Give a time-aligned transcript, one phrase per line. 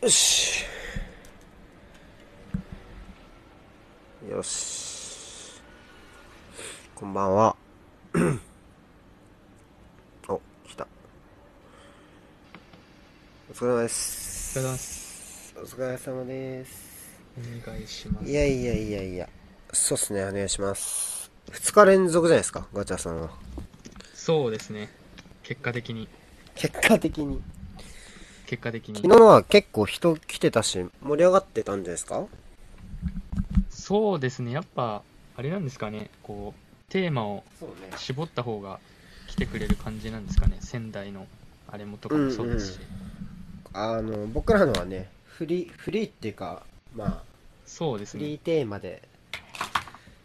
[0.00, 0.64] よし。
[4.30, 5.60] よし。
[6.94, 7.56] こんばんは。
[10.28, 10.86] お来た。
[13.50, 14.60] お疲れ様です。
[14.60, 15.54] お疲れ様です。
[15.58, 17.40] お疲れ様ですお
[17.72, 18.30] 願いします。
[18.30, 19.28] いやいやいやいや。
[19.72, 20.24] そうっすね。
[20.24, 21.28] お願いします。
[21.50, 22.68] 2日連続じゃないですか？
[22.72, 23.30] ガチャさんは。
[24.14, 24.90] そうですね。
[25.42, 26.06] 結果的に、
[26.54, 27.42] 結果的に
[28.48, 29.08] 結果的に昨。
[29.08, 32.24] 日は結構人来てたし盛り上がってたんですか？
[33.68, 34.52] そうですね。
[34.52, 35.02] やっぱ、
[35.36, 36.10] あれなんですかね。
[36.22, 37.44] こう、テーマを
[37.96, 38.80] 絞った方が
[39.28, 40.56] 来てくれる感じなんですかね。
[40.60, 41.26] 仙台の
[41.70, 42.78] あれもとかもそうですし。
[43.74, 46.62] あの僕らのはねフリーフリーっていうか
[46.96, 47.22] まあ
[47.66, 48.20] そうですね。
[48.22, 49.02] フリーテーマで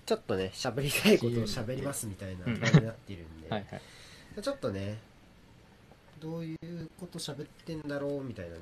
[0.06, 4.42] ちょっとね喋りたいことを喋りますみたいなうん感じになっているんで、 はいはい。
[4.42, 4.98] ちょっとね
[6.24, 6.58] どういう
[6.98, 8.62] こと喋ってんだろうみたいなね。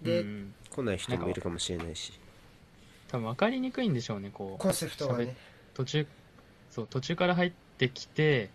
[0.00, 2.18] で、うん、来ない人もいるかもしれないし。
[3.08, 4.30] 多分分かりにくいんでしょうね。
[4.32, 5.36] こう、コンセプトがね。
[5.74, 6.06] 途中、
[6.70, 8.48] そう、途中から入ってきて、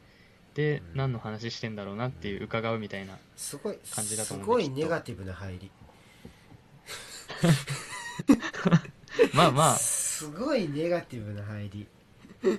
[0.56, 0.98] で、うん。
[0.98, 3.20] 何の話してんだろうなっていう伺うみたいな。
[3.36, 5.70] すごい感じだとす思うんでいネガティブな入り。
[9.36, 11.88] まあまあ、すごいネガティブな入り、
[12.44, 12.50] う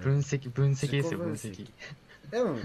[0.00, 1.70] 分析、分析ですよ、分自己
[2.24, 2.30] 析。
[2.30, 2.56] でも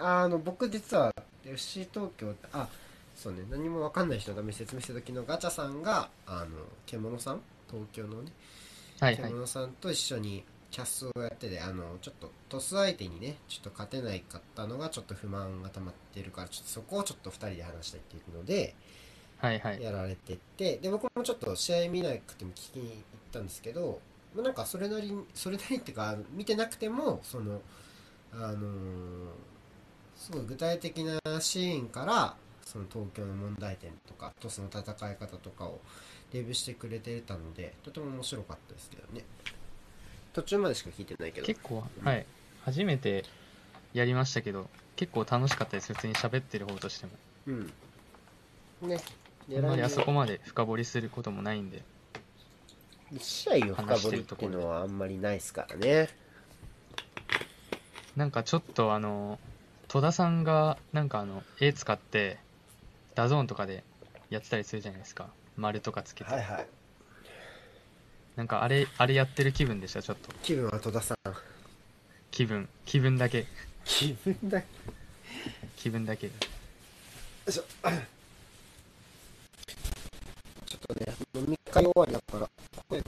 [0.00, 2.68] あの僕実は FC 東京ってあ
[3.14, 6.46] そうね何も分かんない人のために説明した時のガチャさんがあの
[6.86, 7.40] 獣さん？
[7.70, 8.32] 東京のね
[9.00, 9.22] はいはい。
[9.24, 18.74] 獣さんと一緒にキャスをやっててあのちょっとトス相手にねちょっと勝てないかったのがちょっと不満が溜まってるからちょっとそこをちょっと2人で話したいっていうので
[19.38, 19.82] はいはい。
[19.82, 22.94] やられててで僕もちょっと試合見なくても聞きに行っ
[23.32, 24.00] たんですけど
[24.34, 27.60] まあなんかそれなりにそれなりっていうか見てなくてもその
[28.32, 28.62] あのー
[30.20, 35.80] すごい具体的なシーンからその東京の問題点とかとその戦い方とかを
[36.32, 39.24] レビューしてくれてたのでとても面白かったですけどね
[40.32, 42.24] 途中までしか聞いてないけど結構、はい。
[42.64, 43.24] 初めて
[43.92, 45.92] やりましたけど、結構楽しかったです。
[45.92, 47.12] 普通に喋ってる方としても。
[47.46, 47.72] うん
[48.82, 49.00] ね
[49.52, 51.82] あんまりあそこまで深掘りすることもないんで。
[53.12, 56.08] 一試合を深掘りっていうのはあんまりないですからね
[58.14, 59.40] なんかちょっとあの、
[59.92, 62.38] 戸田さんがなんかあの、絵使って、
[63.16, 63.82] DAZN とかで
[64.30, 65.30] やってたりするじゃないですか。
[65.56, 66.30] 丸とかつけて。
[66.30, 66.66] はいはい
[68.36, 70.32] なんかあれ、あれやってる気分でした、ちょっと。
[70.44, 71.16] 気分は戸田さん
[72.30, 73.46] 気分、気分だけ。
[73.84, 74.62] 気分だ
[75.76, 76.28] 気分だけ。
[76.28, 76.32] よ
[77.48, 82.48] いしょちょっとね、飲み会終わりだから、
[82.88, 83.04] 声が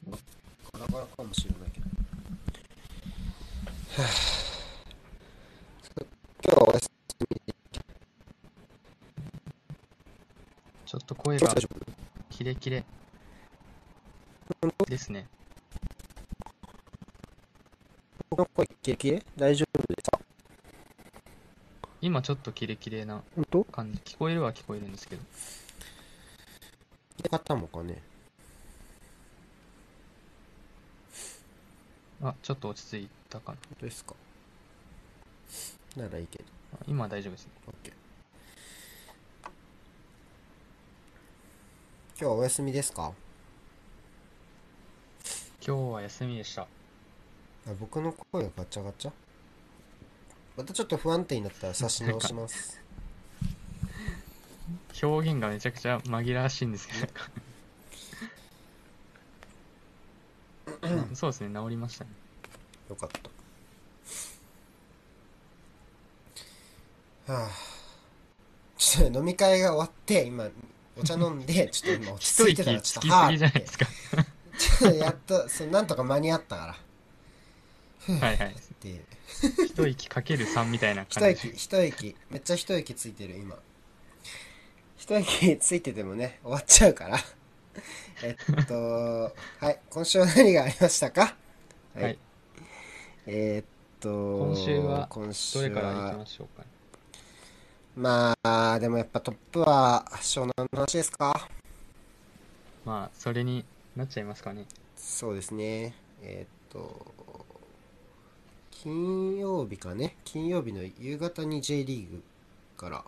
[0.72, 1.86] ガラガラかもしれないけど。
[4.02, 4.51] はぁ
[6.44, 7.54] 今日はお休みで
[10.84, 11.54] ちょっと声が
[12.30, 12.84] キレキレ
[14.88, 15.28] ですね。
[18.28, 19.22] 僕の声キレキレ？
[19.36, 20.20] 大丈夫ですか？
[22.00, 23.22] 今ちょっとキレキレな
[23.70, 24.00] 感じ。
[24.04, 25.22] 聞こえるは聞こえるんですけど。
[27.22, 28.02] 出方もかね？
[32.20, 33.58] あ、ちょっと落ち着いたかな。
[33.68, 34.16] 本当ですか？
[35.96, 36.44] ならいいけど。
[36.74, 37.52] あ今は大丈夫ですね。
[37.66, 37.92] OK。
[42.18, 43.12] 今日はお休みですか？
[45.64, 46.62] 今日は休みでした。
[46.62, 46.66] あ
[47.78, 49.12] 僕の声がガチャガチャ？
[50.56, 52.80] またちょっと不安定になったら差し直します。
[55.02, 57.08] 表現がめちゃくちゃ紛らわしいんですけど、
[61.16, 62.10] そうですね、治りましたね。
[62.88, 63.31] よかった。
[67.26, 67.50] はあ。
[68.76, 70.48] ちょっと飲み会が終わって、今、
[70.96, 73.86] お茶飲んで、 ちょっと今落ち着いてたら、ちつょっとはあきすぎじゃないってですか。
[74.58, 76.66] ちょっとやっと、そうなんとか間に合ったか
[78.08, 78.14] ら。
[78.16, 78.52] はいはい。
[78.52, 79.04] っていう。
[79.66, 83.56] 一息かける3みたいな一感じ息、一息、めっちゃ一息ついてる、今。
[84.96, 87.18] 一息ついててもね、終わっちゃうから。
[88.22, 91.36] えっと、はい、今週は何がありましたか？
[91.94, 92.18] はい。
[93.26, 93.66] えーっ
[94.00, 96.68] と、今週は今週どれからは行きましょうかね。
[97.94, 101.48] まあ、でもやっぱトップは湘南の話ですか？
[102.84, 104.66] まあ、それになっちゃいますかね。
[104.96, 105.94] そうですね。
[106.22, 107.44] えーっと、
[108.70, 110.16] 金曜日かね？
[110.24, 112.22] 金曜日の夕方に J リーグ
[112.76, 113.04] から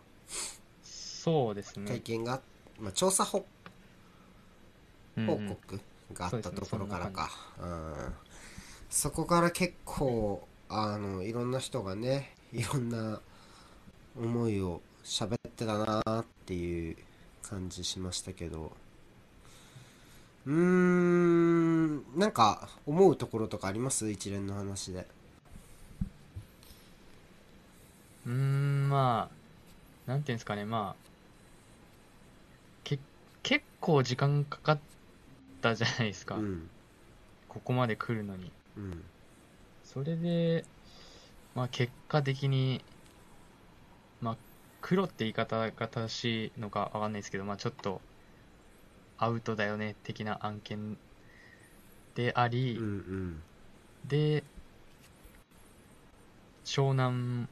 [0.83, 1.91] そうですね。
[1.91, 2.41] 会見が、
[2.79, 3.47] まあ、調査報
[5.17, 5.81] 報告
[6.13, 7.31] があったところからか。
[7.61, 7.95] うん
[8.91, 13.21] そこから結構、あの、いろんな人がね、いろんな
[14.17, 16.97] 思いを喋ってたなーっていう
[17.43, 18.73] 感じしましたけど。
[20.47, 24.11] うーんなんか思うところとかあります？
[24.11, 25.07] 一連の話で。
[28.27, 29.31] うーん、ま
[30.07, 31.03] あ、なんていうんですかね、まあ、
[32.85, 32.99] け、
[33.43, 34.79] 結構時間かかっ
[35.61, 36.37] たじゃないですか。
[36.37, 36.69] うん。
[37.49, 38.51] ここまで来るのに。
[38.77, 39.03] うん。
[39.85, 40.65] それで、
[41.55, 42.94] まあ結果的に、まあ
[44.87, 48.03] 黒って言い方が正しいのかわかんないですけど、まあちょっと
[49.17, 50.99] アウトだよね的な案件
[52.15, 53.43] であり、うんうん。
[54.07, 54.45] で、
[56.67, 57.49] 湘南、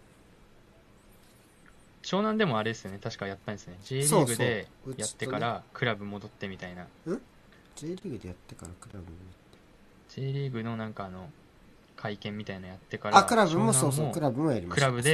[2.03, 3.79] 湘南でもあれですよね、確かやったんですね。
[3.83, 5.01] J リーグでそうそう。
[5.01, 6.87] やってからクラブ戻ってみたいな。
[7.77, 9.17] J リーグでやってからクラブに
[10.11, 11.31] J リーグのなんかあの、
[11.97, 14.13] 会見みたいなのやってから、あクラブもそうそう。
[14.13, 14.87] クラブもやりました。
[14.87, 15.13] クラブで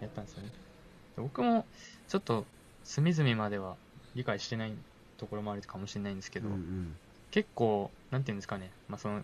[0.00, 0.69] やったんですよね。
[1.16, 1.66] 僕も
[2.08, 2.46] ちょっと
[2.84, 3.76] 隅々までは
[4.14, 4.72] 理解してない
[5.18, 6.96] ところもあるかもしれないんですけど、うんうん。
[7.30, 9.22] 結構、なんていうんですかね、まあ、その、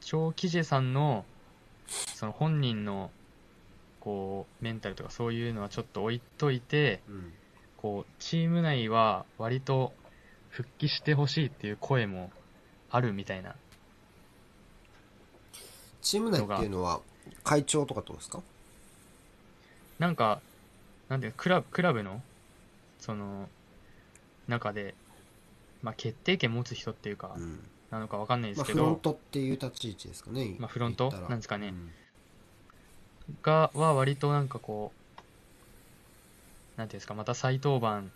[0.00, 1.24] 張吉ジさんの、
[1.86, 3.10] その本人の、
[4.00, 7.32] こう、メンタルとかそういうのはちょっと置いといて、うん。
[7.76, 9.92] こう、チーム内は割と
[10.48, 12.30] 復帰してほしいっていう声も
[12.90, 13.54] あるみたいな。
[16.00, 17.00] チーム内っていうのは
[17.44, 18.42] 会長とかってことですか？
[19.98, 20.40] なんか、
[21.08, 22.20] なんていうのクラブ、クラブの、
[22.98, 23.48] その、
[24.48, 24.94] 中で、
[25.82, 27.60] まあ、決定権持つ人っていうかう、ん。
[27.90, 31.68] なのかわかんないでまあすけど、フロントっていう立ち位置ですかねまあフロントなんですかね。
[31.68, 31.90] うん。
[33.42, 35.20] が、は割となんかこう、
[36.76, 38.10] なんていうんですか、また再登板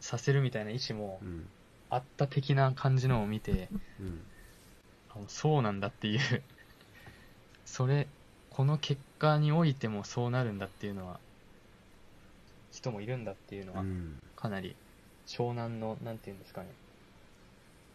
[0.00, 1.46] させるみたいな意思もうん。
[1.90, 3.68] あった的な感じのを見て、
[3.98, 4.22] うん。
[5.08, 6.20] あそうなんだっていう、
[7.64, 8.06] それ、
[8.48, 11.18] この結果においてもそうなるんだっていうのは、
[12.72, 14.74] 人もいるんだっていうのは、うんかなり
[15.26, 16.68] 湘南の、なんていうんですかね、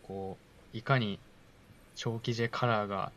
[0.04, 0.38] こ
[0.74, 1.20] う、いかに
[1.96, 3.12] 長期 J カラーが、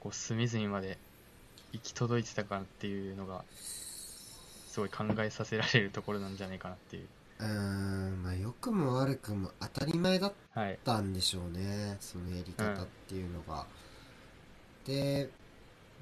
[0.00, 0.98] こう、隅々まで
[1.72, 7.08] 行き届いてたかっていうのが、すごい考えさせられるところなんじゃないかなっていう。
[7.40, 10.78] うーんまあ良くも悪くも当たり前だっはい。
[10.84, 13.66] たんでしょうねそのやり方っていうのが、
[14.84, 15.28] で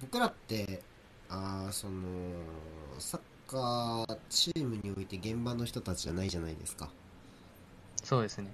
[0.00, 0.82] 僕らって
[1.28, 2.00] あーその
[2.98, 6.90] サッカーチームにおいて現場の人たちじゃないじゃないですか
[8.04, 8.52] そうですね。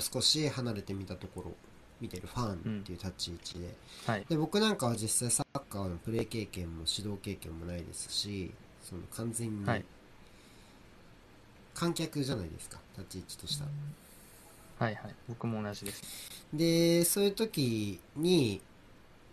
[0.00, 1.52] 少し離れてみたところ
[2.00, 3.74] 見てるファンっていう立ち位置で、
[4.06, 4.26] はい。
[4.28, 8.52] で僕なんかは実際サッカーのプレー経験も指導経験もないですし
[8.82, 9.84] その完全にはい
[11.74, 13.70] 観客じゃないですか立ち位置としたら
[14.86, 15.14] はいはい。
[15.28, 16.02] 僕も同じです。
[16.52, 18.60] でそういう時に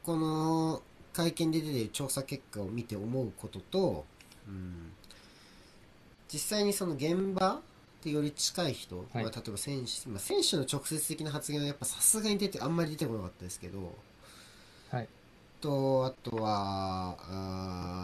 [0.04, 0.82] この
[1.14, 4.06] 会見で出てる調査結果を見て思うことと、
[4.48, 4.92] うん、
[6.32, 7.62] 実際にその現場
[8.04, 9.24] でより近い人、はい。
[9.24, 13.96] まあ、例えば選手、まあ、選手の直接的な発言はやっぱさすがに出てあんまり出てこなかったですけど。
[14.92, 15.08] はい。
[15.64, 17.96] とあとはあ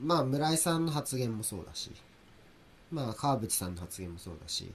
[0.00, 1.90] ーまあ村井さんの発言もそうだし
[2.92, 4.70] まあ川淵さんの発言もそうだし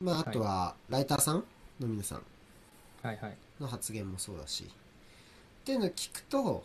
[0.00, 1.44] まああとはライターさん
[1.78, 2.22] の皆さん
[3.02, 3.36] はいはい。
[3.60, 4.64] の発言もそうだし。
[4.64, 4.68] っ
[5.64, 6.64] ていうのを聞くと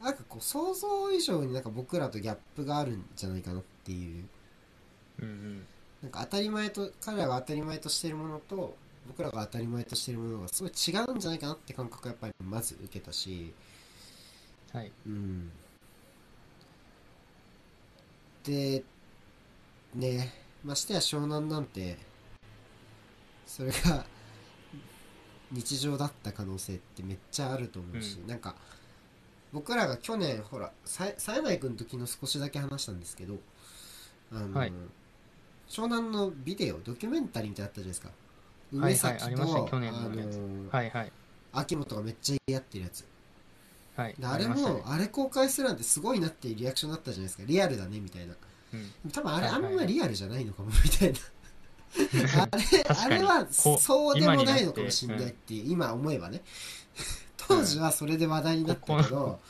[0.00, 4.24] なんかこう想像以上になんか僕らとギャップがあるんじゃないかなっていう
[5.20, 5.66] うんうん。
[6.02, 8.76] なんか当たり前と彼らが当たり前としてるものと
[9.06, 13.52] 僕らが当たり前としてるものがすごい違うんじゃないかなって感覚をやっぱりまず受けたし
[14.72, 14.92] はい。
[15.06, 15.50] うん
[18.44, 18.82] で
[19.94, 20.32] ね
[20.64, 21.98] ましてや湘南なんて
[23.46, 24.06] それが
[25.50, 28.54] 日常だった可能性ってめっちゃあると思うし、うんなんか
[29.52, 33.38] 僕らが去年ほらささえない君の時の少しだけ話したんですけど
[34.32, 34.72] あの、はい。
[35.68, 38.08] 湘南のビデオドキュメンタリーみたいなのあったじゃないですか。
[38.08, 38.30] はいはい
[38.72, 41.12] 梅崎と、ありましたね去年のあのはいはい。
[41.52, 43.04] 秋元がめっちゃ言い合ってるやつ。
[43.96, 44.14] はい。
[44.16, 44.82] であれもね。
[44.86, 47.42] あれ公開するなんてすごいなっていうリアクションだったじゃないですか。
[47.46, 48.34] リアルだねみたいな。
[48.72, 48.76] う
[49.08, 49.10] ん。
[49.10, 49.72] 多分あれ、はいはいはい。
[49.72, 51.18] あんまリアルじゃないのかもみたいな。
[52.52, 56.40] あれあれはそうでもないのかもしれないっていう今思えばね
[57.50, 59.40] 当時はそれで話題になったけど、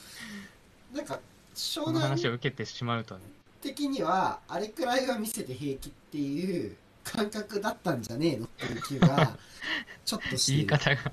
[0.95, 1.21] なんか
[1.55, 3.21] 湘この話を南受けてしまうとね。
[3.61, 9.37] 的にはあれくらいは見せて平気っていう感覚だったんじゃねえのっていう気が
[10.05, 10.53] ちょっとして。
[10.53, 11.13] る言い方が、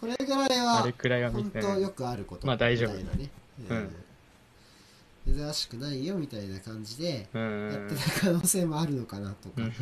[0.00, 0.58] これぐらい
[1.22, 2.46] あは本て当よくあること。
[2.46, 2.96] まあ大丈夫。
[2.96, 3.30] みたいなね、
[5.26, 5.36] うん。
[5.36, 7.72] 珍しくないよみたいな感じでうん。
[7.72, 9.72] やってた可能性もあるのかなとか、うん。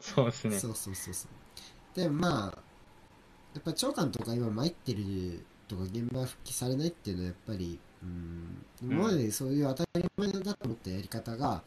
[0.00, 0.58] そうですね。
[0.58, 1.98] そうそうそうそう。
[1.98, 2.71] でもまあ
[3.54, 11.62] やっぱ長官とか今参ってるとか現場復帰されないっていうのはやっぱりうん今までそういう当たり前だと思ったやり方が、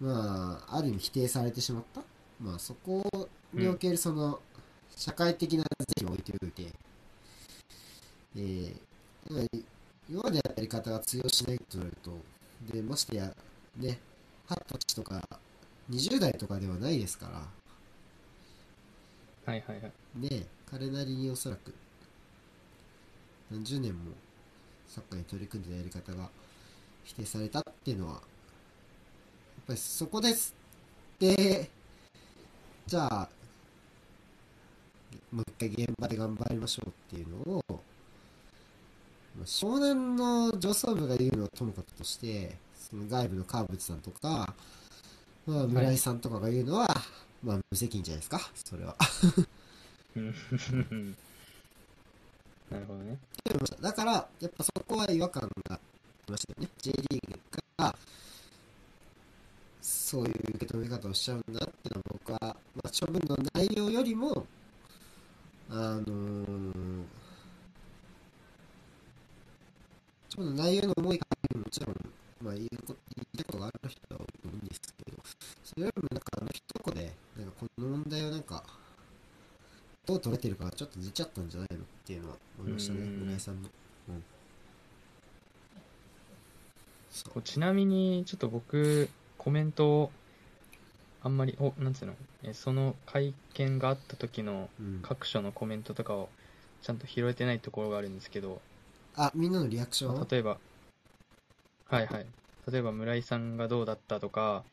[0.00, 2.02] まあある意味否定されてしまった。
[2.40, 3.04] まあそこ
[3.52, 4.40] におけるその
[4.96, 6.72] 社会的な是非を置いておいて、
[8.36, 8.74] えー
[9.32, 9.44] まあ
[10.08, 12.18] 今までやり方が通用しないとなると
[12.72, 13.32] でましてや
[13.76, 14.00] ね
[14.48, 15.22] 二十歳とか
[15.88, 17.32] 20代とかではないですから。
[19.46, 19.92] はいはいはい。
[20.16, 21.74] ね彼なりにおそらく。
[23.50, 24.12] 何十年も
[24.86, 26.28] サッカーに取り組んでたやり方が
[27.04, 28.20] 否定されたっていうのはやっ
[29.66, 30.54] ぱりそこです
[31.18, 31.68] で
[32.86, 33.28] じゃあ
[35.32, 44.54] もう一回現場で頑張りましょうっていうのをまあ湘南の上層部が言うのはともかくとしてその外部の川淵さんとか、
[45.46, 46.88] まあ、村井さんとかが言うのは、
[47.44, 48.96] まあ無責任じゃないですかそれは。
[52.70, 53.18] なるほどね。
[53.80, 55.80] だから、やっぱそこは違和感があ
[56.26, 56.68] りましたよね。
[56.78, 57.40] J リーグ
[57.78, 57.96] が、
[59.80, 64.46] そういう受け止め方をしちゃうんだっていうのは僕は、まあ、処分の内容よりも、
[65.68, 67.04] あのー、
[70.34, 71.26] 処分の内容の思いが
[71.58, 71.96] もちろん、
[72.42, 75.18] まあ、言うこと言いたいことがある人は多いんですけど、
[75.64, 78.64] それよりもなんかあの一言で、なんかこの問題をなんか、
[80.10, 83.68] どう取れてるかがちょっと出ちゃったんじゃないのっていうのは思いましたね、うん村井さんの。
[84.08, 84.24] うん。
[87.10, 90.10] そうちなみに、ちょっと僕、コメントを、
[91.22, 96.28] あんまり、お、なんつうの、えその会見があった時のうん、各所のコメントとかを
[96.82, 98.60] ちゃんと拾えてないところがあるんですけど、
[99.14, 100.58] あ、みんなのリアクションまあ例えば、
[101.86, 102.26] はいはい。
[102.70, 104.64] 例えば村井さんがどうだったとか、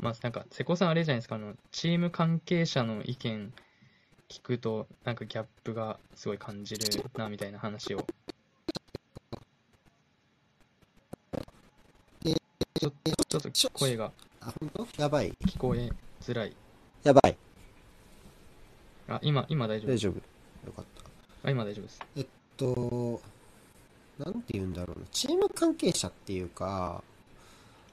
[0.00, 3.52] まあなんか、瀬古さんあれじゃないですか、あの、チーム関係者の意見
[4.28, 8.04] 聞くと、なんかギャップがすごい感じるな、みたいな話を。
[12.80, 12.92] ちょ
[13.28, 15.02] ちょっと声があ、本当？
[15.02, 15.32] やばい。
[15.46, 15.90] 聞こえ
[16.20, 16.54] づらい。
[17.02, 17.36] やばい。
[19.08, 20.14] あ、今、今大丈夫大丈夫。
[20.66, 20.84] よかっ
[21.42, 21.48] た。
[21.48, 22.00] あ、今大丈夫です。
[22.16, 22.26] えっ
[22.56, 23.20] と、
[24.18, 25.06] なんて言うんだろうな。
[25.12, 27.02] チーム関係者っていうか、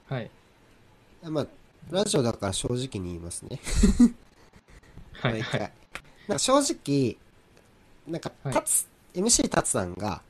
[0.08, 0.30] はい。
[1.22, 1.46] まあ、
[1.90, 3.58] ラジオだから正直に言いますね。
[5.14, 5.72] はい、はい。
[6.32, 7.16] なんか正直、
[8.08, 10.22] なんか、はいタツ、MC タツさんが、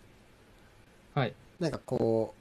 [1.14, 1.34] はい。
[1.60, 2.34] なんかこ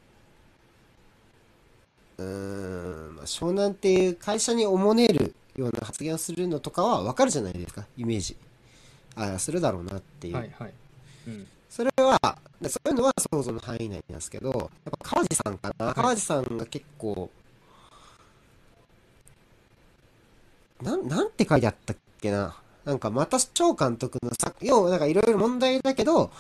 [2.17, 8.35] う、うーん、まあ、湘南っていう会社におもねるような発言をするのとかはわかるじゃないですか、イメージ。
[9.15, 10.35] ああ、するだろうなっていう。
[10.35, 10.73] はい、はい。
[11.27, 11.47] うん。
[11.69, 12.19] それは、
[12.67, 14.69] そういうのは想像の範囲内なんですけど、やっ
[15.03, 17.29] ぱ川地さんかな、い川地さんが結構、
[20.81, 22.60] なん、なんて書いてあったっけな。
[22.85, 26.31] なんかまた張監督のサッ要はなんかいろいろ問題だけど、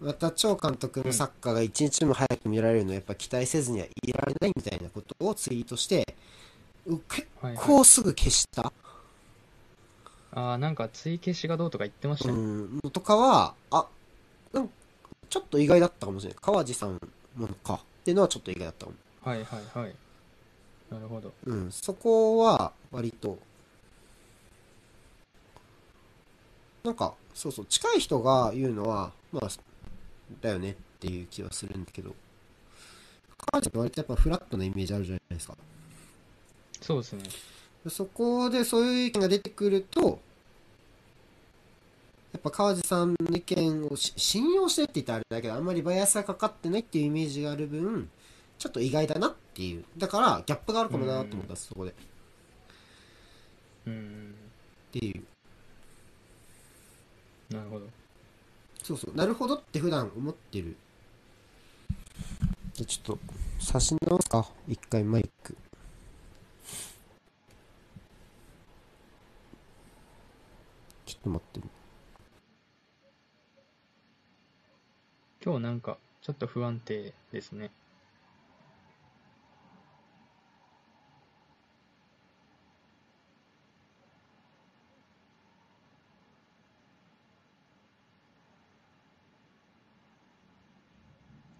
[0.00, 6.16] また張監督のサッカーが一日も早く見られるのはやっぱ期待せずにはいられないみたいなことをツイートして、
[6.86, 7.64] う結はい、はい。
[7.64, 8.72] 構すぐ消した、
[10.32, 12.42] あーなんか追消しがどうとか言ってましたうね。
[12.42, 13.86] ん、のとかは、あ、
[14.52, 14.70] なん
[15.30, 16.38] ちょっと意外だったかもしれない。
[16.42, 17.00] 川地さん
[17.34, 18.96] ものかっていうのはちょっと意外だったかも。
[19.22, 19.94] はい、はい、はい。
[20.90, 21.32] なるほど。
[21.46, 23.38] うん、そこは割と、
[26.86, 29.48] なんか、そうそう、近い人が言うのは、まあ、
[30.40, 32.14] だよねっていう気はするんだけど、
[33.50, 35.56] 川地って割とやっぱフラットなイメージあるじゃないですか。
[36.80, 37.22] そうですね。
[37.88, 40.20] そこでそういう意見が出てくると、
[42.32, 48.08] やっぱ川地さんの意見をし信用してって言ったらあれだけど、あんまりバイアスがかかってないっていうイメージがある分、
[48.58, 49.84] ちょっと意外だなっていう。
[49.98, 51.90] だから、ギャップがあるかもなと思ったんです、そこで。
[51.90, 51.94] っ
[53.86, 54.34] うん。
[54.92, 55.24] ていう。
[57.50, 57.86] なるほど。
[58.82, 60.76] そうそう、なるほどって普段思ってる。
[62.74, 63.18] じゃあちょっと、
[63.58, 64.46] 差し直すか。
[64.68, 65.56] 一回マイク。
[71.04, 71.68] ちょっと待って。
[75.44, 77.70] 今日なんか、ちょっと不安定ですね。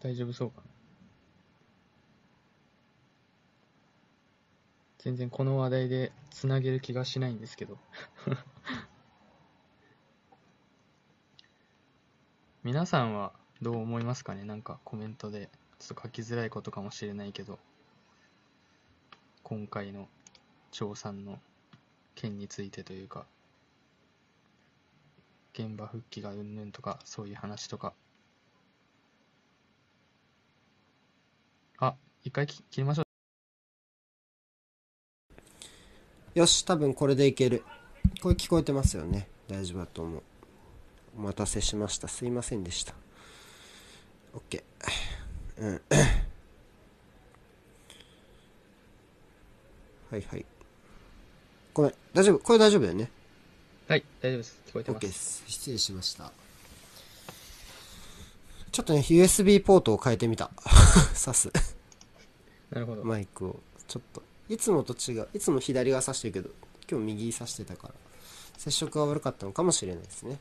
[0.06, 0.62] 大丈夫そうかな。
[4.98, 7.76] 全然この話題でつなげる気がしないんですけど。
[12.62, 14.44] 皆さんはどう思いますかね？
[14.44, 15.50] なんかコメントで。
[15.80, 17.58] ちょっと書きづらいことかもしれないけど。
[19.42, 20.08] 今回の
[20.70, 21.40] 張さんの
[22.14, 23.26] 件についてというか。
[25.54, 27.92] 現場復帰がうんぬんとかそういう話とか。
[32.26, 33.02] 一回き切りましょ
[36.34, 36.38] う。
[36.40, 37.62] よし、多分これでいける。
[38.20, 39.28] これ聞こえてますよね。
[39.46, 40.22] 大丈夫だと思う。
[41.16, 42.08] お待たせしました。
[42.08, 42.94] すいませんでした。
[44.34, 44.64] OK。
[45.58, 45.80] うん。
[50.10, 50.44] はいはい。
[51.72, 52.40] ごめん、大丈夫。
[52.40, 53.08] これ大丈夫だよね。
[53.86, 54.58] はい、大丈夫です。
[54.66, 55.06] 聞こえてま OK す。
[55.06, 55.44] です。
[55.46, 56.32] 失礼しました。
[58.72, 60.50] ちょっとね、USB ポートを変えてみた。
[61.14, 61.75] 挿す。
[62.70, 63.04] なるほど。
[63.04, 63.60] マイクを。
[63.86, 64.22] ちょっと。
[64.48, 65.28] いつもと違う。
[65.34, 66.50] いつも左が挿してるけど、
[66.90, 67.94] 今日右挿してたから、
[68.58, 70.38] 接触が悪かったのかもしれないですね。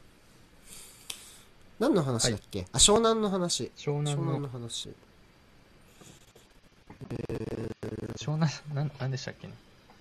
[1.79, 3.71] 何の話だっけ、あ、湘南の話。
[3.75, 4.89] 湘南のの、話。
[8.15, 9.47] 湘南、なん、なんでしたっけ？
[9.47, 9.53] ね。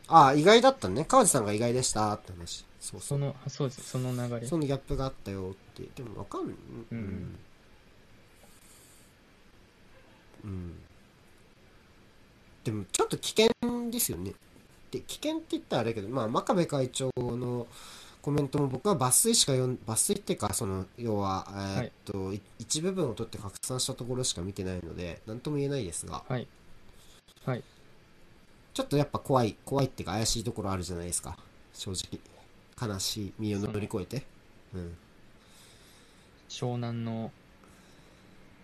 [0.06, 1.04] あ、意外だったね。
[1.04, 2.64] 川地さんが意外でしたって話。
[2.78, 3.18] そうそ。
[3.18, 3.82] の、あそうです。
[3.82, 4.46] その流れ。
[4.46, 5.82] そのギャップがあったよって。
[5.96, 6.56] でもわかんない。
[6.92, 7.36] うん
[10.44, 10.74] うん。
[12.64, 14.32] でもちょっと危険ですよね。
[14.90, 17.66] で、危険って言ったらあれだけど、まあ、真壁会長の
[18.22, 26.48] コメントも僕は抜粋しか読ん、抜粋っていうか、その、要は、えーっと、い一部分を取って拡散したところしか見てないので、なんとも言えないですが、はい。
[27.44, 27.62] はい。
[28.72, 31.36] ちょっとやっぱ怖い、怖いっていうか怪しいところあるじゃないですか。
[31.74, 32.18] 正直。
[32.88, 34.24] 悲しい身を乗り越えて。
[34.74, 34.96] うん。
[36.48, 37.30] 湘南の、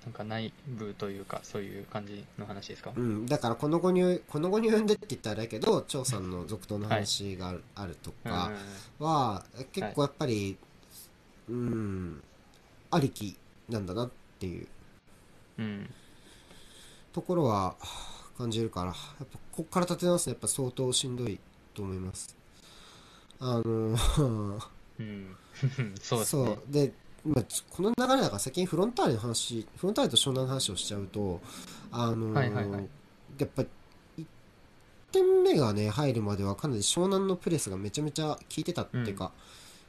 [0.04, 2.92] なんか内部というか、そういう感じの話ですか？
[2.96, 8.50] うん、だからこの後に、この後に及んでって言ったらあれだけど、張さんの続投の話がある,、とうんか
[8.98, 10.56] は、結構やっぱり、
[11.48, 12.22] うん、
[12.90, 13.36] ありき
[13.68, 14.66] なんだなっていう
[15.58, 15.90] うん。
[17.12, 17.76] ところは
[18.38, 18.94] 感じるから、やっ
[19.26, 21.38] ぱここから立て直すのはやっぱ相当しんどい
[21.74, 22.34] と思います。
[23.38, 23.98] あの、
[24.98, 25.36] うん。
[26.00, 26.44] そうですね。
[26.46, 26.62] そう。
[26.68, 26.92] で、
[27.24, 31.40] まあ、ちこの流れだから先にフロンターレの話、フロンターレと湘南の話をしちゃうと、
[31.92, 32.88] あのーはいはいはい
[33.38, 34.26] やっぱ、1
[35.12, 39.32] 点目がね、入るまではかなり湘南のプレスがめちゃめちゃ効いてたっていうか、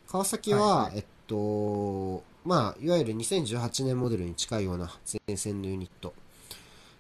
[0.08, 4.92] 川崎は、はいはいえっと、まあ、いわゆる2018年モデルに近いような
[5.28, 6.14] 前線のユニット。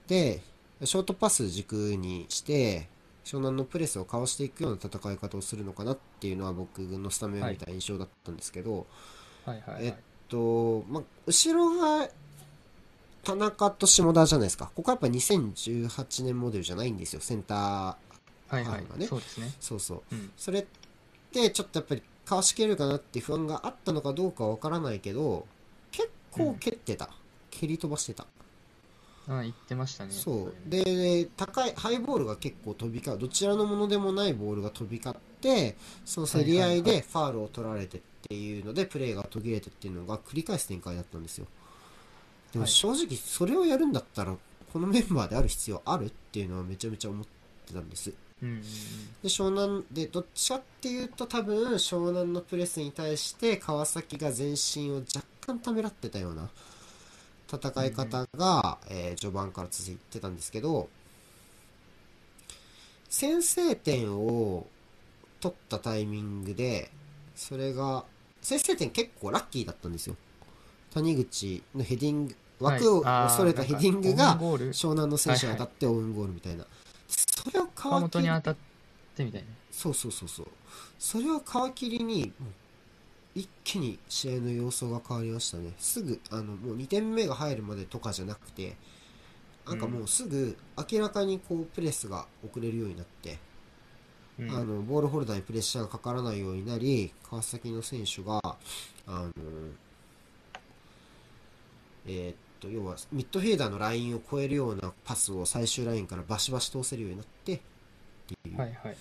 [0.07, 0.41] で、
[0.83, 2.87] ショートパス軸にして、
[3.23, 8.87] 湘南のプレスをかわしていくような戦い方をするのかなっていうのは僕のスタメンを見た印象だったんですけど、
[9.45, 9.85] はいはいはい。
[9.85, 9.93] えっ
[10.31, 12.09] と、まあ、後ろが
[13.23, 14.71] 田中と下田じゃないですか。
[14.73, 17.57] ここはやっぱ2018年モデルじゃないんですよ、センター。
[17.57, 17.95] は
[18.59, 19.05] いはいまあね。
[19.05, 19.53] そうですね。
[19.59, 20.01] そうそう。
[20.11, 20.31] うん。
[20.37, 20.65] それっ
[21.31, 25.45] てちょっとやっぱりかわしきれるかなっていう不安があったのかどうかはわからないけど、
[25.91, 27.09] 結構蹴ってた。
[27.51, 28.25] 蹴り飛ばしてた。
[29.27, 30.11] あ言ってましたね。
[30.11, 30.69] そう。
[30.69, 33.19] で、高い、ハイボールが結構飛び交う。
[33.19, 41.47] どちらのものでもないボールが飛び交って、その競り合いはいはいでファールを取られてっていうので、プレーが途切れてっていうのが繰り返す展開だったんですよ。
[42.51, 44.35] でもはい正直、それをやるんだったら、
[44.71, 47.25] このメンバーである必要あるっていうのはめちゃめちゃ思っ
[47.65, 48.13] てたんです。
[48.41, 48.61] うんうんうん。
[48.61, 48.67] で、
[49.23, 56.49] 湘南、で、どっちかっていうと多分、湘南のプレスに対して川崎が前進を若干ためらってたような
[57.51, 60.89] 戦い方が、えー序盤から続いてたんですけど、
[63.09, 64.65] 先制点を
[65.41, 66.89] 取ったタイミングで、
[67.41, 68.05] それが、
[68.39, 70.15] 先制点結構ラッキーだったんですよ。
[70.93, 76.67] 谷口のヘディング、枠を恐れたヘディングが湘南の選手に当たってオウンゴールみたいな。
[77.07, 78.55] それを皮切りに当たっ
[79.15, 79.47] てみたいな。
[79.71, 80.47] そうそうそうそう。
[80.99, 82.31] それを皮切りに、
[83.33, 85.73] 一気に試合の様相が変わりましたね。
[85.79, 88.77] すぐ、あの、もう2点目が入るまでとかじゃなくて、
[89.65, 90.55] なんかもうすぐ
[90.91, 93.39] 明らかにこうプレスが遅れるようになって、
[94.39, 98.55] うんあの、ボールホルダーにプレッシャーがかからないようになり、川崎の選手が、あ
[99.07, 99.31] の、
[102.07, 107.59] えーっと、要はミッドフィーダーのラインを越えるようなパスを最終ラインからバシバシ通せるようになって、っ
[108.43, 108.57] ていう。
[108.57, 108.97] はいはい。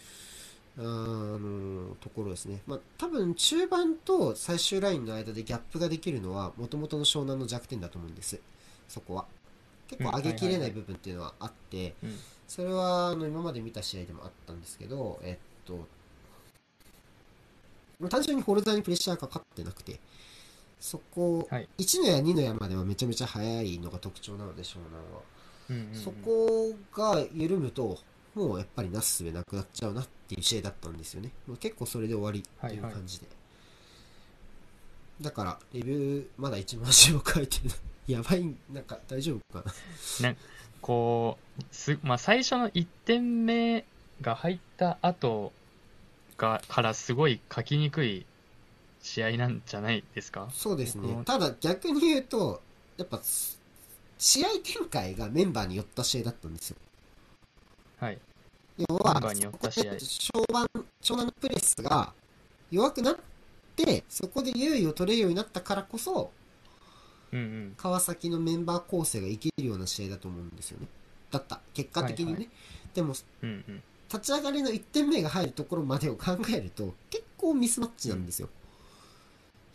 [0.79, 2.63] あのところですね。
[2.67, 8.41] まあ、多分中盤と最終ラインの間でギャップができるのは、もともとの湘南の弱点だと思うんです。
[8.89, 9.27] そこは。
[9.89, 12.17] 結構上げきれない部分っていうのはあって、うん。
[12.51, 15.87] それはあの今まで見た試合でもあったんですけど、えっと、
[18.01, 20.01] まあ単純にホルダーにプレッシャーがかかってなくて、
[20.81, 25.21] そこ、はい1の矢2の矢まではめちゃめちゃ速いのが特徴なので、湘南は。
[25.71, 27.97] うんうんうんそこが緩むと、
[28.35, 31.31] もうやっぱりなすすべなくなっちゃうなっていう試合だったんですよね。
[31.61, 33.27] 結構それで終わりっていう感じで。
[35.21, 37.71] だから、レビューまだ1万字を書いてる。
[38.13, 39.65] やばい、なんか大丈夫か
[40.21, 40.35] な。
[40.91, 43.85] こう、す、まあ、最初の1点目
[44.21, 45.53] が入った後
[46.37, 48.27] が、からすごい書きにくい
[49.01, 50.49] 試合なんじゃないですか？
[50.53, 51.23] そうですね。
[51.25, 52.61] ただ逆に言うと、
[52.97, 53.21] やっぱ、
[54.19, 56.77] 試合展開がメンバーによった試合だったんですよ。
[58.01, 58.19] はい。
[58.77, 59.53] 要は、湘
[60.49, 60.67] 南
[61.01, 62.13] 湘南のプレスが
[62.73, 63.17] 弱くなっ
[63.77, 66.33] て、そこで優位を取れるようになったからこそ、
[67.33, 67.75] うんうん。
[67.77, 70.89] 川崎のメンバー構成がいけるような試合だと思うんですよね。
[71.31, 71.61] だった。
[71.75, 72.33] 結果的にね。
[72.33, 72.51] はいは
[72.95, 73.83] でも、うんうん。
[74.13, 78.49] 立ち上がりの1点目が入るところまでを考えると、結構ミスマッチなんですよ。
[78.55, 78.61] うん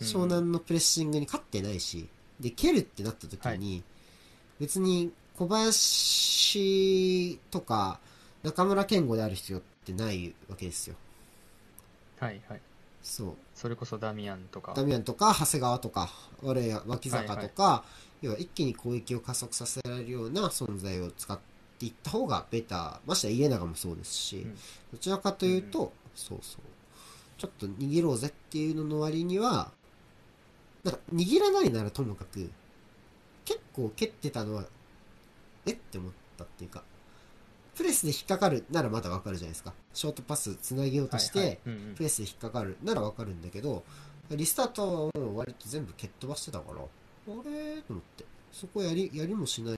[0.01, 3.81] 湘南のプレッシングに勝ってないし、で、蹴るってなった時に、
[4.59, 7.99] 別に小林とか
[8.43, 10.95] 中村健吾である必要ってないわけですよ。
[12.19, 12.61] はいはい。
[13.05, 13.33] そう。
[13.53, 14.73] それこそダミアンとか。
[14.75, 16.09] ダミアンとか長谷川とか、
[16.43, 17.85] あるいは脇坂とか、
[18.21, 21.39] 要は一気に攻撃を加速させられるような存在を使っ
[21.77, 22.99] ていった方がベター。
[23.05, 24.57] ましてや家長もそうですし、うん
[24.91, 26.61] どちらかというと、そうそう。
[27.37, 29.71] ちょっと握ろうぜっていうのの割には、
[30.83, 32.49] なんか握らないならともかく、
[33.45, 34.65] 結構蹴ってたのは、
[35.67, 36.83] えって思ったっていうか、
[37.75, 39.73] プレスで引っかかるならまだわかるじゃないですか。
[39.93, 43.83] ショートパスつなげようとして、はいはいうんうんプレスで引っかかるならわかるんだけど、
[44.31, 46.81] リスタートは割と全部蹴っ飛ばしてたから、あ
[47.43, 47.81] れ？
[47.81, 49.77] と思って、そこやり、やりもしない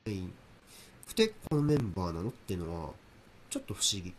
[1.07, 2.91] くて、このメンバーなのっていうのは、
[3.49, 4.13] ちょっと不思議。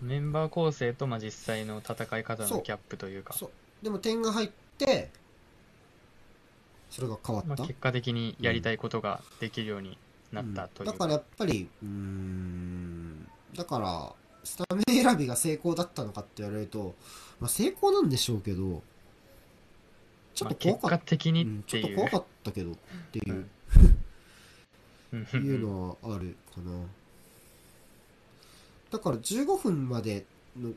[0.00, 3.50] メンバー構成とまあ実際の戦い方のギャップというか、そう。
[3.82, 5.10] でも点が入って、
[6.90, 7.48] それが変わった。
[7.48, 9.98] まあ、結果的にやりたいことができるように
[10.32, 14.12] なったというか、だからやっぱり、うーん、だから、
[14.44, 16.94] スタメン選びが成功だったのかって言われると、
[17.40, 18.82] まあ成功なんでしょうけど、
[20.34, 20.98] ちょっと怖かった。
[20.98, 21.62] 果的にうん。
[21.66, 22.74] ちょっと怖かったけどっ
[23.12, 23.34] ていう、
[25.12, 26.86] うん いうのはあるかな。
[28.90, 30.24] だから15分まで
[30.56, 30.72] の、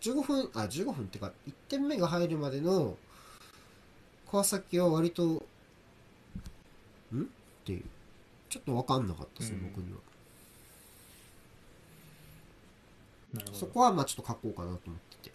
[0.00, 2.96] 15分、あ、15分ってか、1点目が入るまでの、
[4.30, 5.44] 川崎は割と、
[7.14, 7.22] ん？
[7.22, 7.24] っ
[7.64, 7.84] ていう。
[8.48, 9.98] ちょっと分かんなかったですね、うん僕には。
[13.52, 15.34] そこはまあちょっと書こうかなと思ってて。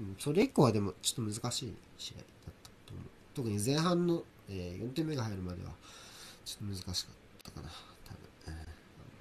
[0.00, 2.24] うん、それ以降はでもちょっと難しい試合だっ
[2.62, 3.04] たと思う。
[3.34, 5.70] 特に前半の、えー4点目が入るまでは、
[6.44, 7.68] ちょっと難しかったかな、
[8.04, 8.20] 多分。
[8.46, 8.66] うん、あんま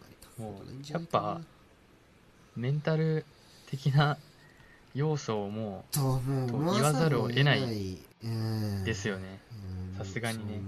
[0.10, 1.30] り書くことないんじゃないかな。
[1.30, 1.42] やっ
[2.56, 3.26] メンタル
[3.70, 4.18] 的な
[4.94, 7.98] 要素をもうと言わざるを得ない
[8.84, 9.40] ですよね。
[9.96, 10.60] うんさすがにね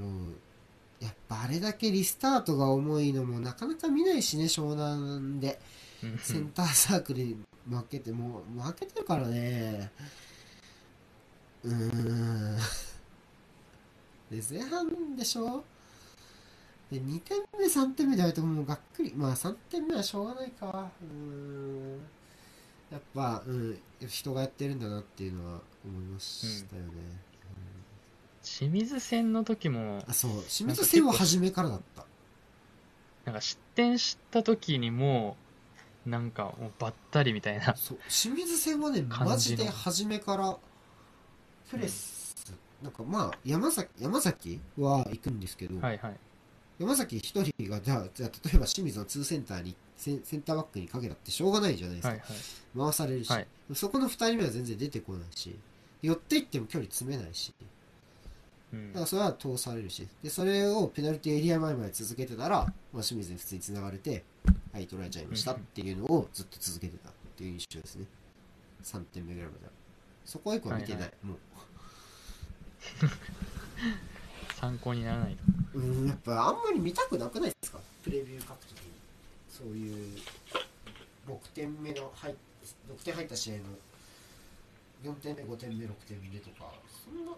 [1.04, 5.60] やっぱあれだけリスタートが重いのもなかなか見ないしね湘南で。
[6.02, 6.18] うん。
[6.18, 7.38] センターサークルに
[7.70, 9.92] 負けてもう負けてるからね。
[11.64, 12.58] うーん。
[14.32, 15.64] で前半でしょ？
[16.92, 19.14] で2点目3点目でやるともうがっくり。
[19.16, 20.90] まあ3点目はしょうがないか。
[21.02, 22.00] うーん。
[22.92, 26.90] やっぱ、うん、人がやってるんだなっていうのは思いましたよね、
[28.44, 30.32] 清水戦の時もあそう。
[30.48, 32.06] 清水戦は初めからだった。
[33.26, 35.38] なんか失点した時にも
[36.06, 37.98] うなんかもうばったりみたいなそう。
[38.10, 40.58] 清水戦はねマジで初めから
[41.70, 42.36] プレス、
[42.84, 46.16] なんかまあ山崎山崎は行くんですけど、はいはい。
[46.80, 52.28] 山崎一人がじゃあじゃあ例えば清水の2センターにセンセンターバックにかけたってしょうがないじゃないですか、はいはい。
[52.78, 53.48] 回されるし、はい。
[53.74, 55.58] そこの2人目は全然出てこないし。
[56.02, 57.54] 寄っていっても距離詰めないし。
[57.62, 57.68] うん
[58.74, 60.08] だからそれは通されるし。
[60.24, 64.24] でそれをペナルティーエリア前まで続けてたら、まあ、清水に普通に繋がれて
[64.72, 68.06] はい取られちゃいましたっていうのをずっと続けてたっていう印象ですね。
[68.84, 69.72] 3点目ぐらいまでは。
[70.26, 71.38] そこ以降は見てない、はいもう。
[74.60, 75.80] 参考にならないと。
[75.80, 77.80] うんやっぱあんまり見たくなくないですか？
[78.04, 78.92] プレビュー書くときに。
[79.50, 80.18] そういう
[81.28, 82.36] 6点目の入っ
[82.90, 83.64] 6点入った試合の
[85.04, 86.72] 4点目5点目6点目とか
[87.06, 87.32] そんな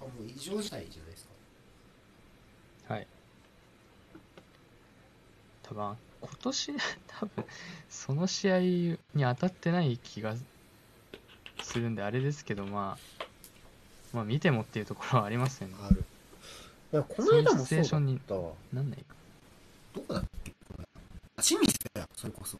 [0.00, 1.26] やっぱもう異常事態じゃないです
[2.88, 2.94] か。
[2.94, 3.06] はい。
[5.62, 6.72] 多分今年
[7.08, 7.44] 多分
[7.88, 10.34] その試合に当たってない気が
[11.62, 13.24] するんであれですけどまあ
[14.12, 15.74] まあ見てもっていうところはありますよね。
[15.82, 16.04] ある。
[16.92, 18.52] いやこの間もそうだったわ。
[18.72, 19.14] なんないか
[19.94, 20.88] どこだっけこれ
[21.36, 22.58] あ清水だよそれこそ。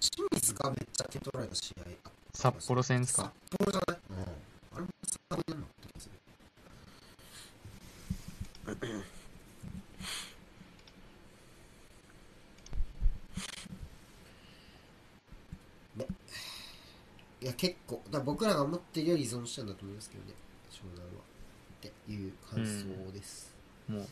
[0.00, 1.84] 清水がめっちゃ手取られた試合
[2.32, 3.32] 札幌戦ですか？
[3.50, 4.00] 札幌じゃない？
[4.10, 4.26] うん
[5.28, 6.12] あれも札幌やんのって気がする
[15.96, 16.06] ね
[17.42, 20.32] いや結構だから僕らが思ってるより依存したんだと思いますけどね。
[20.70, 21.22] 湘南は。
[21.78, 23.52] っていう感想です、
[23.88, 24.06] もう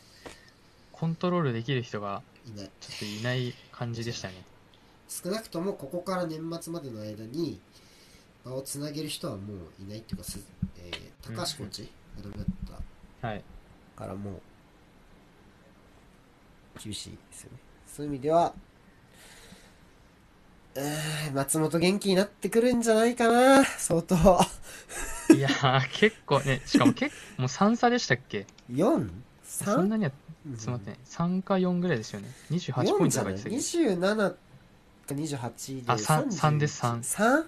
[0.91, 2.69] コントロールできる人がいない。
[2.79, 4.35] ちょっといない感じでしたね。
[5.09, 7.59] 少なくともここから年末までの間に
[8.45, 10.39] 場をつなげる人はもういないっていうかす、
[10.77, 12.45] えー高橋コーチがダメだっ
[13.21, 13.43] たはい
[13.95, 14.41] からもう
[16.83, 18.53] 厳しいですよねそういう意味では
[20.75, 24.15] えー松本元気になってくるんじゃないかな相当
[25.33, 29.09] いやー、結構ね、しかも結構、もう3差でしたっけ？4?
[29.43, 29.99] そんな 3?
[29.99, 30.11] には、
[30.55, 30.95] すみません、
[31.39, 32.29] 3か4ぐらいですよね。
[32.51, 33.35] 28ポイントじゃない？
[33.35, 33.95] とか言ってたけ？
[33.95, 33.95] ど。
[33.95, 34.35] 27か
[35.07, 37.45] 28であ三三です三？3?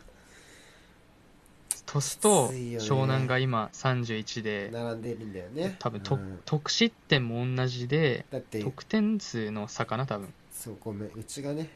[1.88, 5.76] 鳥栖と湘南が今31で、並んでるんだよね。
[5.80, 6.40] 多分と、うん。
[6.46, 8.26] 得失点も同じで、
[8.62, 10.32] 得点数の差かな、多分。
[10.52, 11.12] そうごめん。
[11.16, 11.70] うちがね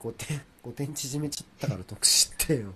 [0.00, 2.72] 5点5点縮めちゃったから得失点を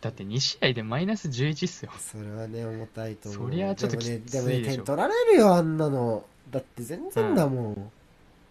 [0.00, 1.92] だって2試合でマイナス11っすよ。
[1.98, 3.50] それはね重たいと思う。
[3.50, 4.44] そりゃちょっとでもねきついでしょ。
[4.46, 6.24] でもね点取られるよあんなの。
[6.50, 7.92] だって全然だもん、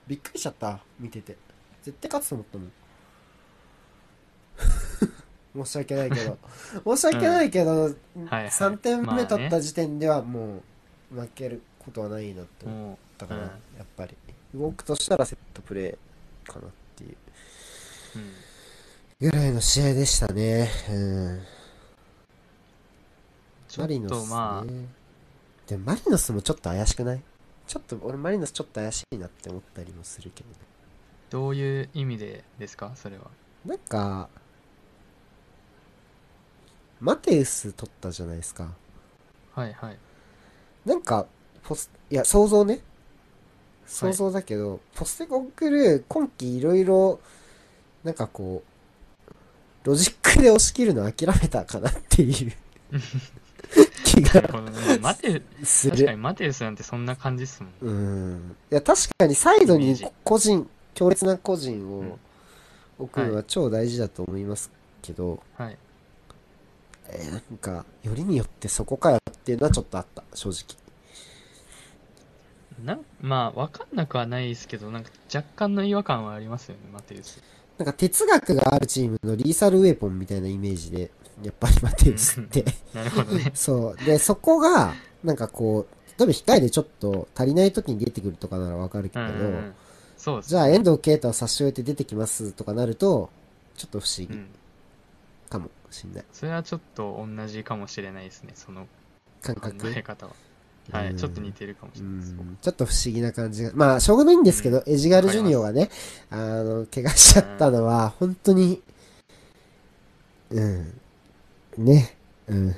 [0.08, 0.79] びっくりしちゃった。
[0.99, 1.36] 見てて。
[1.84, 2.71] 絶対勝つと思ったもん
[5.56, 6.38] 申し訳ないけど。
[6.96, 7.94] 申し訳ないけど、はい
[8.26, 8.50] はい。
[8.50, 10.62] 3点まあね目取った時点ではも
[11.12, 14.16] う負けることはないなと思っもたから、うんやっぱり。
[14.54, 17.12] 動くとしたらセットプレーかなっていう。
[17.12, 19.32] う、うん。
[19.32, 20.70] ぐらいの試合でしたね。
[20.90, 21.42] うん。
[23.68, 24.66] ちょっマリノス、ね、とま
[25.68, 27.22] でもマリノスもちょっと怪しくない？
[27.68, 30.56] ちょっと俺マリノスちょっと怪しいなって思ったりもするけどね。
[31.30, 33.30] どういう意味でですか、それは。
[33.64, 34.30] なんか
[37.00, 38.70] マテウス取ったじゃないですか。
[39.56, 39.98] はいはい。
[40.86, 41.26] なんか
[41.64, 42.82] ポスいや想像ね。
[43.86, 47.20] 想像だけど、ポステコンクル今季いろいろ
[48.04, 48.64] なんかこ
[49.28, 49.34] う
[49.84, 52.54] ロジックで押し切るの諦めたかなっていう
[54.04, 54.44] 気が。
[55.02, 55.94] マテウする。
[55.94, 57.74] 確かにマテウスなんてそんな感じっすもん。
[57.82, 58.56] うん。
[58.72, 62.20] いや確かにサイドに個人強烈な個人をうん。
[63.00, 64.70] 置くのは超大事だと思います
[65.02, 65.78] けど、はい。
[67.12, 70.78] えーなんかよりによってそこかよっていうのはちょっとあった正直
[72.84, 77.41] なんまあ、わかんなくはないですけど、なんか若干の違和感はありますよね、マテウス。
[77.78, 83.52] なんか哲学があるチームのリーサルウェポンみたいなイメージでやっぱりマテウスってなるほどね。
[83.56, 84.93] そうでそこが
[85.24, 89.74] なんかこう例えば控えでちょっと足りない時に出てくるとかならわかるけど、うんうんうん。
[90.17, 90.43] そう。
[90.43, 93.30] じゃあ遠藤啓太を差し置いて出てきますとかなると
[93.78, 94.48] ちょっと不思議うん。
[95.50, 96.26] かもしんない。
[96.32, 98.88] それはちょっと同じかもしれないですね、その
[99.46, 99.94] 考感覚？
[99.96, 100.34] え方は。
[100.92, 102.34] はい、うんちょっと似てるかもしうれないです。
[102.34, 102.58] ん。
[102.62, 103.72] ちょっと不思議な感じが。
[103.76, 105.90] まあ、しょうがないんですけど、エジガルジュニオがね、
[106.32, 108.82] あの、怪我しちゃったのは、本当に、
[110.50, 111.00] うん、
[111.78, 112.76] ね、うん、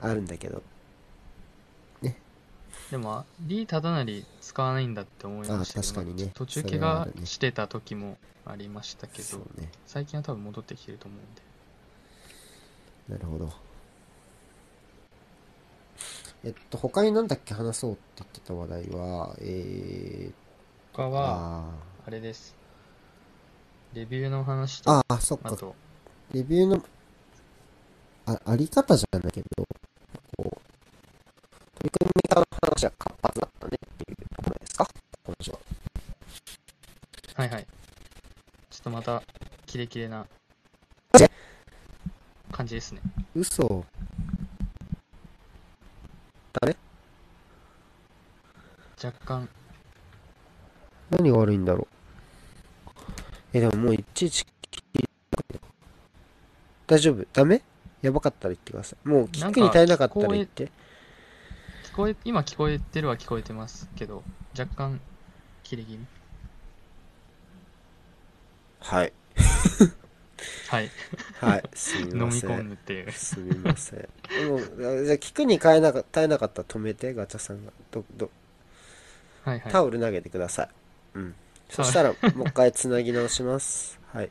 [0.00, 0.60] あるんだけど。
[2.90, 9.70] でも、リー・タダナリ使わないんだって思いましたけど、あ確かにね途中そ怪我してた時もありましたけど、ね。
[9.86, 11.42] 最近は多分戻ってきてると思うんで。
[13.08, 13.52] なるほど。
[16.44, 20.32] えっと、他になんだっけ話そうって言ってた話題は、えー、
[20.92, 21.70] 他は、あ
[22.06, 22.54] あれです。
[23.94, 25.56] レビューの話ーと、ああー、そっか。
[25.56, 25.74] と、
[26.32, 26.84] レビューの、
[28.26, 29.48] あ、あり方じゃないけど、
[30.36, 30.65] こう、
[31.76, 34.88] 取り組み方の話は活発だったねっていうところですか？
[35.24, 35.58] 今週は。
[37.34, 37.66] はいはい。
[38.70, 39.22] ちょっとまた、
[39.66, 40.26] キレキレな
[42.50, 43.00] 感じですね。
[43.34, 43.84] 嘘。
[46.60, 46.76] ダメ
[49.02, 49.48] 若干、
[51.10, 51.86] 何が悪いんだろう？
[53.52, 54.46] え、でももういちいち
[56.86, 57.26] 大丈夫？
[57.34, 57.62] ダメ？
[58.00, 59.08] やばかったら言ってください。
[59.08, 60.70] もう聞くに足りなかったら言って。
[61.96, 65.00] 聞こえ、今聞こえてるは聞こえてますけど、若干、
[65.62, 66.06] キレ気味？
[68.80, 69.12] はい。
[70.68, 70.90] はい。
[71.40, 71.62] はい。
[71.72, 72.50] すみ飲みません。
[72.50, 73.10] 込むっていう。
[73.12, 74.00] すみません。
[74.46, 74.60] もう
[75.06, 77.72] じゃあ聞くに変えなか耐えなかったら止めて、ガチャさんが。
[77.90, 78.30] ど、ど、
[79.44, 79.72] はいはい。
[79.72, 80.68] タオル投げてください。
[81.14, 81.34] うん。
[81.70, 83.98] そしたら、もう一回つなぎ直します。
[84.12, 84.30] はい。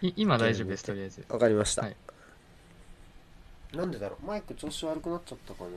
[0.00, 1.22] い今大丈夫です、とりあえず。
[1.28, 1.82] わかりました。
[1.82, 1.96] はい
[3.74, 5.70] なんでだろうマイク調子悪くなっちゃったかな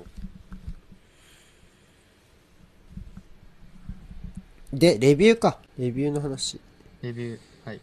[4.73, 5.59] で、レビューか。
[5.77, 6.59] レビューの話。
[7.01, 7.81] レビュー、はい。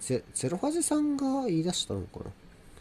[0.00, 2.26] ゼゼロハゼさんが言い出したのかな？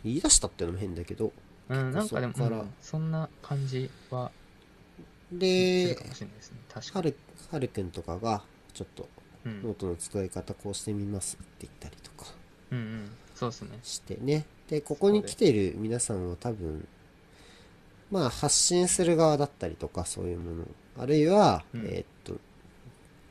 [0.03, 1.31] 言い出したってのも変だけど。
[1.69, 4.31] うん、なんかでも、うんそんな感じは
[5.31, 5.97] で
[6.93, 7.17] はる、
[7.51, 9.10] はるくんとかが、ちょっと、
[9.45, 12.31] ノートの使い方こうしてみますって言ったりとか
[12.71, 13.12] うんうん。
[13.36, 13.79] そうですね。
[13.83, 14.45] してね。
[14.69, 16.88] で、ここに来てる皆さんは多分、
[18.12, 20.63] まあ発信する側だったりとかそういうもの、
[20.97, 22.16] あるいは、うんえーっと、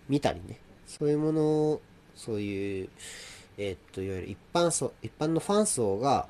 [0.08, 1.80] 見たりね、そういうものを、
[2.14, 2.88] そういう、
[3.58, 6.28] えーっと、いわゆる一般層、一般のファン層が、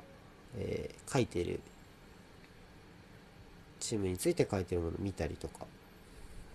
[0.57, 1.59] えー書いてる、
[3.79, 5.65] チームについて書いてるものを見たりとか、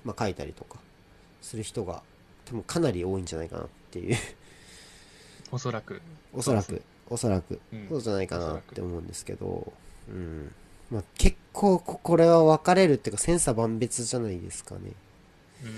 [0.05, 0.79] まあ書いたりとか、
[1.41, 2.03] する人が
[2.45, 4.17] 多分かなり多いんじゃないかなっていう
[5.51, 6.01] おそらく。
[6.33, 9.73] おそらくおそらく、うんそうじゃないかなって思うんですけど、
[10.09, 10.53] うん。
[10.91, 14.93] まあ、結構こ、これは分かれるっていうか、千差万別じゃないですかね。
[15.63, 15.73] うーん、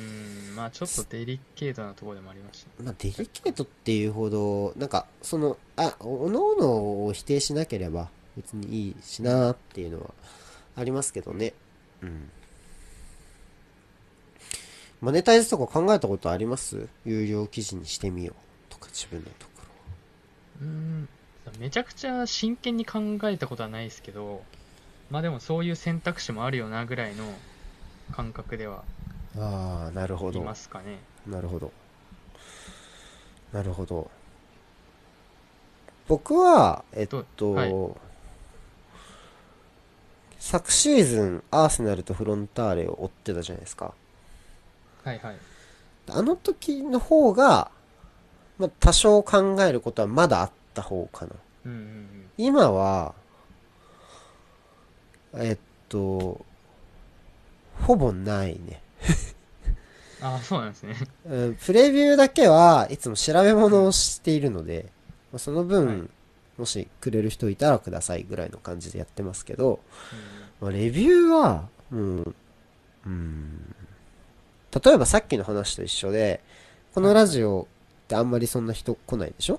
[0.54, 2.86] まあちょっとデリケートなところでもありましたね。
[2.86, 10.10] まあ、デリケートっていうほど、なんか、その、あ、おのおのを否定しなければ別にいいしなっていうのは
[10.76, 11.54] ありますけどね。
[12.02, 12.30] うん。
[15.00, 16.88] マネタイズとか考えたことあります？
[17.04, 19.62] 有料記事にしてみようとか自分のとこ
[20.62, 20.62] ろ。
[20.62, 21.08] うーん、
[21.58, 24.42] めちゃくちゃ真剣に考えたことはないですけど、
[25.10, 27.24] まあでもそういう選択肢もあるよなぐらいの
[28.12, 28.82] 感覚では
[29.38, 30.42] ああ、なるほいど。
[30.42, 30.98] ますかね。
[31.26, 31.72] なるほど。
[33.52, 34.10] なるほど。
[36.08, 37.72] 僕は、えっと、はい
[40.38, 43.94] 昨シーズン、アーセナルとフロンターレを追ってたじゃないですか。
[45.02, 45.36] はいはい。
[46.10, 47.70] あの時の方が、
[48.58, 51.32] まあ、多少考えることはまだあった方かな。
[51.64, 52.30] うんうんうん。
[52.36, 53.14] 今は、
[55.36, 56.44] えっと、
[57.80, 58.82] ほぼないね。
[60.20, 60.96] ああ、そうなんですね。
[61.26, 64.86] うんプレビューだけはいつも調べ物をしているので、
[65.32, 66.08] まあその分、はい
[66.56, 69.80] もしくれる人いたらくださいぐらいの感じでやってますけど、
[70.60, 72.34] うんまあ、レビューは、もう、
[73.06, 73.74] うん、
[74.84, 76.40] 例えばさっきの話と一緒で、
[76.94, 77.66] このラジオ
[78.04, 79.58] ってあんまりそんな人来ないでしょ？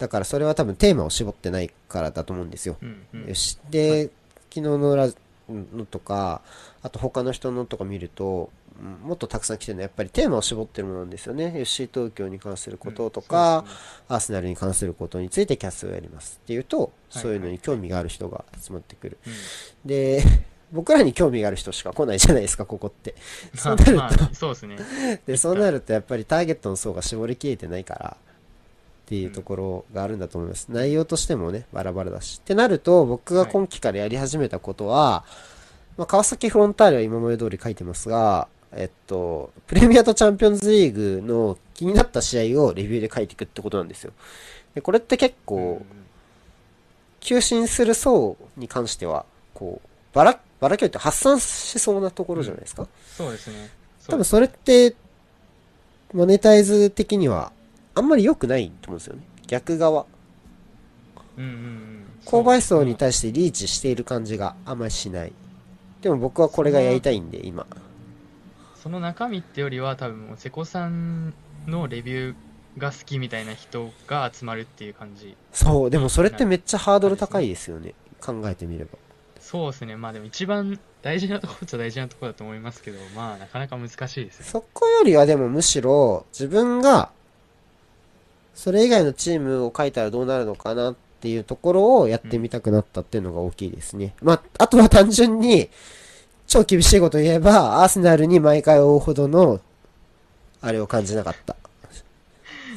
[0.00, 2.76] だからそれは多分テーマを絞ってないからだと思うんですよ。
[2.82, 3.60] うんうんよし。
[3.70, 5.16] で、昨日のラジ
[5.48, 6.42] のとか、
[6.82, 8.64] あと他の人のとか見ると、うん
[9.04, 11.52] もっとたくさん来てるのはやっぱりテーマを絞ってるものなんですよね。
[11.54, 13.64] FC 東京に関することとか、
[14.08, 19.18] アーセナルに関することについてキャスをやりますっていうと、いそういうのに興味がある人が集まってくる。
[19.26, 19.32] うん
[19.88, 20.22] で、
[20.72, 23.14] 僕らに興味がある人しか来ないじゃないですか、ここって。
[23.54, 24.76] そうなるとそうですね。
[25.24, 28.16] で、そうなるとやっぱりターゲットの層が絞りきれてないから、
[29.04, 30.68] っていうところがあるんだと思います。
[30.70, 32.40] 内容としてもね、バラバラだし。
[32.42, 35.24] ってなると、僕が今期からやり始めたことは、
[35.96, 44.12] まあ、川崎フロンターレは今まで通り書いてますが、えっと、プレミアとチャンピオンズリーグの気になった試合をレビューで書いていくってことなんですよ。
[44.74, 46.04] で、これって結構、うんうん
[47.24, 52.86] 求心する層に関しては、こう、ばら、ばらけるって発散しそうなところじゃないですか。
[53.16, 53.70] そうですね。
[54.06, 54.94] 多分それって、
[56.12, 57.50] マネタイズ的には、
[57.94, 59.22] あんまり良くないと思うんですよね。
[59.46, 60.06] 逆側。
[61.36, 62.04] うんうんうん。
[62.24, 65.32] 購買層に対してリーチしている感じがあんまりしない。
[66.00, 67.66] でも僕はこれがやりたいんで、今。
[68.82, 71.32] その中身ってよりは多分もう瀬古さん
[71.66, 75.36] のレビューが好きみたいな人が集まるっていう感じ。
[75.52, 77.94] そう、でもそれってめっちゃハードル高いですよね。
[78.20, 78.98] 考えてみれば。
[79.40, 79.96] そうですね。
[79.96, 84.46] まあでも一番大事なところっちゃ大事なところだと思いますけど、まあなかなか難しいですね。
[84.46, 87.10] そこよりはでもむしろ、自分が、
[88.54, 94.14] それ以外のチームを書いたらどうなるのかなっていうところをやってみたくなったっていうのが大きいですね。
[94.22, 95.68] まあ、あとは単純に、
[96.46, 99.60] 超厳しいこと言えば、アーセナルに毎回追うほどの、
[100.60, 101.56] あれを感じなかった。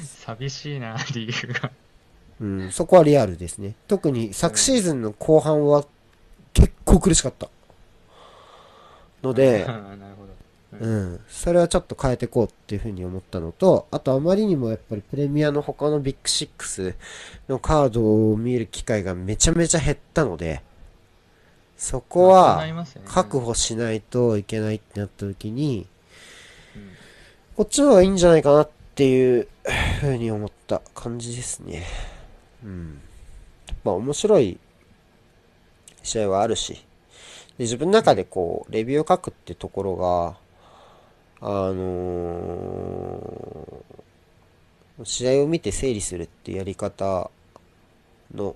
[0.02, 1.72] 寂しいな、理由が。
[2.40, 3.76] うん、そこはリアルですね。
[3.88, 5.86] 特に昨シーズンの後半は
[6.54, 7.50] 結構苦しかった。
[9.24, 9.68] ので。
[10.73, 16.95] うん、それはちょっと変えていこうっていうふうに思ったのと、あとあまりにもやっぱりプレミアの他のビッグシックス
[17.47, 20.62] のカードを見る機会がめちゃめちゃ減ったので、
[21.77, 22.65] そこは
[23.06, 25.88] 確保しないといけないってなった時に、
[26.75, 26.89] うん。
[27.56, 29.47] こっちの方がいいんじゃないかなっていう
[30.01, 31.86] ふうに思った感じですね。
[32.63, 32.99] うん。
[33.84, 34.60] まあ面白い
[36.03, 40.36] 試合はあるし、で自分の中でこう、レビューを書くってところが、
[41.41, 43.88] あのー
[45.04, 47.30] 試合を見て整理するってやり方
[48.34, 48.56] の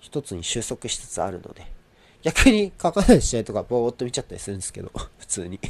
[0.00, 1.66] 一つに収束しつつあるので、
[2.22, 5.60] 逆に書かない試合とかぼーっと見ちゃったりするんですけど、 普通に。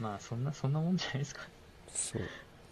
[0.00, 1.42] まあそんな、そんなもんじゃないですか。
[1.92, 2.22] そう。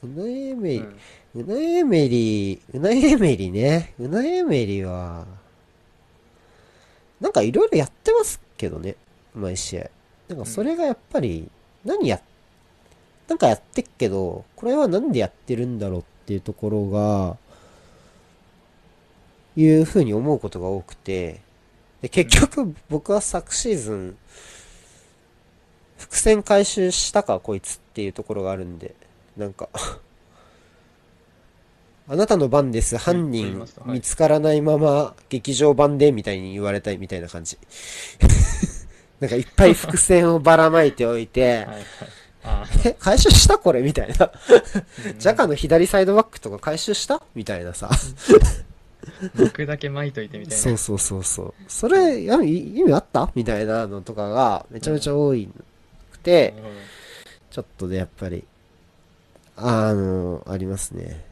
[0.05, 0.99] うなえめり、うん
[1.35, 3.95] うなえめり、うなえめりね。
[3.99, 5.27] うなえめりは、
[7.21, 8.97] なんかいろいろやってますけどね。
[9.35, 9.91] 毎試合。
[10.29, 11.49] なんかそれがやっぱり、
[11.85, 12.21] 何や、
[13.29, 17.37] なんかやってっけど、これはなんでやってるんだろうっていうところが、
[19.57, 21.41] いうふうに思うことが多くて、
[22.03, 24.17] で結局僕は昨シーズン、
[25.97, 28.95] 伏線回収したかこいつっていうところがあるんで、
[29.37, 29.69] なんか
[32.09, 37.57] あなたの番です、犯人見つからないまま劇場版でみたいに言われたいみたいな感じ。
[39.21, 41.85] なんかいっぱい伏線をばらまいておいて はい、はい。
[42.47, 44.27] あえ、回収したこれみたいな。
[44.27, 44.33] あ、
[45.19, 47.91] ジャカの左サイドバックとか回収したみたいなさ。
[49.35, 50.63] 僕だけ巻いといてみたいな。
[50.63, 51.55] そうそうそうそう。
[51.69, 55.49] それ、や意味あったみたいなのとかがめちゃめちゃ多い
[56.13, 56.75] くて、なるほど
[57.51, 58.45] ちょっとね、やっぱり、
[59.57, 61.25] あの、ありますね。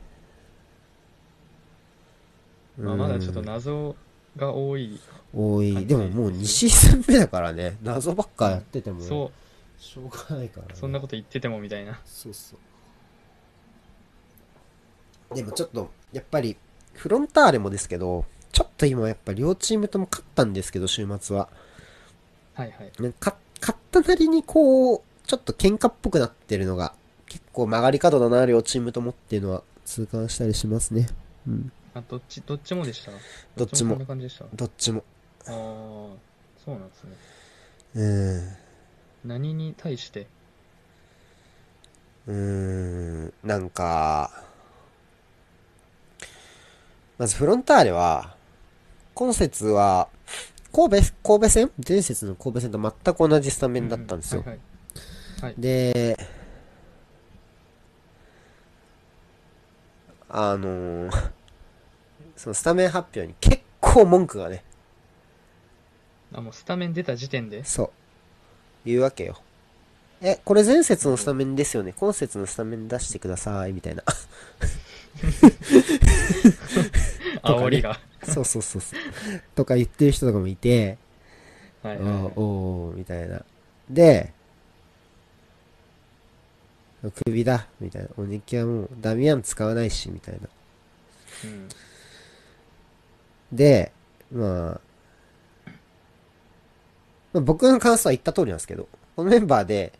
[2.78, 3.96] まあ、まだちょっとうん謎
[4.36, 5.00] が多い。
[5.34, 5.86] 多い。
[5.86, 9.30] でももう2ですシーズン目だからね、謎ばっかやってても、そ
[9.78, 10.74] しょうがないから、ね。
[10.74, 12.00] う、そんなこと言っててもみたいな。
[12.04, 12.56] そうそ
[15.30, 15.34] う。
[15.34, 16.56] でもちょっと、やっぱり、
[16.94, 21.48] フロンターレもですけど、ちょっと今やっぱ両チームとも勝ったんですけど、週末は。
[22.54, 22.92] はいはい。
[23.18, 23.34] 勝
[23.72, 26.94] ったなりにこう、ちょっと喧嘩っぽくなってるのが、
[27.26, 31.08] 結構曲がり角だな、両チームともっていうのは痛感したりしますね。
[31.48, 31.72] うん。
[31.94, 33.12] あ、どっち、どっちもでした？
[33.56, 33.98] どっちも
[34.54, 35.02] どっちも。
[35.46, 36.14] あー、
[36.64, 37.16] そうなんですね。
[39.24, 39.28] うん。
[39.28, 40.26] 何に対して？
[42.26, 44.44] うーん、なんか、
[47.18, 48.36] まずフロンターレは、
[49.14, 50.08] 今節は、
[50.72, 51.70] 神戸、神戸戦？
[51.86, 54.42] 前節の神戸戦と全く同じスタメンだったんですよ。
[54.46, 54.58] うはい
[55.40, 55.54] はい。
[55.58, 56.16] で、
[60.28, 61.30] あのー
[62.34, 64.64] そのスタメン発表に結構文句がね、
[66.32, 67.90] あ、もうスタメン出た時点でそう、
[68.84, 69.40] 言うわけよ。
[70.20, 71.92] え、これ前節のスタメンですよね。
[71.96, 74.04] 今節のスタメン出してください、みたいな。
[77.42, 77.98] 煽りが。
[78.22, 79.00] そうそうそうそう。
[79.56, 80.96] とか言ってる人とかもいて、
[81.82, 82.32] はいはいはい。
[82.36, 83.44] おーみたいな。
[83.90, 84.32] で、
[87.24, 88.08] 首だ、みたいな。
[88.16, 90.48] お肉はもうダミアン使わないし、みたいな。
[91.44, 91.68] うん。
[93.50, 93.90] で、
[94.30, 94.80] まあ、
[97.32, 99.92] まあ、僕の感想は言った通りなんですけど、このメンバーで、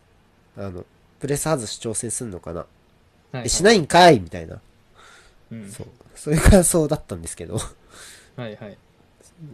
[0.57, 0.85] あの、
[1.19, 4.21] プレス外し挑戦すんのかな、はいはいえしないんかい？
[4.21, 4.61] みたいな。
[5.51, 5.71] うん。
[5.71, 5.87] そう。
[6.15, 7.57] そういう感想だったんですけど。
[8.37, 8.77] はいはい。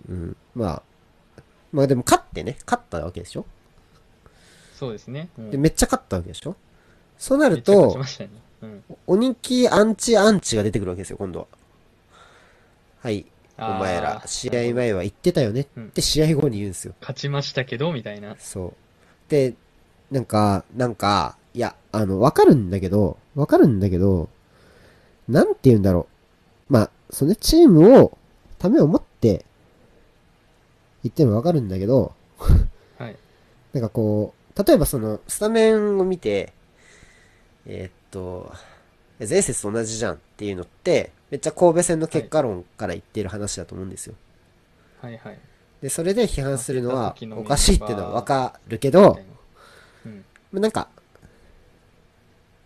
[0.09, 0.37] うん。
[0.55, 0.83] まあ、
[1.73, 3.47] まあでも勝ってね、勝ったわけでしょ？
[4.75, 5.29] そうですね。
[5.39, 6.57] うんで、めっちゃ勝ったわけでしょ？
[7.19, 8.29] そうなるとね。
[8.63, 8.85] うん。
[9.07, 11.47] 鬼木アンチアンチが出てくるわけですよ、今度は。
[13.03, 13.27] はい。
[13.59, 16.95] お前ら、試合前は言ってたよねうんって試合後に言うんですよ。
[17.01, 18.37] 勝ちましたけど、みたいな。
[18.39, 18.73] そう。
[19.31, 19.55] で、
[20.11, 24.29] なんか、なんか、いや、あの、わかるんだけど、わかるんだけど、
[25.29, 26.07] なんて言うんだろ
[26.71, 26.73] う。
[26.73, 28.17] まあ、そのね、チームを、
[28.59, 29.45] ためを持って、
[31.03, 32.15] 言ってるのわかるんだけど、
[32.99, 33.17] はい。
[33.73, 36.53] なんかこう、例えばその、スタメンを見て、
[37.67, 38.53] えーっと、
[39.19, 44.15] 前節と同じじゃんっていうのって、めっちゃ神戸戦の結果論から言ってる話だと思うんですよ。
[45.03, 45.39] はいはい。
[45.83, 49.19] で、それで批判するのはおかしいっていうのはわかるけど
[50.07, 50.61] うん。
[50.61, 50.91] なんか、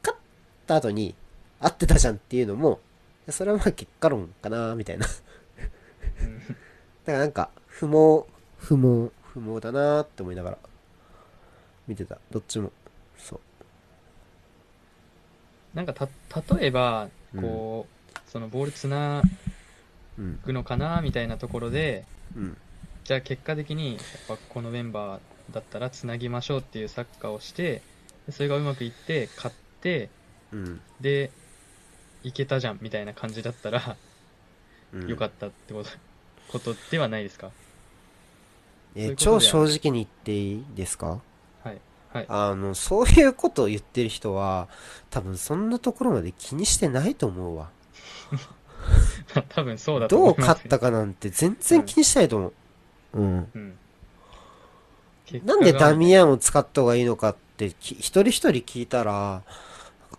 [0.03, 0.21] 勝っ
[0.67, 1.15] た後に、
[1.61, 2.79] 合ってたじゃんっていうのも、
[3.31, 5.07] それはまあ結果論かなみたいな。
[5.07, 5.13] だ
[6.21, 6.41] うん
[7.07, 10.59] からなんか、不毛、不毛、不毛だなって思いながら、
[11.89, 12.19] 見てた。
[12.31, 12.71] どっちも。
[13.17, 13.41] そう。
[15.75, 16.07] なんかた、
[16.55, 17.09] 例えば、
[17.41, 19.23] こう、そのボールつな
[20.19, 20.41] うん。
[20.45, 22.05] ぐのかなみたいなところで、
[22.37, 22.57] うん。
[23.05, 27.83] じゃあ結果的に、やっぱこのメンバーだったらつなぎましょうっていうサッカーをして、
[28.27, 30.09] でそれがうまくいって、勝って、
[30.53, 30.81] うん。
[31.01, 31.31] で、
[32.23, 33.97] いけたじゃんみたいな感じだったら、
[34.93, 35.09] うん。
[35.09, 35.91] よかったってこと、
[36.53, 37.51] ことではないですか？
[38.95, 41.21] え超正直に言っていいですか？
[42.13, 42.23] はい。
[42.23, 42.27] はい。
[42.29, 44.69] あの、そういうことを言ってる人は、
[45.11, 47.71] 多分そんなところまで気にしてないと思うわ。
[49.49, 50.49] 多分そうだとどう思います。
[50.49, 52.53] 勝ったかなんて全然気にしてないと思う。
[53.15, 53.51] うん。
[53.55, 53.79] うん。
[55.27, 59.43] 結なんでダミアアンを使った方がいいのかってき一人一人聞いたら、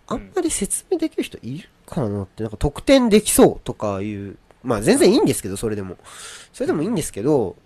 [0.06, 5.96] あんまり説明できる人いるかなって、なんか得点できそうとかいう、まあ全然いいんですけど、それでも。
[6.52, 7.56] それでもいいんですけど、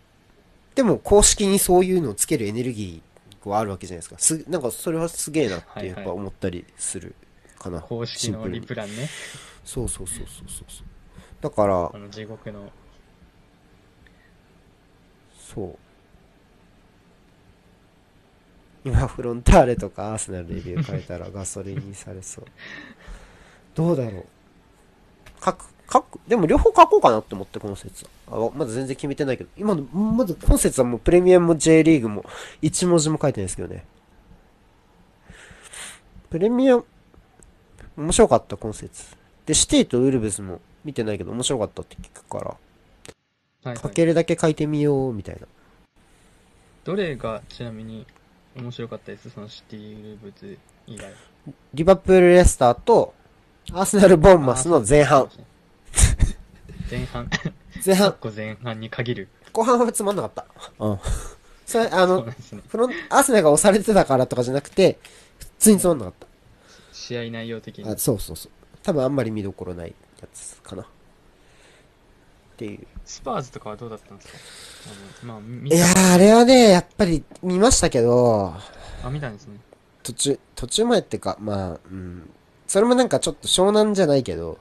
[0.75, 4.19] でも公式にそういうのをつけるエネルギーはあるわけじゃないですか。
[4.19, 7.15] す、なんかそれはすげえなってやっぱ思ったりする
[7.59, 7.81] かな。
[7.81, 9.09] 公式のリプランね。
[9.65, 10.87] そうそうそうそうそうそう。
[11.41, 12.71] だからあ、の地獄の。
[15.39, 15.79] そう。
[18.85, 22.45] 今、フロンターレとかアーセナルレビュー書いたらガソリンにされそう。
[23.75, 24.25] どうだろう。
[25.45, 28.51] 書く、書く、でも両方書こうかなって思って、この説は。
[28.51, 32.25] あまだ全然決めてないけど、今の、まず今節はもうプレミアムも J リーグも
[32.61, 33.85] 一文字も書いてないですけどね。
[36.29, 36.85] プレミアム、
[37.97, 39.17] 面白かった、今節。
[39.47, 42.57] で、シティとウルブスも見てないけど面白かったって聞くから、は
[43.65, 43.77] い、はい。
[43.79, 45.47] 書けるだけ書いてみよう、みたいな。
[46.85, 48.07] どれがちなみに
[48.57, 51.13] 面白かったです、そのシティルブズ以外。
[51.73, 53.15] リバプール・レスターと、
[53.73, 55.31] アーセナル・ボーンマスの前半。。
[56.91, 57.29] 前半。
[57.85, 59.29] 前半、個前半に限る。
[59.53, 60.47] 後半はつまんなかった。
[60.85, 60.99] うん。
[61.67, 62.35] それ、あの、ね。
[62.69, 64.99] フロン、アーセナルが押されてたからとかじゃなくて、
[65.39, 66.15] 普通につまんなかっ
[66.93, 67.83] 試合内容的た。
[67.89, 67.99] にあ、。
[67.99, 68.53] そうそうそう。
[68.83, 70.83] 多分あんまり見どころないやつかな。
[70.83, 70.87] っ
[72.57, 72.87] ていう。
[73.05, 74.39] スパーズとかはどうだったんですか？
[75.23, 78.55] あの、まあ、見いやー、あれはね、やっぱり見ましたけど、
[79.05, 79.59] あ、見たんですね。
[80.03, 82.31] 途中、途中前ってか、まあ、うん。
[82.67, 84.59] それもなんかちょっと湘南じゃないけど、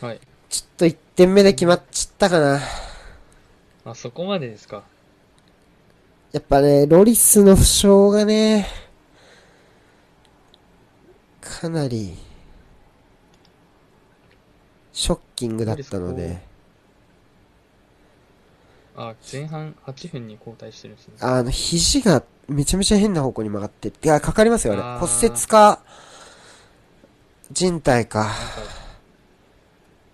[0.00, 0.20] はい。
[0.48, 2.60] ちょっと1点目で決まっちったかな。
[3.84, 4.82] あ、そこまでですか？
[6.32, 8.66] やっぱね、ロリスの負傷がね、
[11.40, 12.16] かなり、
[14.92, 16.40] ショッキングだったので、
[18.96, 21.14] あ、前半8分に交代してるんですね。
[21.20, 25.06] あの、肘がめちゃめちゃ変な方向に曲がって、いや、かかりますよ、あれ。
[25.06, 25.82] 骨折か、
[27.50, 28.30] 人体か。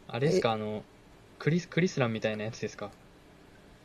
[0.08, 0.82] あれですか、あの、
[1.38, 2.90] クリス、クリスランみたいなやつですか？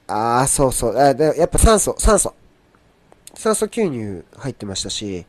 [0.08, 0.98] ああ、そうそう。
[0.98, 2.34] あでやっぱ酸素、酸素。
[3.34, 5.26] 酸素吸入入ってましたし、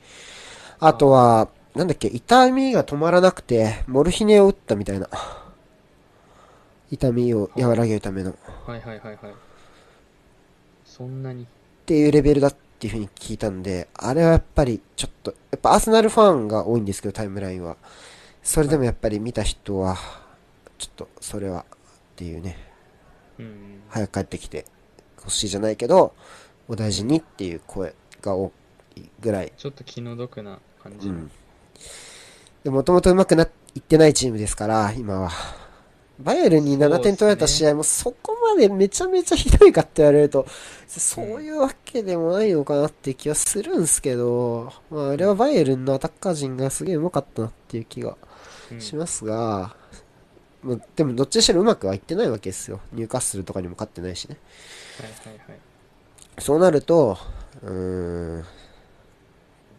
[0.81, 5.09] あとは、なんだっけ、痛みが止まらなくて、モルヒネを打ったみたいな。
[6.91, 8.33] 痛みを和らげるための。
[8.33, 8.35] っ
[8.67, 9.19] はいはいはいはい。
[10.85, 11.47] そんなに？
[11.87, 17.77] ていうレベルだっていうふうに聞いたんで、あれはやっぱりちょっと、やっぱアーセナルファンが多いんですけど、タイムラインは。
[18.43, 19.97] それでもやっぱり見た人は、
[20.83, 21.65] ちょっと、それは、っ
[22.17, 22.59] ていうね。
[23.39, 23.83] うん。
[23.89, 24.65] 早く帰ってきて
[25.23, 26.13] ほしいじゃないけど、
[26.67, 28.51] お大事にっていう声が多
[28.97, 29.53] いぐらい。
[29.57, 31.15] ちょっと気の毒な感じの。
[31.15, 31.31] うん。
[32.65, 35.31] でもともと上手くな、いってないチームですから、今は。
[36.19, 40.47] バイエルンに7点取られた試合もそこまでめちゃめちゃひどいかって言われると、
[40.89, 48.17] そういうわけでもないのかなって気はするんすけど、まああれはバイエルンのアタッカー陣がすげえ上手かったなっていう気が
[48.71, 49.77] うんしますが、
[50.63, 52.81] まあでもどっちにしろうまくはいってないわけですよ。
[52.93, 54.37] ニューカッスルとかにも勝ってないしね。
[55.01, 55.59] はいはいはい。
[56.39, 57.19] そうなると、
[57.63, 58.45] うーん。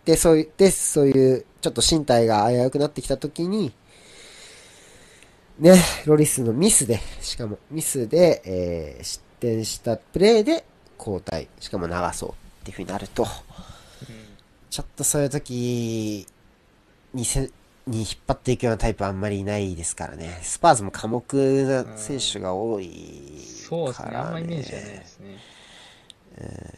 [0.06, 3.74] で、そういう、で、そういう、ちょっと身体が危うくなってきたときに、
[5.60, 10.64] ね、ロリスのミスで、しかもミスで、えー失点したプレーで
[10.98, 13.28] 交代、しかも流そうっていう風になると、うん。
[14.70, 16.26] ちょっとそういう時
[17.14, 17.50] にせ、
[17.86, 20.40] に引っ張っていくようなタイプはあんまりいないですからね。
[20.42, 23.40] スパーズも寡黙な選手が多い。
[23.94, 25.38] からあんまイメージはないですね。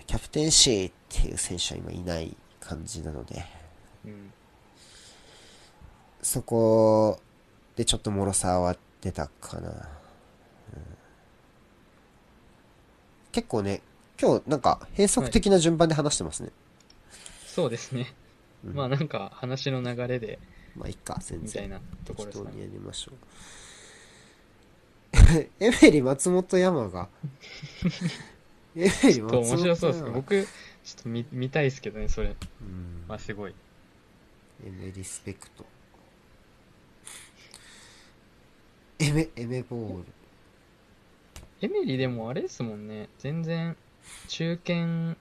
[0.08, 3.46] キャプテンシーっていう選手は今いない感じなので、
[4.06, 4.32] うん。
[6.22, 7.20] そこ
[7.76, 9.70] でちょっと脆さは出たかな。
[9.70, 9.76] うん
[13.32, 13.82] 結構ね、
[14.18, 16.52] 今日なんか変則的な順番で話してますね。
[17.46, 18.14] そうですね。
[18.66, 20.40] うんまあなんか話の流れで、
[20.76, 21.82] まあいいか、全然。
[22.04, 23.16] 適当にやりましょう。
[25.60, 27.10] エメリ松本山が？
[28.76, 30.08] エメリちょっと面白そうですね。
[30.08, 30.44] 山僕、
[30.84, 32.30] ちょっと見見たいですけどね、それ。
[32.30, 33.56] うんまあすごい。
[34.66, 35.66] エメリスペクト。
[39.00, 40.06] エメ、エメボール。
[41.62, 43.10] エミリでもあれですもんね。
[43.20, 43.76] 全然、
[44.28, 45.16] 中堅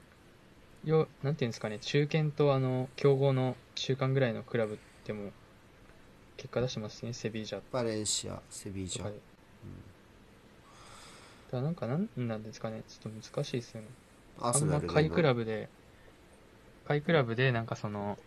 [0.85, 5.31] よ、なんていうんですかね、中堅とあの、強豪の中間ぐらいのクラブでも、
[6.37, 9.19] 結果出してますね、セビージャバレンシア、セビージャとかで。。
[11.51, 13.87] だなんかなんなんですかね、ちょっと難しいですよね。
[14.39, 15.69] アあんま下位クラブで、
[16.87, 18.17] 下位クラブでなんかその、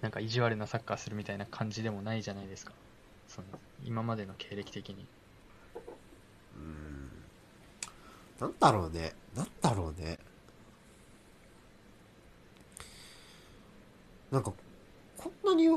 [0.00, 2.72] なんか意地悪なサッカーするみたいな感じでもないじゃないですか。
[3.28, 3.46] その、
[3.84, 5.06] 今までの経歴的に。
[8.40, 9.14] なんだろうね。
[9.36, 10.18] なんだろうね。
[14.32, 14.52] なんか、
[15.16, 15.68] こんなに、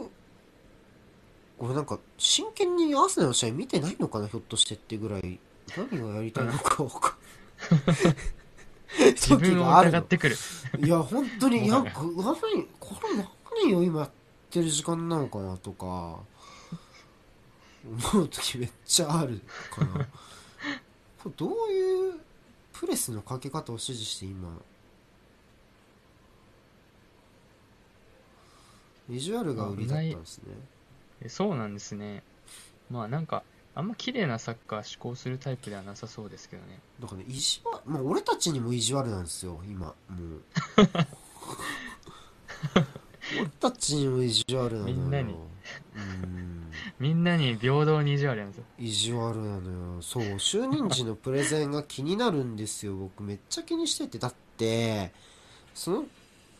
[1.60, 5.39] 俺なんか、真剣にアーセナルの試合見てないのかな、ひょっとしてってぐらい、
[5.78, 7.16] 何がやりたいのかわかん
[9.14, 10.36] 自分を疑ってくる。
[10.80, 11.93] いや、本当に、もはや何、
[12.80, 13.26] これ
[13.66, 14.10] 何を今やっ
[14.49, 16.20] てる時間なのかなとか、
[18.14, 19.41] 思う時めっちゃある
[19.72, 20.06] かな。
[21.24, 22.20] こ れどういう
[22.74, 24.60] プレスのかけ方を指示して今、
[29.08, 30.56] ビジュアルが売りだったんですね。
[31.26, 32.23] えそうなんですね。
[32.89, 36.80] まあなんか、あんま綺麗なサッカー志向するタイプではなさそうですけどね。
[37.01, 39.93] だからね、意地悪、まあ俺たちにも意地悪なんですよ、今、もう。
[43.39, 44.95] 俺たちにも意地悪なのよ。
[44.95, 46.71] みんなにうん。
[46.99, 48.63] みんなに平等に意地悪なんですよ。
[48.78, 50.01] 意地悪なのよ。
[50.01, 52.95] そう、就任時のプレゼンが気になるんですよ。
[52.95, 54.19] 僕めっちゃ気にしてて。
[54.19, 55.11] だって、
[55.73, 56.05] その、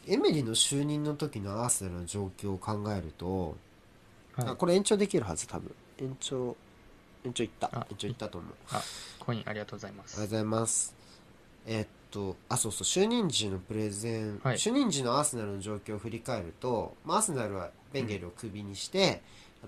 [0.08, 3.58] エメリの就任の時のアーセナルの状況を考えると、
[4.36, 4.48] はい。
[4.50, 5.74] あこれ延長できるはず多分。
[6.00, 6.56] 延長
[7.26, 7.70] 延長いった。
[7.74, 7.88] あ。
[7.90, 8.54] 延長いったと思う。
[9.20, 10.16] コインありがとうございます。
[10.18, 10.96] ありがとうございます。
[11.66, 14.58] えっと、あ、そうそう、就任時のプレゼン、はい。
[14.58, 19.22] 就任時のアーセナルの状況を振り返ると、まあ、アーセナルはベンゲルをクビにして、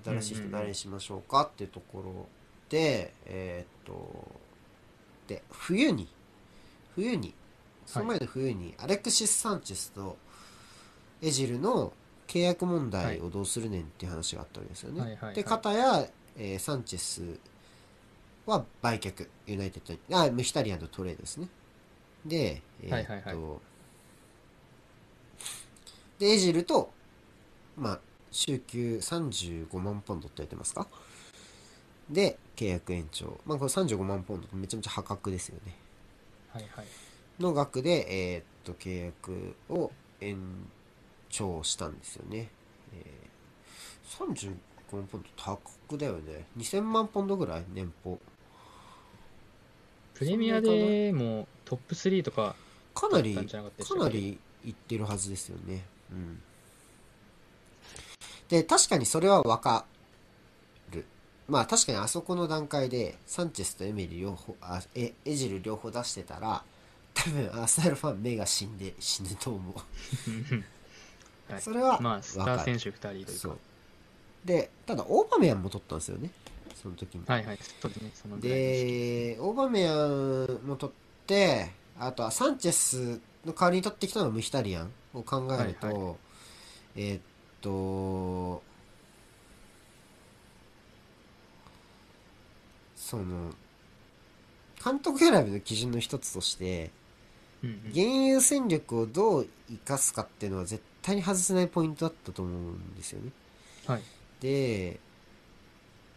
[0.05, 2.27] 新しい人誰にしましょうかっていうところ
[2.69, 4.31] で、えっと、
[5.27, 6.07] で、冬に、
[6.95, 7.33] 冬に、
[7.85, 10.17] その前の冬に、アレクシス・サンチェスと
[11.21, 11.93] エジルの
[12.27, 15.01] 契約問題をどうするねんっていう話があったわけですよね。
[15.01, 17.39] はいはいはいで、片や、えーサンチェス
[18.45, 21.47] は売却、ユナイテッドに、あ、ムヒタリアンのトレードですね。
[22.25, 23.37] で、えーっと、はいはいはい
[26.19, 26.91] で、エジルと、
[27.77, 27.99] まあ、
[28.31, 30.87] 週休35万ポンドって言ってますか？
[32.09, 33.39] で、契約延長。
[33.45, 35.75] まあ、これ35万ポンドってめちゃめちゃ破格ですよね。
[36.49, 36.87] はいはい。
[37.39, 40.37] の額で、えーっと、契約を延
[41.29, 42.49] 長したんですよね。
[42.93, 44.55] えー、35
[44.93, 45.59] 万ポンド高
[45.89, 46.45] くだよね。
[46.57, 48.19] 2000万ポンドぐらい年俸。
[50.13, 52.55] プレミアでもトップ3とか
[52.95, 53.43] かなり、か
[53.95, 55.85] なりいってるはずですよね。
[56.11, 56.41] うん。
[58.49, 59.85] で、確かにそれはわか
[60.91, 61.05] る。
[61.47, 66.63] まあ確かにあそこの段階で、サンチェスとエメリ両方、あエエジル両方出してたら、
[67.13, 69.75] 多分アーサナルファン目が死んで死ぬと思う。
[71.49, 71.61] はい。
[71.61, 73.57] それはまあ、スター選手2人というう。
[74.45, 76.29] で、ただオーバメヤンも取ったんですよね。
[76.81, 77.23] その時に。
[77.25, 86.15] はいはい、そうですね、で、オーバメヤンも取って、あとはサンチェスの代わりに取ってきたのがムヒタリアンを考えると、はい。
[86.95, 87.21] えーっ
[87.61, 88.63] と、
[92.95, 93.51] その、
[94.83, 96.91] 監督選びの基準の一つとして、
[97.63, 97.89] うんうん。
[97.89, 103.31] 現有戦力をどう生かすかっていうのは絶対に外せないポイントだったと思うんですよね。
[103.87, 104.01] はい。
[104.41, 104.99] で、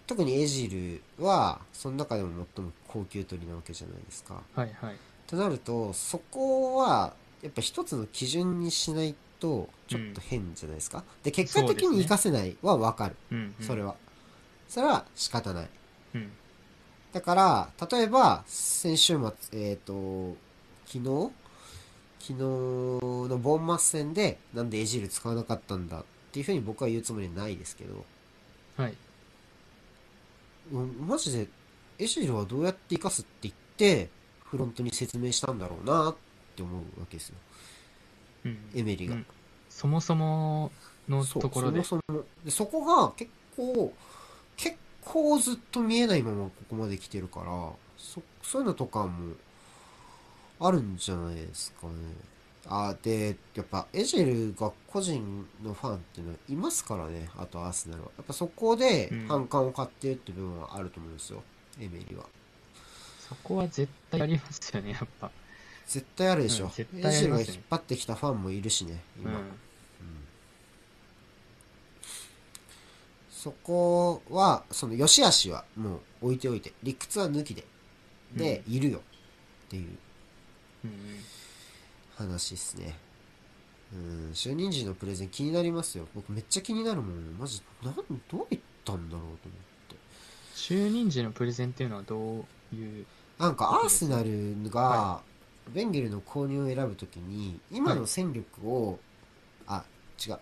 [0.08, 4.42] 特にエジルは、その中でも最も高級取りなわけじゃないですか。
[4.56, 4.96] はいはい。
[5.28, 11.04] となると、そこは、やっぱ一つの基準にしないと、ちょっと変じゃないですか。
[11.22, 13.16] で、結果的に活かせないはわかる。
[13.30, 13.64] うん、うん。
[13.64, 13.94] それは。
[14.68, 15.68] それは仕方ない。
[16.16, 16.32] うん。
[17.12, 20.36] だから、例えば、先週末、えっ、と、
[20.86, 21.30] 昨日
[22.20, 28.04] 昨日のボンマス戦で、なんでエジル使わなかったんだっていうふうに僕は言うつもりはないですけど、
[28.76, 28.94] はい。
[30.72, 31.48] うんマジで、
[31.98, 34.08] エジルはどうやって生かすって言って、
[34.44, 36.16] フロントに説明したんだろうなっ
[36.54, 37.36] て思うわけですよ。
[38.44, 38.58] うん。
[38.74, 39.14] エメリが。
[39.14, 39.26] うん
[39.70, 40.72] そもそも
[41.08, 41.82] のところで。
[41.84, 43.94] そもそもでそこが結構
[44.56, 47.46] 結構ずっと見えないままここまで来てるから
[47.96, 49.34] そそういうのとかも
[50.60, 51.92] あるんじゃないですかね。
[52.66, 57.28] あでやっぱエジェルが個人のファンっていうのはいますからね。
[57.36, 58.10] あとアーセナルは。
[58.18, 59.26] やっぱそこでうん。
[59.28, 61.42] 反感を買ってるっていう部分はあると思うんですよ、
[61.80, 62.24] エメリは。
[63.28, 65.30] そこは絶対ありますよね、やっぱ。
[65.86, 69.44] 絶対あるでしょ、うん絶エジェルが引っ張ってきたファンもいるしね今、うん。
[73.30, 77.64] そこは、その、良し悪しはもう置いておいて、理屈は抜きで、
[78.36, 78.98] で、いるよ。
[78.98, 79.00] っ
[79.70, 79.82] ていう。
[79.82, 79.98] うんうん。
[82.16, 82.96] 話ですね。
[83.92, 86.06] うん、就任時のプレゼン気になりますよ。
[86.14, 87.38] 僕めっちゃ気になるもん。
[87.38, 89.36] マジ、なん、どう言ったんだろうと思っ
[89.88, 89.96] て。
[90.54, 93.06] 就任時のプレゼンっていうのはどういう？
[93.38, 95.22] なんか、アーセナルがは、
[95.72, 98.98] ベンゲルの購入を選ぶときに、今の戦力を、
[99.66, 99.84] あ、
[100.24, 100.38] 違う。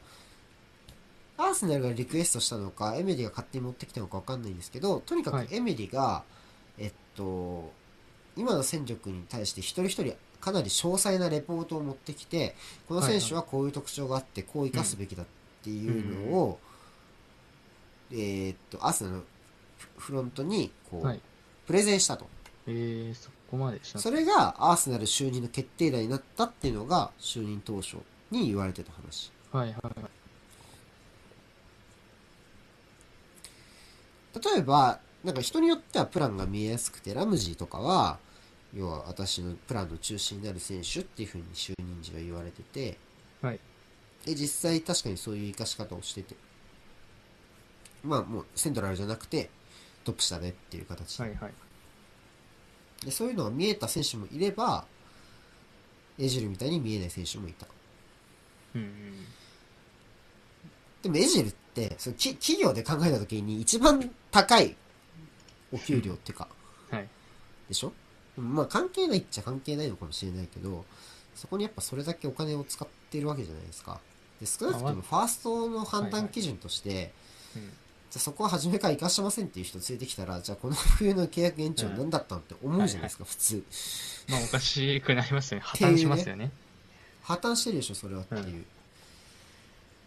[1.36, 6.24] アーセナルがリクエストしたのか、エメリが勝手に持ってきたのかわかんないんですけど、とにかはいくエメリが、
[6.76, 7.72] えっと、
[8.36, 12.54] 今の戦力に対して一人一人かなり詳細なレポートを持ってきて、
[12.86, 15.26] この選手はこういう特徴があって、こう生かすべきだっ
[15.62, 16.58] ていうのを、
[18.10, 19.22] えーっと、アーセナルの
[19.96, 21.20] フロントに、こう、はい。
[21.66, 22.26] プレゼンしたと。
[22.66, 27.96] えー、そこまでしたそれがアーセナル就任の決定打になったっていうのが就任当初
[28.30, 29.32] に言われてた話。
[29.52, 29.94] はいはいはい。
[34.54, 38.18] 例えば、なんか人によってはプランが見えやすくて、ラムジーとかは、
[38.74, 42.98] 要は私のプランの中心になる選手っていう風に就任時は言われてて、
[43.40, 43.60] はい。
[44.24, 46.36] で、実際確かにそういう活かし方をしてて、
[48.04, 49.50] まあもうセントラルじゃなくて
[50.04, 51.20] トップ下でっていう形。
[51.20, 51.52] はいはい。
[53.04, 54.84] でそういうのが見えた選手もいれば、
[56.18, 57.66] エジルみたいに見えない選手もいた。
[58.74, 59.24] うんうん。
[61.02, 64.76] でもエジルって、そのき企業で考えた時に一番高い
[65.72, 66.48] お給料ってか、
[66.90, 67.08] はい。
[67.68, 67.92] でしょ？
[68.38, 70.84] まあ関係ないっちゃ関係ないのかもしれないけど、
[71.34, 74.00] そこにやっぱそれだけお金を使ってるわけじゃないですか。
[74.40, 77.12] で少なくとあもファーストの判断基準として、
[77.56, 77.62] うん。
[78.10, 83.64] じゃあそこは初めから生かしてませんっていう人連れてきたらじゃあこの冬の契約延長何だったのって思うじゃないですか、普通。
[84.30, 85.64] まあ、おかしくなりますよね。
[85.66, 86.50] 破綻しますよね。
[87.22, 88.64] 破綻してるでしょそれはっていう、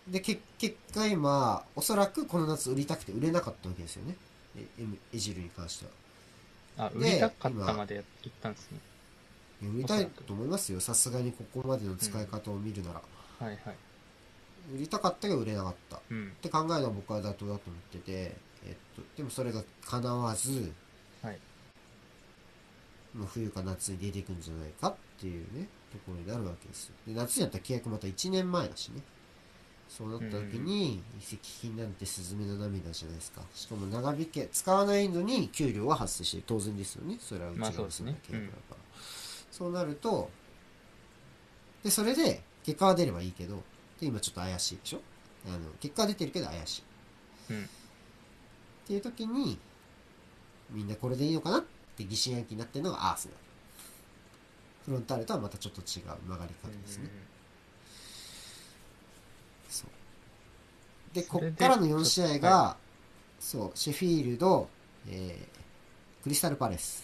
[0.07, 4.15] でけ結果今おそらくこの夏売りたくて売れなかったわけですよね。
[4.57, 4.65] え
[5.13, 5.91] エジルに関しては
[6.77, 8.79] あ、売りたかったまで言ったんですね。
[9.85, 13.01] たいと思いますよさすがにここまでの使い方を見るなら、
[13.39, 13.59] はいはい。
[14.75, 16.33] 売りたかったが売れなかったっうん。
[16.41, 17.57] て考えるのは僕は妥当だと思っ
[17.91, 20.71] てて、えっと、でもそれが叶わず
[21.21, 21.39] はい。
[23.13, 29.01] もう冬か夏に出ていくんじゃないかっていうねところになるわけですよで夏にやったら契約また1年前だしね
[29.97, 33.41] そうなった時に移籍金なんてスズメの涙じゃないですか。
[33.53, 36.43] しかも長引け使わないのに給料は発生してる。
[36.47, 37.17] 当然ですよね。
[37.19, 38.77] それはうちが結んだ契約だから、
[39.51, 40.29] そうなると
[41.83, 43.61] でそれで結果は出ればいいけど
[43.99, 45.01] で今ちょっと怪しいでしょ？
[45.47, 46.83] あの結果は出てるけど怪しい。
[47.51, 47.63] うん。
[47.63, 47.67] っ
[48.87, 49.59] ていう時に
[50.69, 51.57] みんなこれでいいのかな？
[51.57, 51.63] っ
[51.97, 53.41] て疑心暗鬼になってるのがアーセナル
[54.85, 57.09] フロンターレとはまたちょっと違う曲がり方ですね、
[59.69, 59.91] そうでそれ
[61.13, 62.77] でこっからの4試合が、は
[63.39, 64.69] そうシェフィールド、
[65.09, 65.61] えー
[66.23, 67.03] クリスタルパレス、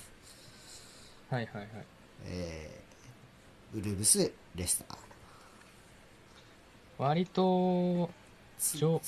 [1.30, 1.68] はいはいはい。
[2.26, 4.97] えーウルブスレスター。
[6.97, 8.10] 割と、
[8.76, 9.01] 上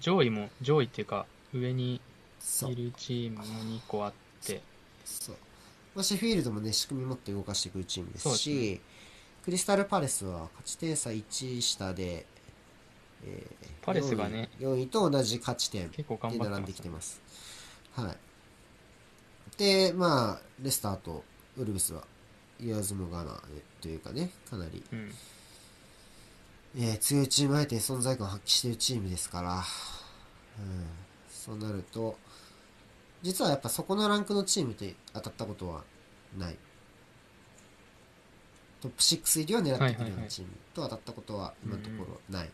[0.00, 4.12] 上位も、上位っていうか、上にいるチームも2個あっ
[4.44, 4.60] て、
[5.04, 5.36] そう、
[5.94, 8.82] まあ、シェフィールドもね仕組み持って動かしてくるチームですしです
[9.44, 12.26] クリスタルパレスは勝ち点差1下で、
[13.26, 14.48] えーパレスがね。
[14.60, 17.20] 4位 ,4 位と同じ勝ち点で並んですきてます。
[17.92, 19.58] はい。
[19.58, 21.22] でまあレスターと
[21.56, 22.02] ウルブスは
[22.60, 23.40] 言わずもがな
[23.80, 25.12] というかねかなり、うん。
[26.76, 29.62] えー強いチーム相手に存在感を発揮しているチームですから、うん、
[31.28, 32.16] そうなると
[33.22, 35.84] 実はやっぱそこのランクのチームって当たったことは
[36.38, 36.56] ない。
[38.84, 42.50] トップ6入りを狙ってくるようなチームと当たったことは今のところない、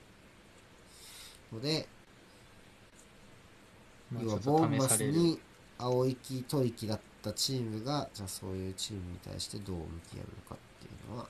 [1.53, 1.89] ので
[4.13, 4.89] まあ、要はボーンマ。
[4.89, 5.39] スに
[5.79, 11.27] 青息吐息だったチームがじゃあそういうチームに対してどう向き合うのかっていうのは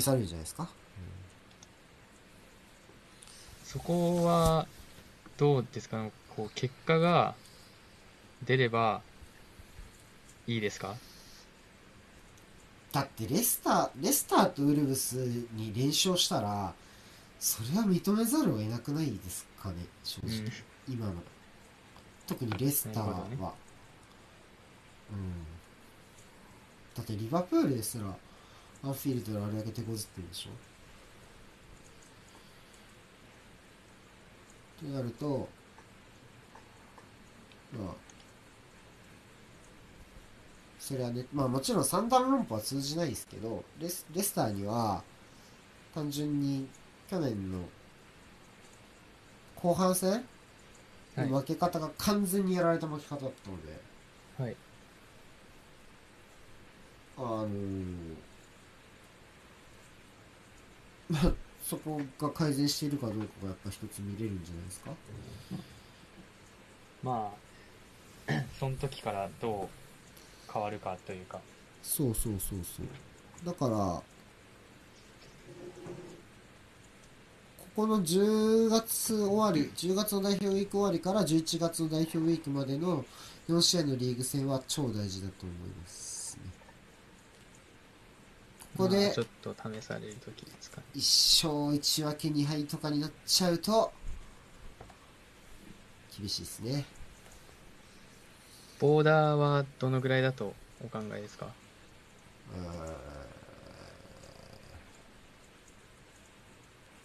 [0.00, 0.68] 試されるんじゃないですか、
[3.64, 4.66] そこは、
[5.36, 6.02] どうですか？
[6.02, 7.34] ねこう、結果が
[8.44, 9.02] 出れば
[10.46, 10.94] いいですか？
[12.92, 16.72] だってレスターレスターとウルブスに連勝したら
[17.42, 20.52] それは認めざるを得なくないですかね正直、うん。
[20.88, 21.14] 今の。
[22.24, 23.36] 特にレスターは、ね。
[23.36, 23.40] うん。
[26.94, 28.04] だってリバプールですら
[28.84, 30.50] アンフィールドであれだけ手こずってるでしょ。
[34.86, 35.48] となると
[37.76, 37.94] まあ
[40.78, 45.02] それはねまあもちろん三段論法は通じないですけどレスレスターには
[45.92, 46.68] 単純に
[47.12, 47.58] 去年の
[49.56, 50.24] 後半戦
[51.14, 51.28] はい。
[51.28, 53.78] 負け方が完全にやられた負け方だったので、
[54.38, 54.56] はい。
[57.18, 58.16] あのー
[61.12, 61.32] まあ、
[61.62, 64.90] そこが改善しているかどうかがやっぱ一つ見れるんじゃないですか？
[67.02, 67.34] ま
[68.26, 69.68] あ、 その時からどう
[70.50, 71.42] 変わるかというか。
[71.82, 72.86] そうそうそうそう。
[73.44, 74.02] だから、
[77.74, 83.04] ここの10月終わり、10月の代表ウィーク終わりから11月の代表ウィークまでの
[83.48, 86.42] 4試合のリーグ戦は超大事だと思いますね。
[88.76, 90.84] ここでまあちょっと試される時ですかね。
[90.94, 93.92] 1勝1分け2敗とかになっちゃうと
[96.18, 96.84] 厳しいですね
[98.78, 100.54] ボーダーはどのぐらいだと
[100.84, 101.46] お考えですか？
[102.54, 102.66] うーん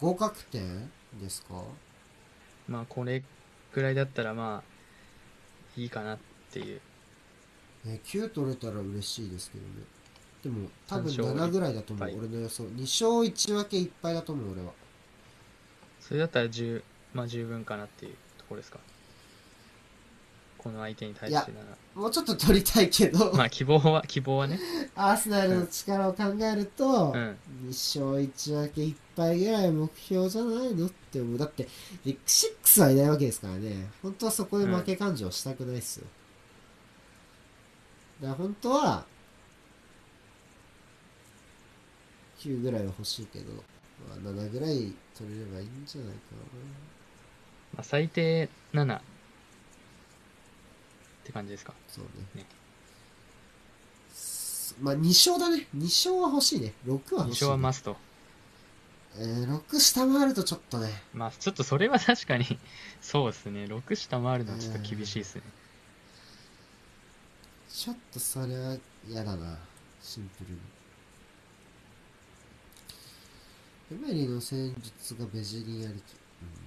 [0.00, 0.90] 合格点
[1.20, 1.62] ですか？
[2.68, 3.22] まあ、これ
[3.72, 6.18] ぐらいだったらまあ、いいかなっ
[6.52, 6.80] ていう。
[7.84, 9.70] ね9取れたら嬉しいですけどね。
[10.42, 12.08] でも多分三勝7ぐらいだと思う。
[12.18, 12.64] 俺の予想。
[12.64, 14.72] 2勝1分け1敗だと思う俺は。
[16.00, 16.82] それだったら十、
[17.14, 18.78] まあ十分かなっていうところですか。
[20.58, 21.64] この相手に対してなら。
[21.94, 24.58] もうちょっと取りたいけど、まあ希望は、希望はね。
[24.94, 27.36] アーセナルの力を考えると、うん。
[27.66, 31.38] 2勝1分け1敗ぐらい目標じゃないのって思う。
[31.38, 31.68] だって
[32.04, 33.88] ビッグシックスはいないわけですからね。
[34.02, 36.06] 本当はそこで負け感情したくないっすよ、
[38.20, 39.06] だから本当は
[42.38, 43.52] 9ぐらいは欲しいけど、
[44.08, 46.18] まあ、7ぐらい取れればいいんじゃないか
[47.74, 49.00] まあ、最低7
[51.28, 51.72] って感じですか？
[51.72, 52.10] なそうね。
[52.42, 52.46] ね。
[54.14, 55.66] すまあ2勝だね。
[55.76, 56.72] 2勝は欲しいね。
[56.86, 57.96] 6は2欲しい、勝はマスト。
[59.16, 60.88] えー、6下回るとちょっとね。
[61.12, 62.44] まあ、ちょっとそれは確かに、
[63.02, 63.64] そうですね。
[63.64, 65.42] 6下回るのはちょっと厳しいですね。
[67.70, 68.76] ちょっとそれは
[69.06, 69.58] 嫌だな。
[70.00, 70.60] シンプルに。
[73.90, 76.58] エメリの戦術がベジリンありきうーん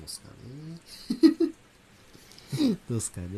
[0.00, 1.50] どうすかね
[2.88, 3.28] どうすかね。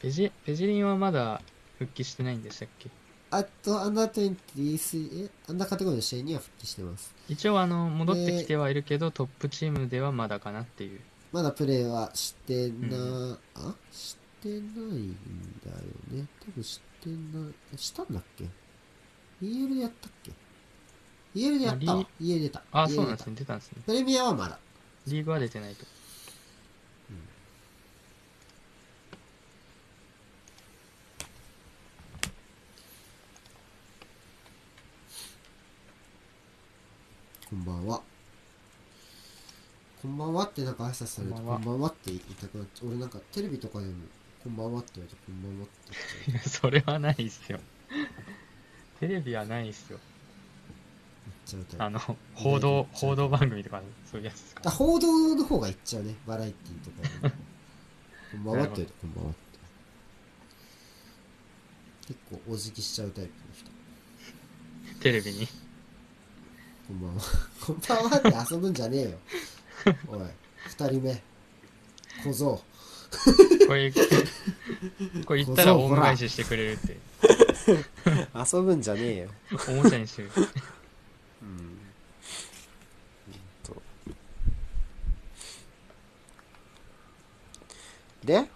[0.00, 1.40] ペジ、ペジリンはまだ
[1.78, 2.90] 復帰してないんでしたっけ？
[3.32, 7.14] あとアンダー23えアンダーカテゴリーの試合には復帰してます。
[7.28, 11.00] 一応あの、戻ってきてはいるけど、トップチームではまだかなっていう。
[11.32, 15.16] まだプレーはしてな、うあしてないん
[15.64, 15.76] だよ
[16.10, 16.26] ね。
[16.44, 17.54] 多分してない。
[17.72, 18.44] えしたんだっけ
[19.42, 20.32] ？EL でやったっけ
[21.36, 21.96] ？EL でやったわ。
[21.98, 22.62] まあ EL で出た。
[22.72, 23.34] あ、そうなんですね。
[23.36, 23.82] 出たんですね。
[23.86, 24.58] プレミアはまだ。
[25.06, 25.86] リーグは出てないと。
[37.50, 38.00] こんばんは。
[40.02, 42.88] こんばんはってなんか挨拶されるとここんばんはって言いたくなっちゃう。
[42.90, 43.92] 俺なんかテレビとかでも
[44.44, 45.74] こんばんはって言われてこんばんはって
[46.28, 47.60] 言っ それはないっすよ。
[49.00, 49.98] テレビはないっすよ。
[51.26, 54.62] 言っちゃうタイプあの、報道、報道番組とか、そういうやつですか？
[54.66, 54.70] あ。
[54.70, 56.14] 報道の方が言っちゃうね。
[56.26, 57.34] バラエティーとかでも。
[58.32, 59.40] こんばんはって言うとこんばんはって。
[62.08, 63.54] 結構お辞儀しちゃうタイプの
[64.94, 65.00] 人。
[65.02, 65.48] テレビに？
[66.90, 67.22] こんばんは
[67.64, 69.18] こんばんはって遊ぶんじゃねえよ。
[70.08, 70.20] おい
[70.66, 71.22] 二人目。
[72.24, 72.60] 小僧。
[73.68, 73.92] これ、
[75.24, 76.98] これ言ったら恩返ししてくれるって、
[78.34, 79.28] 遊ぶんじゃねえよ。
[79.68, 80.30] おもちゃにしてる。
[81.42, 81.78] うん
[83.62, 83.80] と。
[88.24, 88.50] で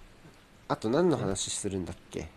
[0.67, 2.29] あと何の話するんだっけ？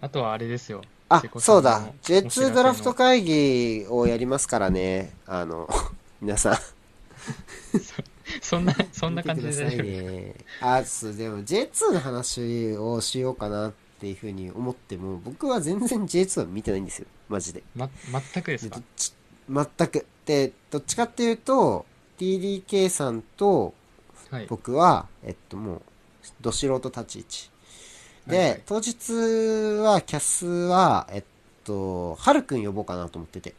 [0.00, 0.80] あとはあれですよ。
[1.14, 1.78] あそうだ。
[1.88, 2.54] お知らせ J2 の。
[2.54, 5.12] ドラフト会議をやりますからね。
[5.26, 5.68] あの
[6.20, 6.56] 皆さん。
[8.40, 9.82] そんな、そんな感じで大丈夫。
[9.84, 10.34] ね。
[10.60, 17.06] あそうでも J2 の話をしようかなっていうふうに思っても僕は全然 J2 は見てないんですよ。
[17.28, 17.62] マジで。
[17.74, 17.88] ま、
[18.34, 18.80] 全くですか？
[19.48, 20.06] 全く。
[20.24, 21.84] でどっちかっていうと
[22.18, 23.74] TDK さんと
[24.30, 24.46] はい。
[24.48, 25.82] 僕はえっともう
[26.40, 27.50] ど素人立ち位置
[28.26, 29.12] で、はいはい当日
[29.82, 31.24] はキャスはえっ
[31.64, 33.54] とはるくん呼ぼうかなと思ってて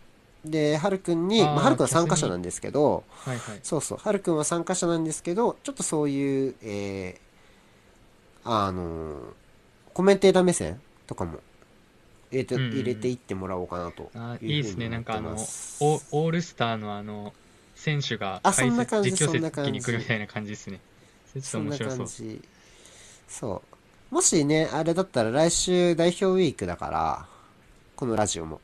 [0.46, 3.60] ではるくんにあーまあ、はるくんは参加者なんですけどはいはい。
[3.64, 7.24] そうそうはるくんは参加者なんですけどちょっとそういうえー
[8.46, 9.16] あの
[9.94, 11.40] コメンテーター目線とかも
[12.32, 14.90] 入れて,、うんうんうん入れていってもらおうかなとあいういいですね。
[14.90, 17.32] なんかあの、オオールスターのあの、
[17.76, 20.80] 選手があそんな感じ実況そんな感じ席に来るみたいな感じですね。
[21.30, 21.98] それちょそんなっと面白そう。
[21.98, 22.42] 感じ
[23.28, 23.73] そう
[24.14, 27.26] もしねあれだったら来週代表ウィークだから
[27.96, 28.62] このラジオも。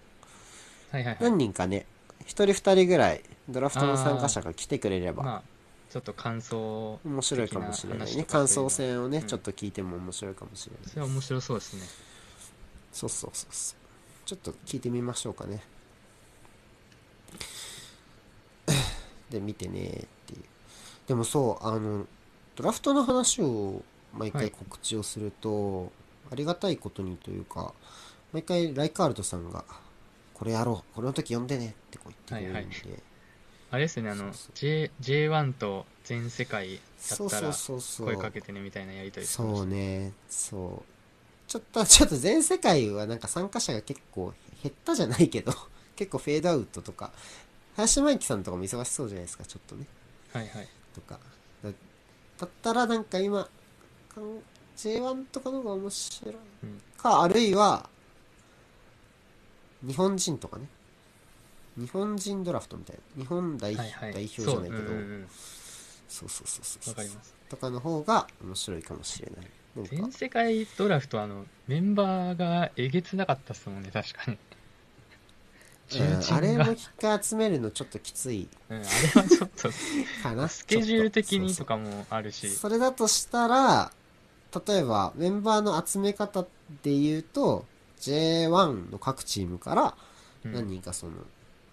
[0.91, 1.23] はいはいはい。
[1.23, 1.39] 何。
[1.39, 1.87] 人かね
[2.21, 5.23] 一人二人ぐらいドラフトの参加者が来てくれれば。
[5.23, 5.41] まあ、
[5.89, 8.23] ちょっと感想、面白いかもしれないね。
[8.25, 10.89] 感想戦をね、うんちょっと聞いても面白いかもしれない。
[10.91, 11.81] それは面白そうですね。
[12.91, 14.27] そうそうそうそう。
[14.27, 15.63] ちょっと聞いてみましょうかね。
[19.31, 19.87] で見てねっ
[20.27, 20.43] ていう。
[21.07, 22.05] でもそうあの
[22.55, 23.81] ドラフトの話を
[24.13, 24.51] 毎回はい。
[24.51, 25.91] 告知をすると、
[26.31, 27.73] ありがたいことにというか
[28.33, 29.65] 毎回ライカールドさんが
[30.33, 33.03] これやろうこれの時呼んでねってこう言ってくれるんで、
[33.71, 36.79] あれですね、あの J、J1 と全世界
[37.09, 40.99] だったら声かけてねみたいなやりとりそうねそう。
[41.47, 45.51] ちょっとちょっと全世界はなんか参加者が結構減ったじゃないけど
[45.95, 47.11] 結構フェードアウトとか
[47.75, 49.87] 林真紀さんとかも忙しそうじゃないですかちょっとね。
[50.31, 50.69] はいはい。
[50.93, 51.19] とか。
[51.63, 51.71] だ
[52.37, 53.49] だったらなんか今
[54.77, 56.35] J1 とかの方が面白い。
[56.63, 56.81] うん。
[56.97, 57.89] かあるいは
[59.85, 60.67] 日本人とかね。
[61.77, 63.23] 日本人ドラフトみたいな。
[63.23, 64.13] 日本代,、はいはい。
[64.13, 64.87] 代表じゃないけど。
[64.87, 65.27] そううん
[66.09, 67.35] そうそうそうそうかります。
[67.49, 69.47] とかの方が面白いかもしれない。
[69.75, 69.95] なんか。
[69.95, 74.37] 全世界ドラフト、あの、メンバーがえげつなかったっすもんね、確かに。
[75.89, 78.47] 重うんあれも一回集めるのちょっときつい。
[78.69, 78.85] うん、あれ
[79.21, 79.69] はちょっと、
[80.23, 80.47] かな。
[80.47, 82.59] スケジュール的にとかもあるし、そうそう。
[82.59, 83.91] それだとしたら
[84.67, 86.43] 例えばメンバーの集め方
[86.83, 87.65] で言うと
[87.99, 89.95] J1 の各チームから
[90.45, 90.53] うん。
[90.53, 91.13] 何人かその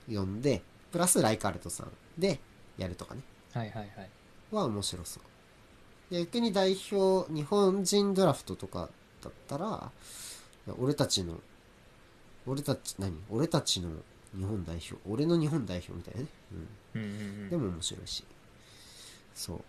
[0.08, 2.40] 呼んで、プラスライカルトさんで
[2.76, 3.22] やるとかね。
[3.52, 4.10] はいはいはい。
[4.50, 6.14] は面白そう。
[6.14, 8.88] で逆に代表日本人ドラフトとか
[9.22, 9.90] だったら
[10.78, 11.40] 俺たちの
[12.46, 13.16] 俺たち何？
[13.30, 13.90] 俺たちの
[14.36, 16.26] 日本代表俺の日本代表みたいなね、
[16.94, 17.02] うん。
[17.02, 17.50] うんううん、ん。
[17.50, 18.24] でも面白いし。
[19.34, 19.60] そう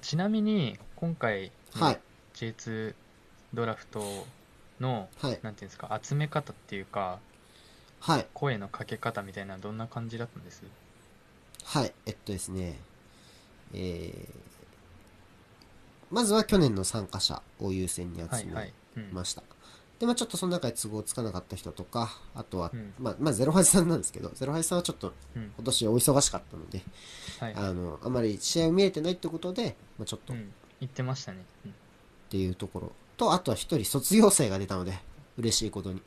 [0.00, 2.00] ちなみに今回のはい。
[2.34, 2.94] J2
[3.54, 4.26] ドラフト
[4.80, 5.40] の、はい。
[5.42, 7.18] なんていうんですか集め方っていうか
[8.00, 8.26] はい。
[8.34, 10.62] 声のかけ方みたいなどんな感じだったんです？
[11.64, 11.92] はい。
[12.06, 12.78] えっとですね。
[13.74, 14.28] えー、
[16.10, 19.10] まずは去年の参加者を優先に集めはいはい、うん。
[19.12, 19.42] ました、
[19.98, 22.94] でまあちょっとその中で都合つかなかった人とかあとは、うん。
[22.98, 25.52] まあまあゼロハイさんなんですけどゼロハイさんはちょっとうん。
[25.56, 26.82] 今年お忙しかったので
[27.40, 27.54] はい。
[27.54, 30.52] あのあまり試合を見れてないってことで、まあ、ちょっとっうん。
[30.80, 31.74] 言ってましたね、うん。
[32.30, 34.98] ていうところとあとは一人卒業生が出たので
[35.36, 36.00] 嬉しいことに。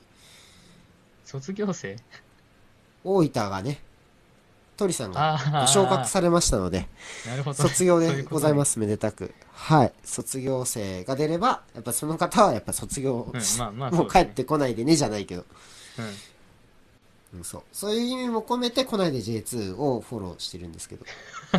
[1.26, 1.98] 卒業生？
[3.04, 3.80] 大分がね
[4.82, 6.88] 鳥さんが昇格されましたので
[7.28, 7.62] なるほど。
[7.62, 9.32] 卒業でございますめでたく。
[9.54, 9.94] はい。
[10.04, 13.32] 卒業生が出ればやっぱその方はやっぱ卒業、
[13.92, 15.46] もう帰ってこないでねじゃないけど、
[17.32, 17.64] そうん、そう。
[17.72, 21.06] そういう意味も込めて来ないで J2 をフォローしてるんですけど。
[21.54, 21.58] う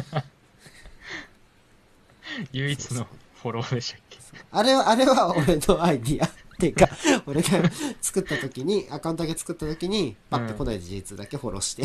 [2.43, 3.07] ん、唯一の
[3.41, 4.19] フォローでしたっけ？
[4.51, 6.89] あれはあれは俺のアイディアっていうか
[7.27, 7.71] 俺が
[8.01, 11.83] 作った時にアカウントだけ作った時にパッて来ないで J2 だけフォローして、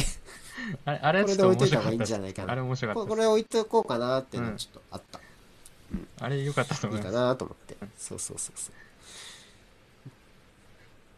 [0.85, 2.51] あれあれはこれで置いといた方がいいんじゃないかな。
[2.51, 5.23] あれ面白かこったでこれ置いとこうかなっていうのはちょっとあった、す
[6.19, 7.77] あれ良かったといいか思いますなと思って。
[7.97, 8.73] そうそうそうそう。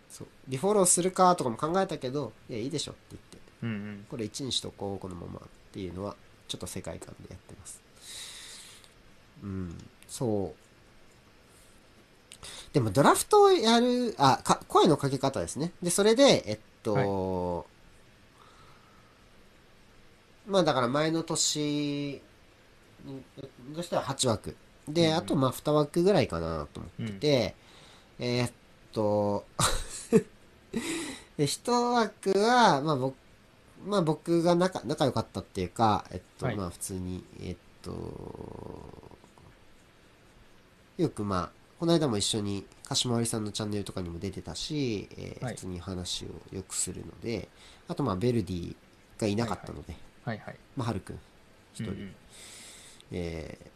[0.09, 0.27] そう。
[0.47, 3.37] リフォローするかとかも考えたけどいやいいでしょって言って。
[3.63, 4.05] うんうん。
[4.09, 6.15] これ1にしとこうこのままっていうのは
[6.47, 7.81] ちょっと世界観でやってます。
[9.43, 9.77] うん
[10.07, 10.69] そう。
[12.73, 15.71] でもドラフトをやるあか声のかけ方ですね。
[15.81, 17.65] でそれでえっと、
[20.49, 22.21] まあだから前の年
[23.05, 23.23] に
[23.75, 24.55] としては8枠。
[24.87, 25.15] で、うん。
[25.15, 27.55] あとまあ2枠ぐらいかなと思ってて、
[28.19, 28.51] えーっ
[28.91, 29.45] と
[31.37, 33.15] で1枠はまあ僕
[33.85, 36.55] まあ僕が仲仲良かったっていうかえっと、はい。
[36.57, 37.91] まあ普通にえっと
[40.97, 45.53] よくまあこの間も一緒に鹿島織さんのチャンネルとかにも出てたし、えーはい。
[45.53, 47.47] 普通に話をよくするので
[47.87, 48.75] あとまあベルディ
[49.19, 50.08] がいなかったので、はいはい
[50.75, 51.19] まあはるくん。
[51.73, 52.15] 一人、うんうん。
[53.11, 53.69] えー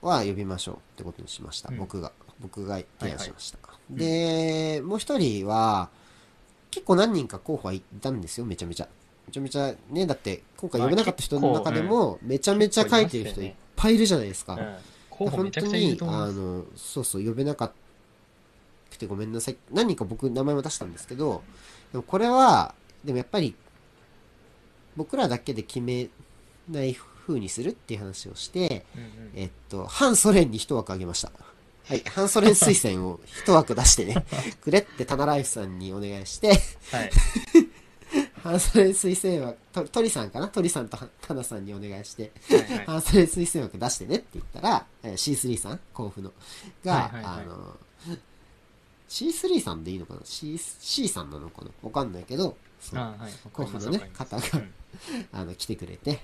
[0.00, 1.78] は呼びましょうってことにしました、うん。
[1.78, 5.88] 僕が僕が提案しました、いで、もう一人は
[6.70, 8.88] 結構何人か候補はいたんですよめちゃめちゃ。
[9.26, 14.76] めちゃめちゃねだって今回呼べなかった人の中でもめちゃめちゃ書いてる人いっぱいいるじゃないですか、うん。
[15.10, 16.30] 候補本当めちゃくちゃいるにと思います。
[16.30, 17.72] あのそうそう呼べなか
[18.90, 19.56] くてごめんなさい。
[19.72, 21.42] 何人か僕名前も出したんですけど
[21.92, 22.74] でもこれは
[23.04, 23.54] でもやっぱり
[24.96, 26.08] 僕らだけで決め
[26.70, 26.94] ない
[27.26, 29.30] 風にするっていう話をしてうんうん。
[29.34, 31.30] えっと反ソ連に一枠あげました。
[31.84, 32.02] はい。
[32.06, 34.24] 反ソ連推薦を一枠出してね。
[34.60, 36.48] くれってタナライフさんにお願いして。
[36.48, 37.10] はい。
[38.42, 40.48] 反ソ連推薦枠と鳥さんかな？
[40.48, 42.32] 鳥さんとタナさんにお願いして。
[42.48, 42.86] はいはい。
[42.86, 46.32] ハンスレ推薦枠出してねって言ったら、えー C3 さん、甲府の、
[46.84, 47.76] が、あの、
[49.08, 51.70] C3 さんでいいのかな？C, ?C さんなのかな？
[51.82, 52.56] わかんないけど、
[52.94, 53.32] あはい。
[53.52, 54.74] 候補のね方がうん。
[55.32, 56.20] あの、来てくれて、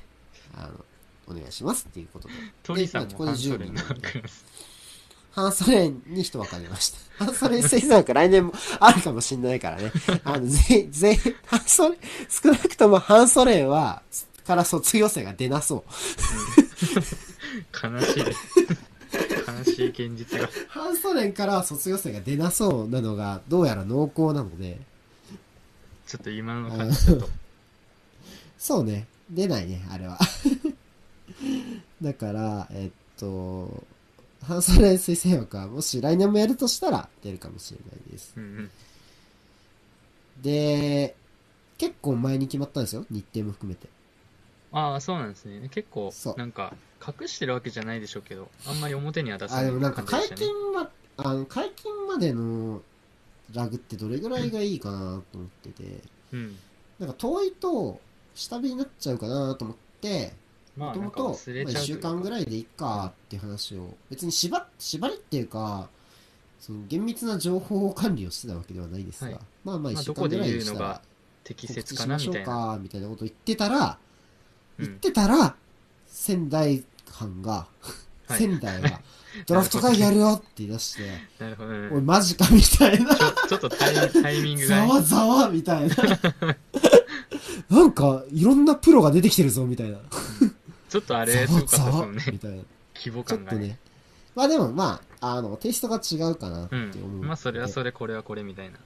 [0.57, 0.85] あの、
[1.27, 2.35] お願いしますっていうことで。
[2.63, 4.45] 鳥さんでまあここでも半袖10に人わかります。
[5.35, 7.25] ハンソレンに一枠あげました。
[7.25, 9.91] ハンソレン推薦枠来年もあるかもしんないからね。
[10.23, 11.93] あの、ぜ、ぜ、ハンソ
[12.29, 14.03] 少なくともハンソレンは、
[14.47, 15.83] から卒業生が出なそう。
[17.85, 18.25] 悲しい。
[19.59, 20.49] 悲しい現実が。
[20.69, 24.81] 半ソ連から卒業生が出なそうなのがどうやら濃厚なので
[26.15, 27.29] ちょっと今の感じだと。
[28.57, 29.09] そうね。
[29.29, 30.19] 出ないねあれは。
[32.01, 33.85] だからえっと
[34.47, 38.35] 半ソ連推薦枠はもし来年もやるとしたら出るかもしれないです。
[38.37, 38.71] うんうん。
[40.41, 41.17] で
[41.79, 43.89] 結構前に決まったんですよ日程も含めて。
[44.71, 45.69] ああそうなんですね。
[45.69, 52.83] 結構なんか隠してるわけじゃないでしょうけどあんまり表には出さあないでもなんか解禁まあの解禁までの
[53.55, 56.03] ラグってどれぐらいがいいかなと思ってて。
[56.33, 56.57] うん。
[56.99, 58.01] なんか遠いと
[58.35, 60.33] 下火になっちゃうかなと思って
[60.77, 61.81] もともと1忘れちゃうというか。
[61.81, 65.89] 週間ぐらいでいいかっていう話を別に縛縛りっていうか
[66.61, 69.41] その厳密な情報管理をしてたわけではないですが、はい。
[69.65, 71.03] まあまあ1まあ週間ぐらいでしたら
[71.43, 73.99] 適切かなしましょうみたいなかみたいなことを言ってたら、
[74.79, 74.85] うん。
[74.87, 75.57] 言ってたら
[76.07, 77.67] 仙台班が、
[78.29, 79.01] はい仙台が
[79.47, 81.03] ドラフト会議やるよって言い出して、
[81.41, 85.97] なるほど、うんおいマジかみたいなちょちょっとタイタイミングざがねわざわみたいな
[87.69, 89.99] なんかいろんなプロが出てきてるぞみたいな
[90.89, 92.57] ちょっとあれざわすごかったざわですもんねみたいな
[92.95, 93.79] 規模ちょっ感とね、
[94.35, 97.05] まあでもまあ、あの、テイストが違うかなってうん。
[97.05, 97.23] 思う。
[97.25, 98.79] まあ、それはそれ、これはこれみたいな。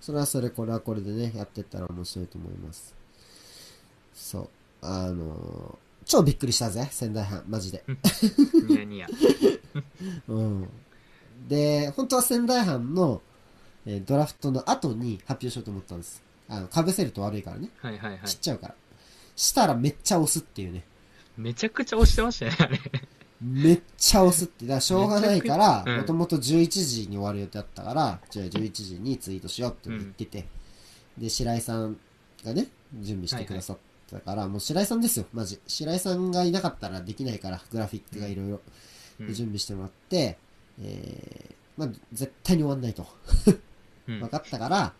[0.00, 2.94] それはそれ、これはこれでね、やってったら面白いと思います。
[4.14, 4.48] そう。
[4.82, 7.84] あの超びっくりしたぜ、仙台藩、マジで。
[8.68, 9.08] ニヤニヤ。
[10.28, 10.68] うん。
[11.48, 13.20] で、本当は仙台藩の、
[13.84, 16.22] えードラフトの後に発表しようと思ったんです。
[16.48, 17.70] あの、被せると悪いからね。
[17.78, 18.38] はいはいはい知っ。
[18.38, 18.74] ちゃうから。
[19.34, 20.84] したらめっちゃ押すっていうね。
[21.36, 22.80] めちゃくちゃ押してましたね、あれ。
[23.40, 24.64] めっちゃ押すって。
[24.64, 30.46] だからしょうがないから、もともと11時に終わる予定だったから、じゃあ11時にツイートしようって言ってて、
[31.18, 31.98] で、白井さん
[32.44, 33.78] がね、準備してくださっ
[34.10, 35.60] たから、もう白井さんですよ、マジ。
[35.66, 38.60] 白井さんがいなかったらできないから、グラフィックがいろいろ
[39.20, 40.38] うん準備してもらって、
[40.80, 43.06] えー、まあ、絶対に終わんないと。
[44.08, 44.94] うん 分かったから、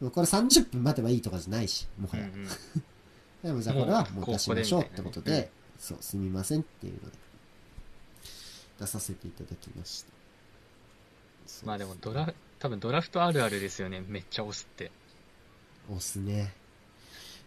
[0.00, 2.24] もうこれ30分待てばいいとかじゃないし、もはや。
[2.24, 2.48] うんうん
[3.42, 5.48] でもじゃあこれはもう出しましょうってことで
[5.78, 7.16] そう、すみませんっていうので、
[8.80, 11.66] 出させていただきました。
[11.66, 14.90] まあでもドラ、多分ドラフトあるあるですよね、めっちゃ押すって。
[15.88, 16.52] 押すね。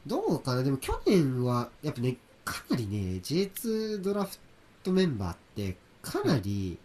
[0.08, 0.64] どうかな？
[0.64, 4.38] でも去年は、やっぱね、かなりね、J2 ドラフ
[4.84, 6.78] トメンバーって、かなり、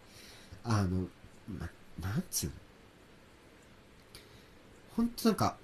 [0.63, 1.07] あの、
[1.59, 1.69] な、
[2.01, 2.51] なんつうの？
[4.95, 5.57] ほんとなんか、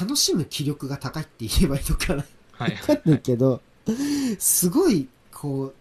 [0.00, 3.60] 楽しむ気力が高いって言えばいいのかなはいわかんないけど、
[4.38, 5.74] すごい、こう、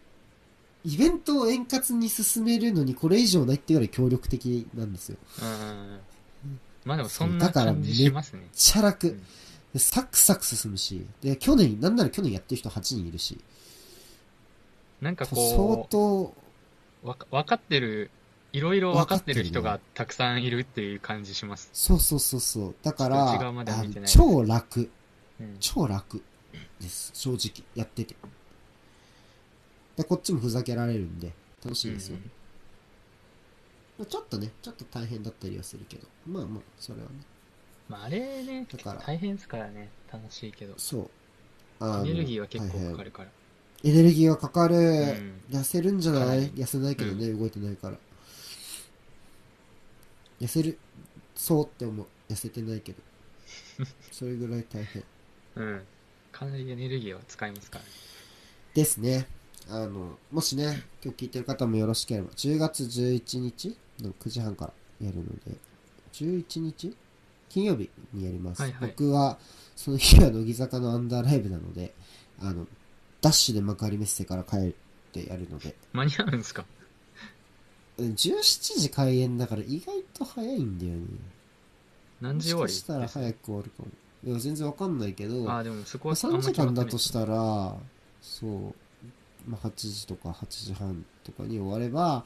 [0.86, 5.17] イベントを円滑に進めるのにこれ以上ないっていうぐらい協力的なんですよ。
[5.41, 5.99] うん。
[6.86, 8.47] まあでもそんな感じしますね。
[8.53, 9.23] チャラくうん。
[9.74, 13.38] でサクサク進むし、で、去年、なんなら去年やってる人8人いるし、
[15.01, 16.34] なんか相こ当、
[17.03, 18.09] う、わか分かってる、
[18.53, 21.70] いろいろ分かってる人がたくさんいるっていう感じします。
[21.74, 22.76] そうそうそうそう。
[22.82, 23.39] だから、
[24.05, 24.89] 超楽。
[25.39, 25.57] うん。
[25.59, 26.24] 超楽
[26.80, 27.11] です。
[27.13, 28.15] 正直、やってて。
[29.97, 32.15] で、こっちもふざけられるんで、楽しいですよ。
[32.15, 32.32] うん
[33.97, 37.15] まあちょっとね、ちょっと大変だったりはするけど、まあまあ、それはね。
[37.89, 40.73] まああれね、だから大変ですからね、楽しいけど。
[40.77, 41.09] そ
[41.79, 41.85] う。
[41.85, 43.29] エネルギーは結構かかるから。
[43.83, 44.75] エネルギーはかかる。
[44.75, 46.49] ん痩せるんじゃない？
[46.51, 47.97] 痩せないけどね、動いてないから。
[50.41, 50.77] 痩せる、
[51.35, 52.07] そうって思う。
[52.29, 52.99] 痩せてないけど。
[54.11, 55.03] それぐらい大変。
[55.55, 55.81] うん。
[56.31, 57.89] かなりエネルギーは使いますからね。
[58.73, 59.27] ですね。
[59.69, 64.65] あの、もしね、今日聞いてる方もよろしければ、10月11日の9時半か
[64.99, 65.57] らやるので、
[66.13, 66.95] 11日
[67.49, 68.61] 金曜日にやります。
[68.61, 69.37] はいはい僕は、
[69.75, 71.93] その日は乃木坂のアンダーライブなので、
[72.39, 72.67] あの、
[73.21, 74.73] ダッシュで幕張メッセから帰っ
[75.11, 76.65] てやるので、間に合うんですか？
[77.97, 81.05] うん17時開演だから意外と早いんだよね。
[82.21, 82.73] 何時終わり？
[82.73, 83.87] もしかしたら早く終わるかも。
[84.23, 87.75] いや、全然わかんないけど、ああ、でもそこまあ3はあんま時間だと決したら、
[88.21, 88.73] そう、
[89.47, 92.25] まあ、8時とか8時半とかに終われば、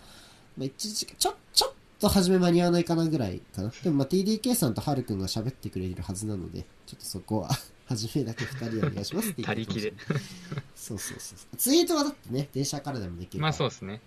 [0.57, 3.69] まあ、1時間、ちょ、ちょっと初め間に合わないかなぐらいかな。
[3.83, 7.49] でもまあ TDK さんとハルくんが喋ってくれるはずなので、ちょっとそこは、
[7.87, 9.93] 初めだけ2人でお願いしますって言他力で。
[10.75, 11.55] そうそうそうそう。
[11.57, 13.41] ツイートはだってね、電車からでもできる。
[13.41, 14.01] まあそうですね。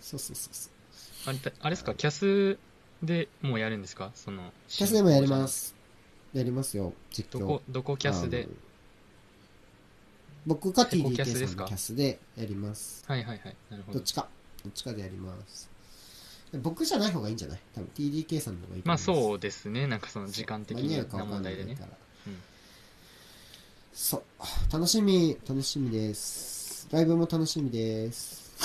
[0.00, 0.72] そうそうそうそう。
[1.30, 2.58] あれ、あれですか、キャス
[3.02, 4.12] でもうやるんですか？
[4.14, 4.52] その。
[4.68, 5.46] キャスでもやりま。
[5.48, 5.74] す。
[6.32, 7.40] やりますよ、実況。
[7.40, 8.48] どこ、どこキャスで？
[10.46, 13.04] 僕がエコキャ TDK さんのキャスでやります。
[13.08, 13.56] はいはいはい。
[13.70, 13.98] なるほど。
[13.98, 14.28] どっちか。
[14.62, 15.68] どっちかでやります。
[16.54, 17.60] 僕じゃない方がいいんじゃない？
[17.74, 18.98] 多分 TDK さんの方がいいとまあ。
[18.98, 19.86] そうですね。
[19.86, 21.76] なんかその時間的な問題でね
[23.92, 24.22] そう。
[24.72, 26.86] 楽しみ、楽しみです。
[26.92, 28.46] ライブも楽しみです。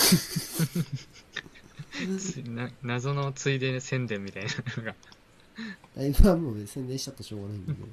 [2.83, 4.95] 謎のついで宣伝みたいなのが。
[5.95, 7.87] ライブはもう宣伝しちゃったらしょうがないんだけど。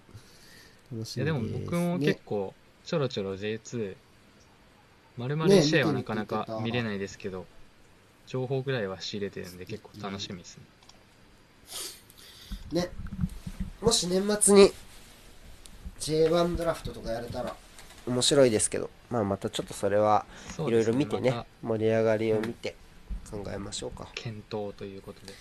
[0.93, 1.53] 楽しいやみです。
[1.53, 2.55] でも僕もね結構
[2.85, 3.97] ちょろちょろ J2、
[5.17, 7.47] まるまねる試合はなかなか見れないですけど、
[8.29, 10.59] 情報ぐらいは仕入れてるんで結構楽しみです
[12.73, 12.83] ね。
[12.83, 12.91] ね。
[13.81, 14.71] もし年末に
[15.99, 17.57] J1 ドラフトとかやれたら
[18.07, 20.27] 面白いですけど、まあまたちょっとそれは
[20.59, 22.77] いうろいろ見てね、また盛り上がりを見て
[23.31, 24.09] 考えましょうか。
[24.15, 25.33] 検討ということで。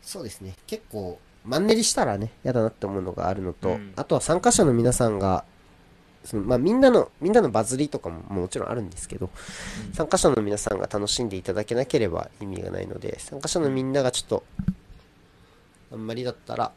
[0.00, 0.54] そうですね。
[0.68, 5.44] 結構、マンネリしたらね、嫌だなって思うのがあるのと、うんあとは参加者の皆さんが、
[6.26, 9.30] そのまあ、みんなの、みんなのバズりとかももちろんあるんですけど、
[9.92, 14.44] 参加者の皆さんが楽しんでいただけなければ意味がないので、参加者のみんながちょっと、
[15.92, 16.72] あんまりだったら、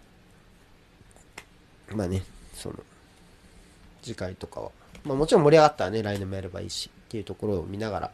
[1.96, 2.24] まあね、
[2.54, 2.76] その、
[4.02, 4.72] 次回とかは、
[5.04, 8.12] まあもちろん盛り上がったらね、来年もやればいいし、っていうところを見ながら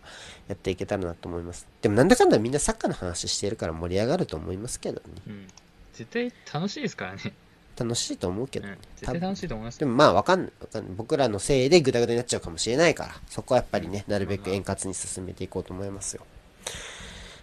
[0.48, 1.68] やっていけたらなと思います。
[1.82, 5.02] でもなんだかんだみんなサッカーの話してるから盛り上がると思いますけどね。
[5.28, 5.48] うん。
[5.94, 7.34] 絶対楽しいですからね。
[7.78, 8.78] 楽しいと思うけど、うん。
[8.96, 9.86] 絶対楽しいと思いますで。
[9.86, 10.52] もまあわかんない。
[10.96, 16.26] 僕らのせいでグダグダになっちゃうかもしれないから、そこはやっぱりね、なるべく円滑に進めていこうと思いますよ。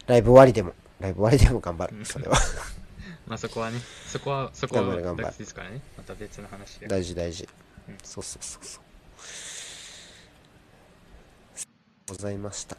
[0.07, 2.05] ライブ終わりでもライブ終わりでも頑張うんる。
[2.07, 2.37] それは。
[3.27, 5.81] まあそこはね、そこは、そこは別ですからね。
[5.97, 6.89] また別の話で。
[6.89, 7.49] 大事大事
[7.89, 7.99] うん。
[8.03, 8.83] そうそうそうそう。
[12.09, 12.77] ございました。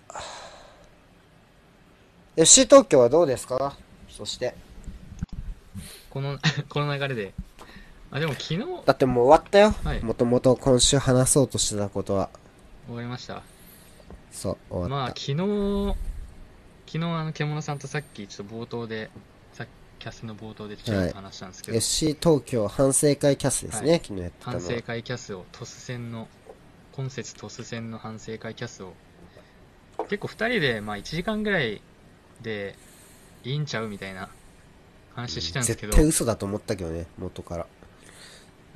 [2.35, 3.77] FC 東京はどうですか？
[4.09, 4.53] そして。
[6.13, 6.37] この、
[6.69, 7.33] この流れで。
[8.11, 10.03] あ、でも昨日、だってもう終わったよはい。
[10.03, 12.29] もともと今週話そうとしてたことは。
[12.85, 13.41] 終わりました。
[14.31, 14.89] そう、終わった。
[14.89, 15.95] まあ昨日、
[16.85, 19.09] 昨日あの、獣さんとさっきちょっと冒頭で、
[19.53, 19.69] さっき
[20.03, 24.61] キャスの冒頭でちょっと話したんですけど、FC 東京反省会キャスですね、はい昨日やってたのは。
[24.61, 26.27] 反省会キャスを、トス戦の、
[26.91, 28.93] 今節トス戦の反省会キャスを、
[30.09, 31.81] 結構二人で、まあ1時間ぐらい
[32.43, 32.75] で
[33.43, 34.29] いいんちゃうみたいな
[35.15, 37.65] 話してたんですけど、絶対嘘だと思ったけどね、元から。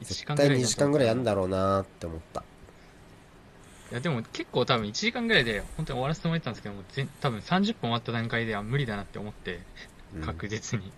[0.01, 2.43] 1時絶対2間ぐらいだと時間ぐらいやんだろうなーって思った。
[3.89, 9.61] いやでも結構多分1時間ぐらいで本当に終わらせてもらってたんですけども、全多分30分終わった段階では無理だなって思って、
[10.15, 10.91] うん確実に。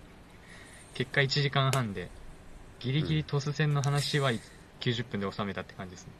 [0.94, 2.10] 結果1時間半で、
[2.80, 4.32] ギリギリトス戦の話は
[4.82, 6.12] 90分で収めたって感じですね。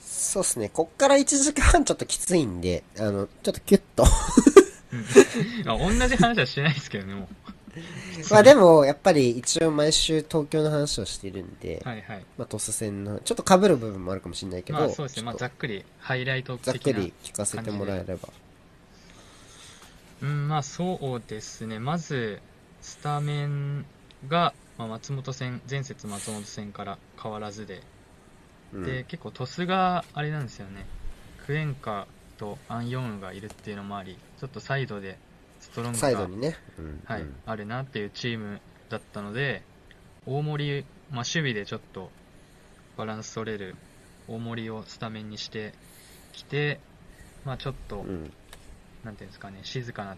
[0.00, 4.04] そうっすね、こっから1時間半ちょっときついんで、あの、ちょっとキュッと。
[5.64, 7.28] まあ同じ話はしてないですけどね、も
[8.30, 11.88] まあでも、やっぱり一応毎週東京の話をしてるんで、う。
[11.88, 12.26] はいはい。
[12.38, 16.94] まあ、トス戦の、ちょっと被る部分もあるかもしれないけど、まあそうですね、まあざっくりハイライトざっ的な。
[16.94, 18.28] くり聞かせてもらえれば。
[20.22, 21.78] うん、まあそうですね。
[21.78, 22.40] まず、
[22.80, 23.84] スタメン
[24.28, 27.82] が、まあ、松本戦、前節松本戦から変わらずで、
[28.72, 30.86] うんで、結構トスがあれなんですよね。
[31.46, 32.06] クエンカ
[32.38, 35.25] とアンヨンウがいるっていうのもあり、ちょっとサイドでス
[35.76, 36.56] トロングがサイドにね。
[36.78, 37.02] うん。
[37.04, 37.36] はい、うん。
[37.44, 39.62] あるなっていうチームだったので、
[40.24, 42.10] 大森、まあ、守備でちょっと
[42.96, 43.76] バランス取れる
[44.26, 45.74] 大森をスタメンにして
[46.32, 46.80] きて、
[47.44, 48.32] まあ、ちょっと、うん。
[49.04, 50.16] なんていうんですかね、静かな、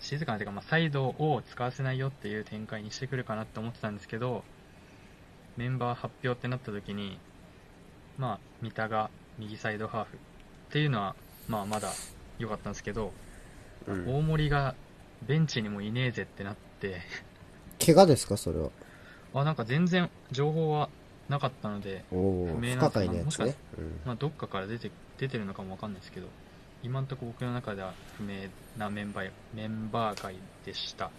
[0.00, 4.44] 静かなというか、まあ、サイドを使わせないよっていう展開にしてくるかなって思ってたんですけど、
[5.58, 7.18] メンバー発表ってなった時に、
[8.16, 10.18] まあ、三田が右サイドハーフっ
[10.72, 11.14] ていうのは、
[11.48, 11.92] まあ、まだ
[12.38, 13.12] 良かったんですけど、
[13.88, 14.74] うん大森が
[15.26, 17.00] ベンチにもいねえぜってなって、
[17.84, 18.70] 怪我ですか、それは？
[19.34, 20.88] あ、なんか全然情報は
[21.28, 23.54] なかったので、不明なんですねもしかし。
[23.78, 26.26] うんまあ、どっかから出て出てるのかもわかんないですけど、
[26.82, 28.48] 今んとこ僕の中では不明
[28.78, 30.34] なメンバーメンバー外
[30.64, 31.10] でした。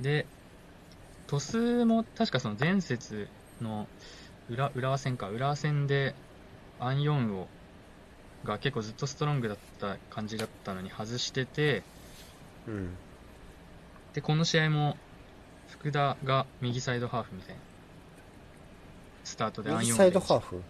[0.00, 0.26] で、
[1.26, 3.28] トスも確かその前節
[3.60, 3.86] の
[4.50, 6.14] 浦浦和戦か、浦和戦で
[6.80, 7.48] アン・ヨンウを
[8.44, 11.82] が結構ずっとストロングだった感じだったのに外してて、
[12.66, 12.90] うん。
[14.14, 14.96] で、この試合も
[15.68, 17.60] 福田が右サイドハーフみたいな
[19.24, 20.62] スタートでアン・ヨンウ右サイドハーフ？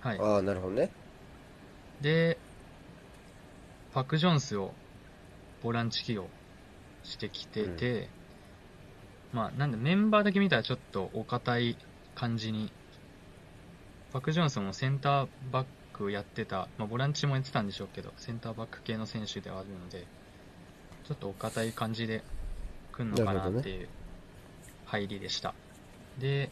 [0.00, 0.18] はい。
[0.18, 0.90] ああ、なるほどね。
[2.00, 2.38] で、
[3.94, 4.72] パク・ジョンスを
[5.62, 6.26] ボランチ起用
[7.04, 8.08] してきてて、
[9.32, 11.76] まあ、なんでメンバーだけ見たらちょっとお堅い
[12.14, 12.72] 感じに、
[14.12, 20.06] パク・ジョンスもセンターバックをやってた、まあ、ボランチもやってたんでしょうけど、センターバック系の選手ではあるので、
[21.04, 22.22] ちょっとお堅い感じで
[22.92, 23.88] 来るのかなっていう
[24.86, 25.54] 入りでした。
[26.18, 26.50] で、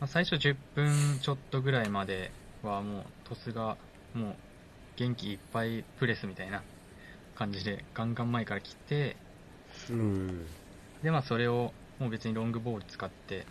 [0.00, 2.30] まあ、最初10分ちょっとぐらいまで
[2.62, 3.76] はもうトスが
[4.14, 4.34] もう
[4.96, 6.62] 元気いっぱいプレスみたいな
[7.34, 9.16] 感じでガンガン前から来て
[9.90, 10.46] うん。
[11.02, 13.46] でまあそれをもう別にロングボール使って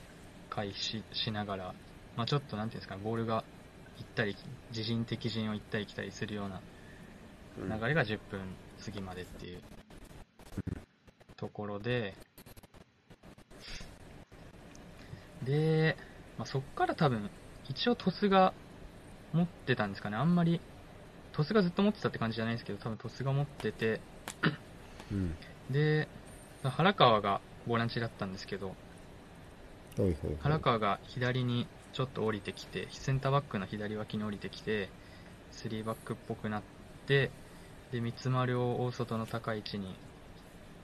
[0.50, 1.74] 開始しながら
[2.16, 3.44] まあちょっとなんていうんですかねボールが
[3.98, 4.36] 行ったり
[4.70, 6.62] 自陣敵陣を行ったり来たりするような
[7.58, 8.42] うん流れが10分
[8.84, 9.62] 過ぎまでっていう
[11.38, 12.14] ところで、
[15.44, 15.96] で、
[16.38, 17.30] まあ、そっから多分、
[17.70, 18.54] 一応トスが
[19.34, 20.18] 持ってたんですかね。
[20.18, 20.62] あんまり、
[21.34, 24.02] トスがずっと持ってたって感じじゃないんですけど、多分トスが持ってて、
[25.12, 25.36] うん。
[25.72, 26.08] で、
[26.64, 28.76] 原川がボランチだったんですけど、
[30.42, 34.90] 原川が左にちょっと降りてきて、センターバックの左脇に降りてきて、
[35.54, 36.62] 3バックっぽくなっ
[37.08, 37.32] て、
[37.92, 39.96] で、三つ丸を大外の高い位置に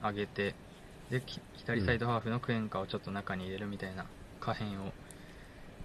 [0.02, 0.56] 上げて、
[1.10, 4.06] で、き左サイドハーフのクエンカをちょっと中に入れるみたいな
[4.40, 4.94] 可変を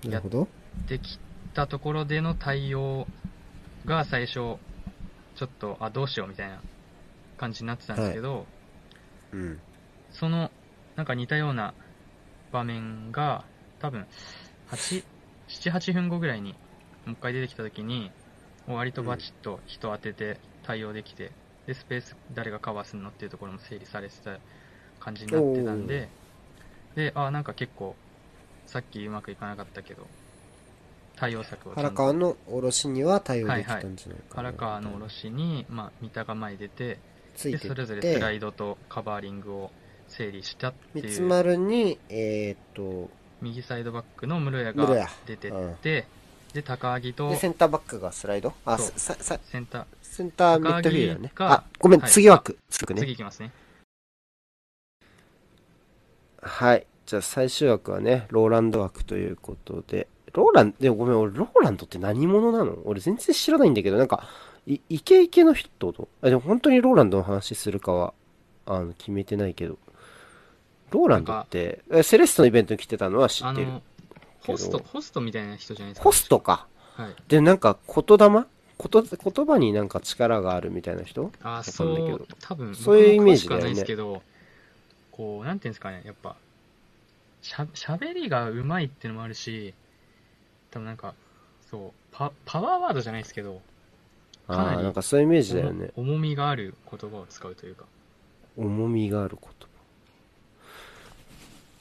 [0.05, 0.48] なるほど。
[0.86, 1.19] でき
[1.55, 3.07] たところでの対応
[3.85, 4.59] が最初、ちょ
[5.47, 6.61] っと、あ、どうしようみたいな
[7.36, 8.47] 感じになってたんですけど、
[9.32, 9.61] うん。
[10.12, 10.51] その、
[10.94, 11.74] なんか似たような
[12.53, 13.44] 場面が、
[13.81, 14.07] 多分、
[14.70, 15.05] 8、
[15.48, 16.52] 7、8分後ぐらいに、
[17.05, 18.10] もう一回出てきた時に、
[18.66, 21.31] 割とバチッと人当てて対応できて、
[21.66, 24.39] で、スペース誰がカバーするのっていうところも整理されてた
[25.01, 26.09] 感じになってたんで、
[26.94, 27.94] で、あ、なんか結構、
[28.66, 30.06] さっきうまくいかなかったけど、
[31.16, 31.82] 対応策をちゃんと。
[31.82, 34.52] 原川のおろしには対応できたんじゃないかな。
[34.52, 36.98] 唐川のおろしに、まあ、三田が前に出て、
[37.36, 37.68] ついで、て。
[37.68, 39.70] それぞれてスライドとカバーリングを
[40.09, 43.10] 整理したって三ついう、丸にえーっと
[43.43, 45.53] 右サイドバックの室谷が出てっ
[45.83, 46.07] て、
[46.53, 48.55] で、高木とでセンターバックがスライド？
[48.65, 48.93] あセ
[49.59, 53.53] ンター、センターミッドフィールダーねあごめんはい次枠すぐね次いきますね。
[56.41, 56.87] はい。
[57.07, 60.09] じゃあ最終枠はね、ローランド枠ということで。
[60.33, 62.77] ローランド、でもごめん、俺、ローランドって何者なの？
[62.85, 64.29] 俺全然知らないんだけど、なんか、
[64.67, 68.13] いイケイケの人とあ、でも本当にローランドの話するかは、
[68.67, 69.79] あの、決めてないけど。
[70.91, 73.69] ローランドって、えセレストのイベントに来てたのは知ってる。
[74.41, 76.05] ホスト、ホストみたいな人じゃないですか。
[76.05, 76.67] ホストか。
[76.95, 77.15] はい。
[77.29, 78.45] で、なんか、言霊？
[78.79, 81.33] こと言葉になんか力があるみたいな人？
[81.43, 84.23] あ、そう、多分、そういうイメージだよねですけど、
[85.13, 86.37] こう、なんていうんですかね、やっぱ、
[87.43, 89.73] しゃ、喋りがうまいっていうのもあるし、
[90.71, 91.15] 多分なんか、
[91.71, 93.63] そう、パ、パワーワードじゃないですけど、
[94.47, 95.91] かなああ、りなんかそういうイメージだよね。
[95.97, 97.87] 重重みがある言葉を使うというか。
[98.57, 99.67] 重みがある言葉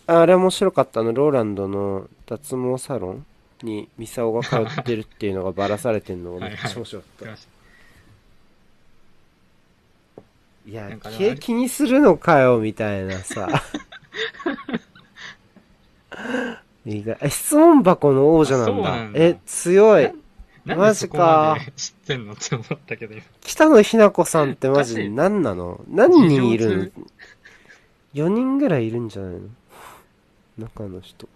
[0.08, 3.26] あれ面白かったのローランドの脱毛サロン
[3.64, 6.36] にミサオが通ってるっていうのがバラされてるの。
[6.36, 7.48] がめっちゃ面白かったわかりまし
[10.68, 13.48] いやなんかでもあれ気気にするのかよみたいなさ。
[16.88, 19.04] え質問箱の王者なんだ。
[19.04, 19.20] んだ。
[19.20, 20.12] え強い。
[20.68, 21.58] たマジか。
[21.76, 22.34] 知ってんの？
[22.34, 23.24] って思ったけど、今。
[23.42, 25.84] 北野日な子さんってマジ何なの？
[25.88, 26.92] 何人いる
[28.14, 29.42] 事の ?4 人ぐらいいるんじゃないの？
[30.58, 31.28] 中の人。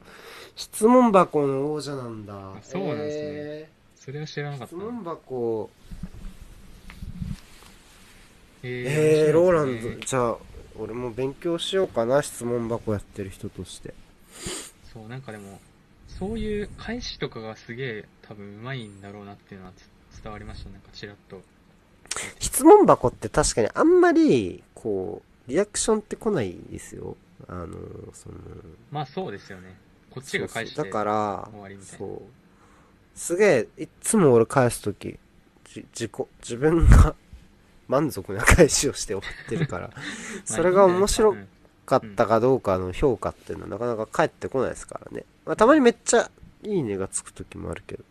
[0.55, 2.33] 質問箱の王者なんだ。
[2.61, 5.69] そうなんですねえそれは知らなかった質問箱、
[8.63, 10.37] ええー、ローランド、じゃあ、
[10.79, 13.93] 俺も勉強しようかな、質問箱やってる人として。
[14.93, 15.59] そう、なんかでも、
[16.07, 19.73] そういう返しとかがすげえ多分うまいんだろうなっていうのは
[20.11, 21.41] つ伝わりました、なんかちらっと。
[22.39, 27.17] 質問箱って確かにあんまり、こう、リアクションって来ないですよ。
[27.47, 27.67] あの、
[28.13, 28.35] その、
[28.91, 29.75] まあそうですよね。
[30.09, 31.49] こっちが返してだから。
[31.81, 32.21] そう。
[33.15, 35.19] すげえいっつも俺返す時
[35.65, 36.11] じ自己
[36.41, 37.15] 自分が
[37.87, 39.87] 満足な返しをして終わってるから。
[39.87, 40.01] ま あ
[40.45, 41.35] それが面白
[41.85, 43.87] かったかどうかの評価っていうのはなか。
[43.87, 46.31] なか返ってこないですからね、まあ、たまにめっちゃ
[46.63, 48.03] いいねがつく時もあるけど。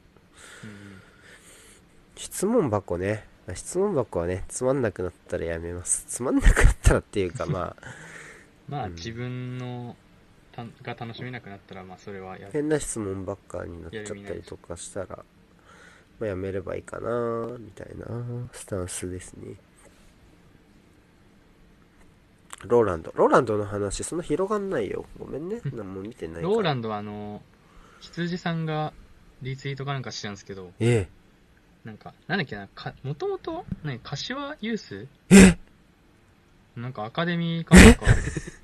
[2.17, 3.27] 質問箱ね。
[3.55, 6.05] 質問箱はねつまんなくなったらやめます。
[6.09, 7.83] つまんなくなったらっていうかまあ
[8.69, 8.95] まあ、うん。
[8.95, 9.97] 自分の
[10.53, 12.53] たが楽しめなくなったら、まあそれはやる。
[12.53, 15.24] 変な質問ばっかになっちゃったりとかしたら、
[16.19, 18.07] まあ、やめればいいかなみたいな
[18.53, 19.55] スタンスですね。
[22.65, 23.12] ローランド。
[23.15, 25.07] ローランドの話そんな広がんないよ。
[25.19, 25.61] ごめんね。
[25.73, 26.49] 何も見てないから。
[26.49, 27.40] ローランドはあの、
[28.01, 28.93] 羊さんが
[29.43, 31.09] リツイートかなんかしてたんですけど、え
[31.85, 35.07] なんか、なんだっけな、か、もともと、ね、柏ユース？
[35.31, 35.57] え。
[36.74, 38.07] なんかアカデミーかなんか、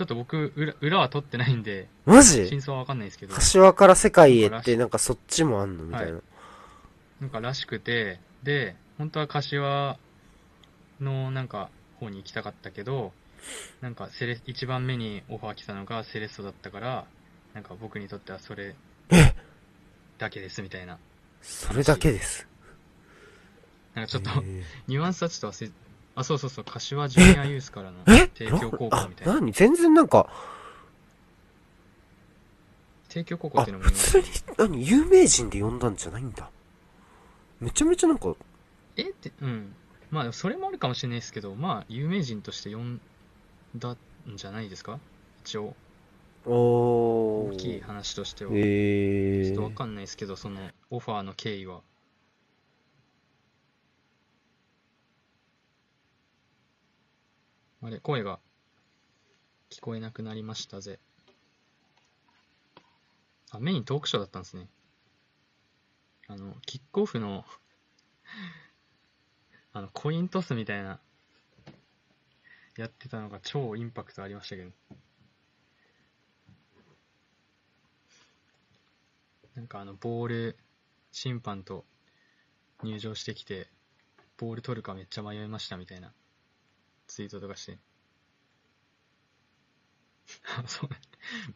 [0.00, 2.48] ちょっと僕、裏、裏は取ってないんで、マジ？
[2.48, 5.84] 真相はわかんないですけど、柏から世界へってなんかそっちもあんの？
[5.84, 6.20] みたいな、は
[7.20, 9.98] なんからしくて、で、本当は柏
[11.02, 11.68] のなんか
[11.98, 13.12] 方に行きたかったけど、
[13.82, 17.04] なんかセレ、一番目にオファー来たのがセレッソだったから、
[17.52, 18.74] なんか僕にとってはそれ
[19.10, 19.34] え？
[20.16, 20.96] だけですみたいな。
[21.42, 22.48] それだけです。
[23.94, 25.70] なんかちょっと、えニュアンスはちょっと忘れ、
[26.14, 28.28] あ、そうそうそう、柏ジュニアユースからのーえ？
[28.28, 29.32] 帝京高校みたいな。
[29.32, 29.52] あ何？
[29.52, 30.28] 全然なんか。
[33.08, 34.24] 帝京高校っあていうのもい普通に
[34.56, 34.86] 何？
[34.86, 36.50] 有名人で呼んだんじゃないんだ。
[37.60, 38.34] めちゃめちゃなんか。
[38.96, 39.02] え？
[39.10, 39.74] って、うん。
[40.10, 43.00] まあ、それもあるかもしれないですけど、まあ、有名人として呼ん
[43.76, 43.96] だん
[44.34, 44.98] じゃないですか？
[45.44, 45.74] 一応、
[46.44, 48.50] お大きい話としては。
[48.54, 49.46] えー。
[49.46, 50.60] ちょっとわかんないですけど、その、
[50.90, 51.80] オファーの経緯は。
[57.82, 58.40] あれ、声が
[59.70, 60.98] 聞こえなくなりましたぜ。
[63.50, 64.68] あ、メイントークショーだったんですね。
[66.28, 67.46] あの、キックオフの
[69.72, 71.00] あの、コイントスみたいな、
[72.76, 74.72] やってたのが超インパクトありましたけど。
[79.54, 80.58] なんかあの、ボール、
[81.12, 81.86] 審判と
[82.82, 83.68] 入場してきて、
[84.36, 86.12] ボール取るかめっちゃ迷いましたみたいな
[87.10, 87.78] ツイートとかして。
[90.56, 90.96] あ、そうね。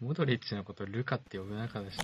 [0.01, 1.98] モドリッチのことルカって呼ぶ中だし。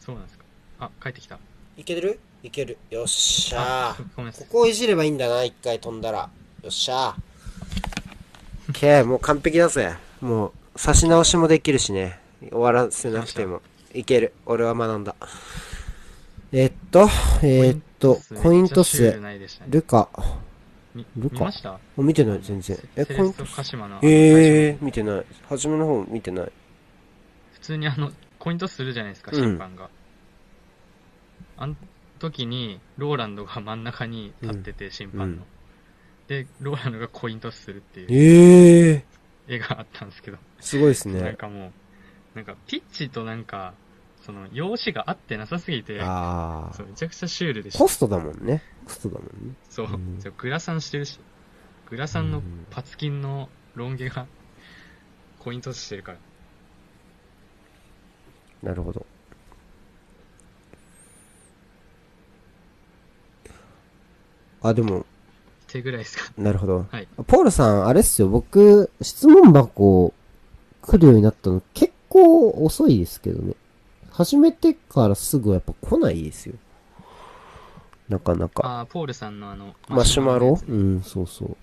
[0.00, 0.44] そうなんですか。
[0.80, 1.38] あ、帰ってきた。
[1.76, 2.18] いける？
[2.42, 4.32] いけるよっしゃあー。
[4.38, 6.28] ここをいじればいいんだな一回飛んだら
[6.62, 12.20] よっしゃー OK もう完璧だぜもう差し直しもできるしね
[12.50, 13.60] 終わらせなくても
[13.92, 15.16] いける俺は学んだ
[16.52, 17.08] えっと
[17.42, 19.48] えっとコイントスね。
[19.68, 20.22] ルカみ
[21.02, 21.74] いるか見ました？
[21.74, 22.78] あ見てない、全然。
[22.96, 23.98] え、セレ鹿島の。
[24.02, 25.24] ええー、見てない。
[25.48, 26.52] 初めの方見てない。
[27.52, 29.90] 普通にあの、コイントスするじゃないですか、うん審判が。
[31.56, 31.76] あの
[32.18, 35.24] 時に、ローランドが真ん中に立ってて、審判の。
[35.26, 35.42] うん
[36.28, 41.32] で、ローランドがコイントスするっていうええー、絵があったんですけど、すごいですなんね。
[41.32, 41.72] かもう、
[42.34, 43.72] なんかピッチとなんか、
[44.28, 47.72] その、用紙が合ってなさすぎて、あそうめちゃくちゃシュールであ。
[47.72, 47.88] したホ。
[47.88, 48.62] ストだもんね。
[48.84, 49.54] ホストだもんね。
[49.70, 51.18] そううん、そうグラサンしてるし、
[51.88, 54.26] グラサンのうんパツキンのロン毛が、
[55.38, 56.18] コイントスしてるから。
[58.62, 59.06] なるほど。
[64.60, 65.06] あ、でも、
[65.68, 66.30] 手ぐらいですか？
[66.36, 66.86] なるほど。
[66.90, 67.08] はい。
[67.26, 68.28] ポールさん、あれっすよ。
[68.28, 70.12] 僕、質問箱
[70.82, 73.54] 来るようになったの結構遅いですけどね。
[74.18, 76.56] 始めてからすぐやっぱ来ないですよ。
[78.08, 78.66] なかなか。
[78.66, 80.58] ああ、ポールさんのあの、マシュマロ？
[80.66, 81.56] うん、そうそう。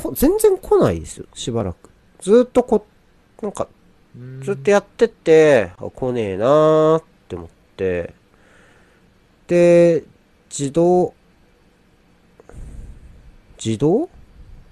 [0.00, 1.90] こ全然来ないですよ、しばらく。
[2.20, 2.86] ずーっとこ、
[3.42, 3.66] なんか、
[4.42, 8.14] ずっとやってって、あ、来ねえなーって思って、
[9.48, 10.04] で、
[10.48, 11.12] 自動、
[13.56, 14.08] 自動？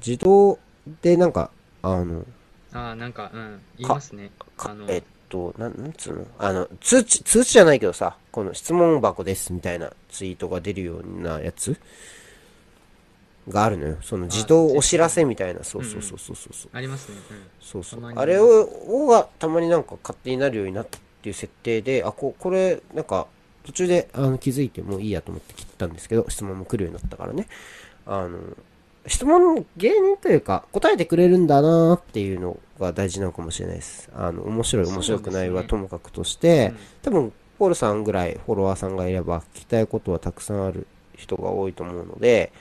[0.06, 0.60] 自動
[1.02, 1.50] でなんか、
[1.82, 2.24] あの、
[2.72, 4.30] ああ、なんか、うん、言いますね。
[4.56, 6.27] かあの、えっと、なん、なんつうの？
[6.39, 11.77] あの、通知、通知じゃないけどさ、この質問箱ですみたいなツイートが出るようなやつ
[13.48, 13.97] があるのよ。
[14.03, 16.70] その自動お知らせみたいな、そうそうそうそうそうそう。
[16.73, 17.16] ありますね。
[17.31, 17.47] うん。
[17.61, 23.27] そうそうあれを、をがたまになんか勝手になるようになったっていう設定で、あ、ここれ、なんか、
[23.65, 27.48] 途中であの気づいてもういいやと思って切ったんですけど、質問も来るようになったからね。
[28.07, 28.39] あの、
[29.08, 34.10] 質問、芸人というか、答えてくれるんだなーっていうのが大事なのかもしれないです。
[34.14, 42.52] あの、面白い、面白くないはともかくとして、うん多分、ポールさんぐらいフォロワーさんがいれば、聞きたいことはたくさんある人が多いと思うので、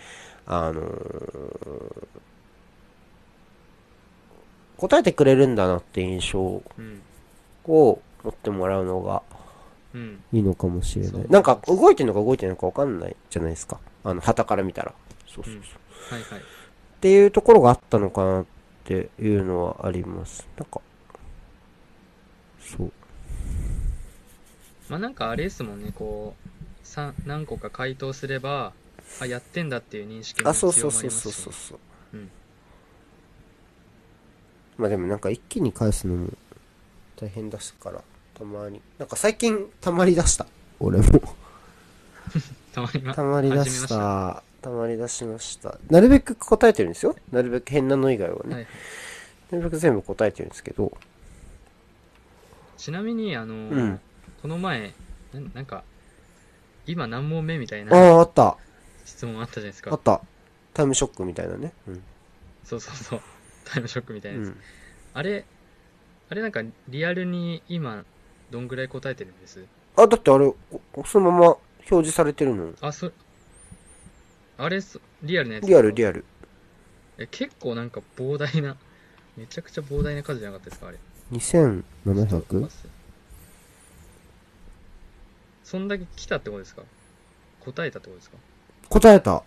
[0.46, 2.08] あのー
[4.78, 7.02] 答えてくれるんだなって印象うん。
[7.66, 9.24] を持ってもらうのが
[9.94, 10.22] うん。
[10.34, 11.18] いいのかもしれなそ。
[11.18, 13.80] いうなんか、動いてるのか動いてるのかわかんないじゃないですか。
[14.04, 14.94] あの、旗から見たら。
[15.28, 15.54] そうそうそう。
[15.54, 15.64] うん
[16.10, 16.40] はいはい。
[16.40, 16.44] っ
[17.02, 18.46] ていうところがあったのかなっ
[18.84, 20.48] ていうのはあります。
[20.58, 20.82] なんか、
[22.60, 22.92] そう。
[24.90, 28.74] まあなんかあれですもんね、こう、さ何個か回答すれば、
[29.20, 31.80] あ、やってんだっていう認識もあ、強そうまりますしそうそうそうそうそう。
[32.14, 32.32] うん
[34.78, 36.34] まあでもなんか一気に返すのも
[37.16, 38.04] 大変だしから、
[38.34, 38.82] たまに。
[38.98, 40.46] なんか最近たまりだした。
[40.80, 41.22] 俺も。
[42.74, 44.70] たまにまたまりだしたた。
[44.70, 45.78] たまりだしました。
[45.90, 47.16] なるべく答えてるんですよ。
[47.32, 48.42] なるべく変なの以外はね。
[48.44, 48.68] はいはい。
[49.52, 50.98] なるべく全部答えてるんですけど。
[52.78, 54.00] ちなみに、あの、うん。
[54.42, 54.94] この前、
[55.34, 55.84] ななんか、
[56.88, 58.58] 今何問目みたいあなあ、あった。
[59.06, 59.92] 質問あったじゃないですか。
[59.92, 60.22] あった。
[60.74, 61.74] タイムショックみたいなね。
[61.88, 62.04] うん。
[62.64, 63.22] そうそうそう。
[63.66, 64.56] タイムショックみたいうなやつ。
[64.56, 64.62] ん。
[65.14, 65.46] あれ、
[66.30, 68.04] あれなんかリアルに今、
[68.52, 69.64] どんぐらい答えてるんです？
[69.96, 70.52] あ、だってあれ、
[70.94, 72.74] おそのまま表示されてるの？
[72.82, 73.12] あ、そ、
[74.58, 76.24] あれ、そリアルなやつリアル、リアル。
[77.18, 78.76] え、結構なんか膨大な、
[79.38, 80.98] めちゃくちゃ膨大な数じゃなかったですか、あれ
[81.34, 82.70] ？2700?
[85.64, 86.84] そんだけ来たってことですか？
[87.62, 88.38] 答えたってことですか？
[88.90, 89.44] 答えた。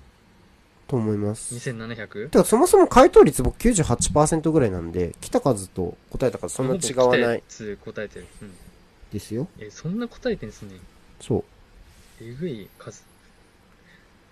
[0.88, 1.54] と思います。
[1.54, 2.30] ?2700?
[2.30, 8.26] てか、そもそも回答率僕98%ぐらいなんで、来た数と答えた数そんな違わないつ答えてる。
[8.42, 8.54] うん。
[9.12, 9.48] ですよ。
[9.58, 10.76] え、そんな答えてんすね。
[11.20, 11.44] そう。
[12.24, 13.04] えぐい数。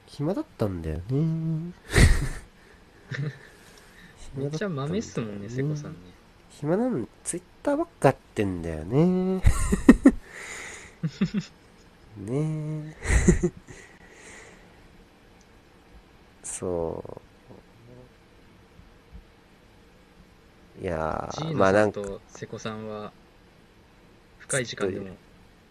[0.07, 1.73] 暇だったんだよね。
[4.37, 5.99] めっちゃ豆っすもんね、瀬古さんね。
[6.51, 9.43] 暇なん、ツイッターばっかやってんだよね。
[12.17, 12.97] ねえ。
[16.43, 17.21] そ
[20.81, 20.83] う。
[20.83, 23.13] いやまあなんか、瀬古さんは、
[24.39, 25.17] 深い時間でも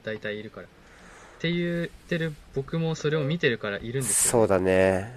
[0.04, 0.68] 大体いるから。
[1.46, 5.14] って言ってる僕もそれを見てるからいるんですよ、そうだね。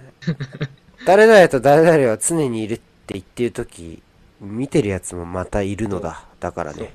[1.05, 4.03] 誰々と誰々は常にいるって言ってるとき、
[4.39, 6.25] 見てるやつもまたいるのだ。
[6.39, 6.93] だからね。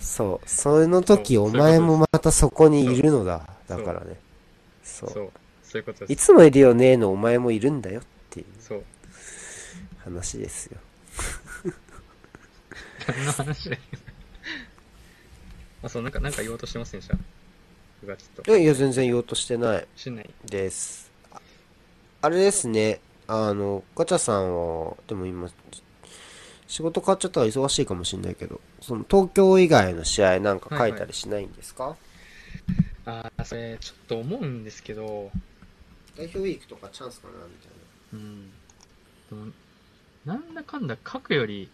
[0.00, 0.48] そう。
[0.48, 3.46] その時お前もまたそこにいるのだ。
[3.68, 4.16] だからね。
[4.82, 5.10] そう。
[5.10, 5.30] そう。
[5.62, 6.12] そういうことです。
[6.12, 8.82] いつもいるよねのお前もいるんだよっていうそう。
[10.04, 10.78] 話ですよ。
[13.06, 13.82] 何の話だよ。
[15.82, 17.16] あ、そう、なんか、なんか言おうとしてませんでした
[18.00, 18.50] 僕がちょっと。
[18.50, 20.30] いやいや、全然言おうとしてないしない。
[20.44, 21.10] です。
[21.32, 21.40] あ
[22.22, 23.00] あれですね。
[23.26, 25.48] あの、ガチャさんは、でも今、
[26.66, 31.96] 仕事変わっちゃったら忙しいかもしれないけど、その東京以外の試合なんか書いたりしないんですか、
[33.06, 35.30] ああ、それ、ちょっと思うんですけど、
[36.16, 37.70] 代表ウィークとかチャンスかなみたい
[38.12, 38.50] うん。
[39.30, 39.52] でも、
[40.24, 41.70] なんだかんだ書くより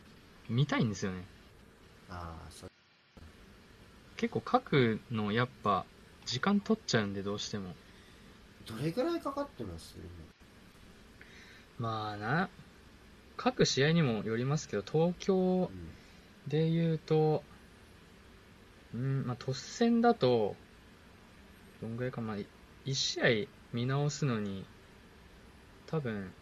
[0.48, 1.24] 見たいんですよね。
[2.08, 2.73] なああそれ
[4.24, 5.84] 結構書くのやっぱ
[6.24, 7.74] 時間取っちゃうんでどうしても。
[8.66, 9.96] どれぐらいかかってます？
[11.78, 12.48] まあな、
[13.36, 16.50] 各試合にもよりますけど、東京うん。
[16.50, 17.44] で言うと、
[18.94, 20.56] うん、まあ、突戦だと、
[21.82, 22.36] どんぐらいか、まあ、
[22.86, 23.26] 1試合
[23.74, 24.64] 見直すのに、
[25.86, 26.32] 多分、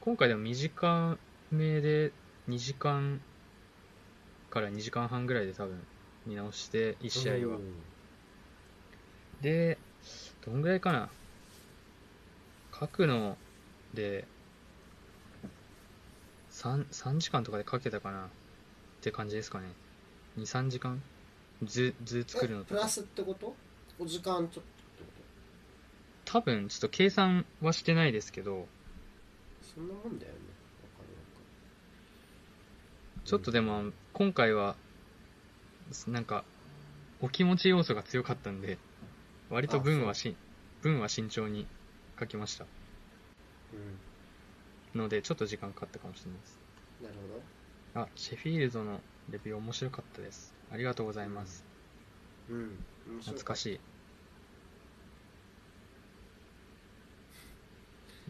[0.00, 1.16] 今回でも短
[1.50, 2.12] めで
[2.50, 3.22] 2時間
[4.50, 5.80] から2時間半ぐらいで多分
[6.26, 7.58] 見直して、1試合は。
[9.40, 9.78] で、
[10.44, 11.08] どんぐらいかな。
[12.78, 13.38] 書くの
[13.94, 14.26] で、
[16.50, 18.26] 3、3時間とかで書けたかな。
[18.26, 18.28] っ
[19.00, 19.66] て感じですかね。
[20.38, 21.00] 2、3時間？
[21.62, 23.54] 図、図作るのとプラスってこと？
[23.98, 24.76] お時間ちょっと
[26.24, 28.66] 多分、ちょっと計算はしてないですけど、
[29.62, 30.38] とそんなもんだよね。
[33.24, 34.76] ちょっとでも、今回は、
[36.06, 36.44] なんか、
[37.20, 38.78] お気持ち要素が強かったんで、
[39.48, 40.36] 割と文はし、
[40.82, 41.66] 文は慎重に
[42.18, 42.66] 書きました。
[43.72, 43.98] うん
[44.94, 46.60] ので、ちょっと時間かかったかもしれないです。
[47.00, 47.42] なるほど
[47.94, 50.54] あ、シェフィールドのレビュー面白かったです。
[50.70, 51.64] ありがとうございます。
[52.48, 53.80] うん面白い懐かしい。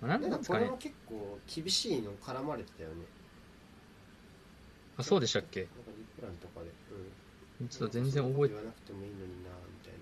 [0.01, 0.79] まあ、なんななんんですかねかこれも。
[0.79, 3.07] 結構厳しいの絡まれてたよね
[4.97, 5.69] あ、そうでしたっけ？
[5.75, 7.17] なんかリプランとかでうん
[7.71, 9.93] ちょっと全然覚えそんなこと言わなくてもいいのになみたい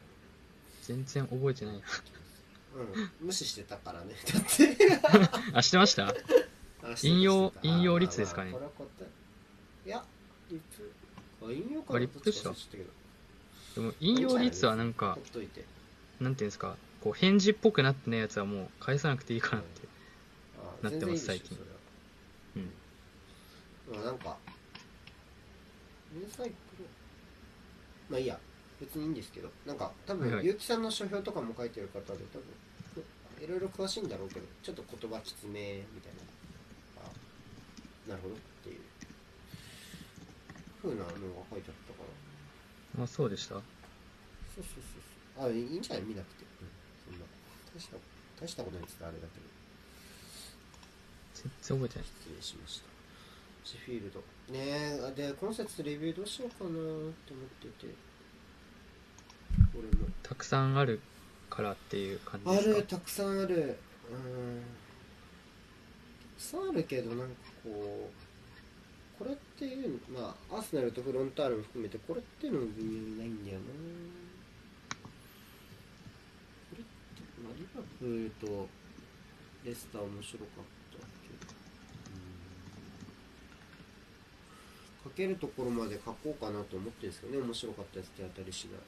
[0.83, 1.75] 全然覚えてない。
[1.75, 1.81] な。
[1.81, 4.15] うん無視してたからね。
[4.33, 4.77] だって。
[5.55, 6.15] あ、してました。
[7.03, 8.51] 引用引用率ですかね。
[8.51, 8.69] あまあま
[9.01, 10.05] あいや
[10.51, 10.93] リプ
[11.43, 12.51] あ引用かあリプでした
[13.75, 15.19] でも、引用率はなんか
[16.21, 19.89] なんていうんですか、こう、返事っぽくなってないやつはもう返さなくていいかなって。
[20.83, 21.59] あなってます最近。
[22.57, 24.05] うん。
[24.05, 24.37] なんか
[26.15, 26.64] リサイクル
[28.15, 28.39] まあいいや。
[28.81, 29.51] 別にいいんですけど。
[29.67, 32.47] なんか多分結城さんの書評とかも書いてる方で多分
[33.43, 36.23] いろいろ詳しいんだろうけどちょっと言葉きつめみたいな
[37.03, 38.81] あなるほどっていう
[40.83, 41.15] 風なのが
[41.51, 42.03] 書いてあったか
[42.95, 42.99] ら。
[42.99, 43.55] まあ、そうでした。
[43.55, 43.65] そう
[44.55, 44.83] そうそう
[45.43, 45.51] そう。
[45.51, 46.05] あいいんじゃない？
[46.05, 46.71] 見なくて、うん、
[47.11, 47.27] そんな。
[47.75, 47.97] 大した
[48.41, 49.47] 大したことないって言ったらあれだけど。
[51.35, 52.07] 全然覚えてない。
[52.07, 52.87] 失礼しました。
[53.65, 54.21] シェフィールド。
[54.53, 57.95] ねえで今節レビューどうしようかなって思ってて
[60.23, 61.01] たくさんある
[61.51, 62.71] からっていう感じですか？
[62.77, 63.79] あるたくさんある。
[64.11, 64.63] うん
[66.39, 73.65] たくさんあるけどなんかこうこれっていうまあアーセナルとフロンターレも含めてこれっていうのも微妙ないんだよな。
[76.71, 76.89] これって、
[77.43, 78.69] まあ、リバプールと
[79.65, 80.49] レスター面白かっ
[80.93, 81.05] たけ
[81.47, 81.55] ど。
[85.05, 85.11] うん。
[85.11, 88.79] 書けるところまで書こうかなと思ってるんですけどね面白かったやつ手当たり次第。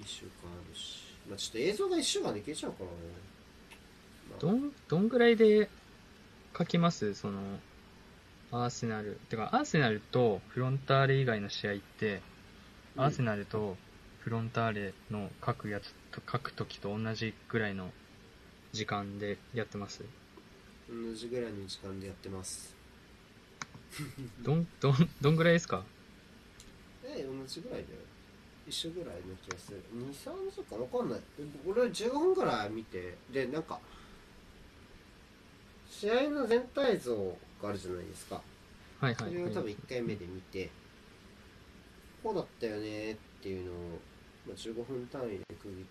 [0.00, 1.04] 2週間あるし。
[1.28, 2.92] まあちょっと映像が1週間で消えちゃうからね、
[4.30, 4.40] まあ。
[4.40, 5.68] どん、どんぐらいで
[6.56, 7.14] 書きます？
[7.14, 7.40] その、
[8.52, 9.18] アーセナル。
[9.28, 12.20] てか、アーセナルとフロンターレ以外の試合って、
[12.96, 13.04] うん。
[13.04, 13.76] アーセナルと
[14.20, 17.90] フロンターレの書くやつと書くときと同じぐらいの
[18.72, 20.02] 時間でやってます？
[20.88, 22.74] 同じぐらいの時間でやってます。
[24.42, 25.84] どん、どん、どんぐらいですか？
[27.06, 28.00] え同じぐらいだよ
[28.66, 29.82] 一緒ぐらいの気がする。
[29.92, 31.20] 23時間わかんない。
[31.66, 33.16] 俺は15分ぐらい見て。
[33.32, 33.78] でなんか
[35.88, 37.14] 試合の全体像
[37.62, 38.40] があるじゃないですか。
[39.00, 39.32] はいはい、はい。
[39.32, 40.70] それを多分1回目で見て
[42.22, 43.74] こうだったよねっていうのを、
[44.46, 45.86] まあ、15分単位で区切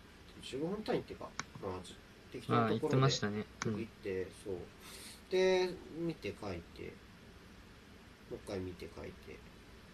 [0.49, 1.29] って15分単位っていうか
[1.61, 1.95] まあじ
[2.31, 3.45] 適当なところでてましたね。
[3.67, 3.73] うん。
[3.73, 4.55] 区切って、そう。
[5.29, 6.93] で見て書いて
[8.29, 9.37] もう一回見て書いて。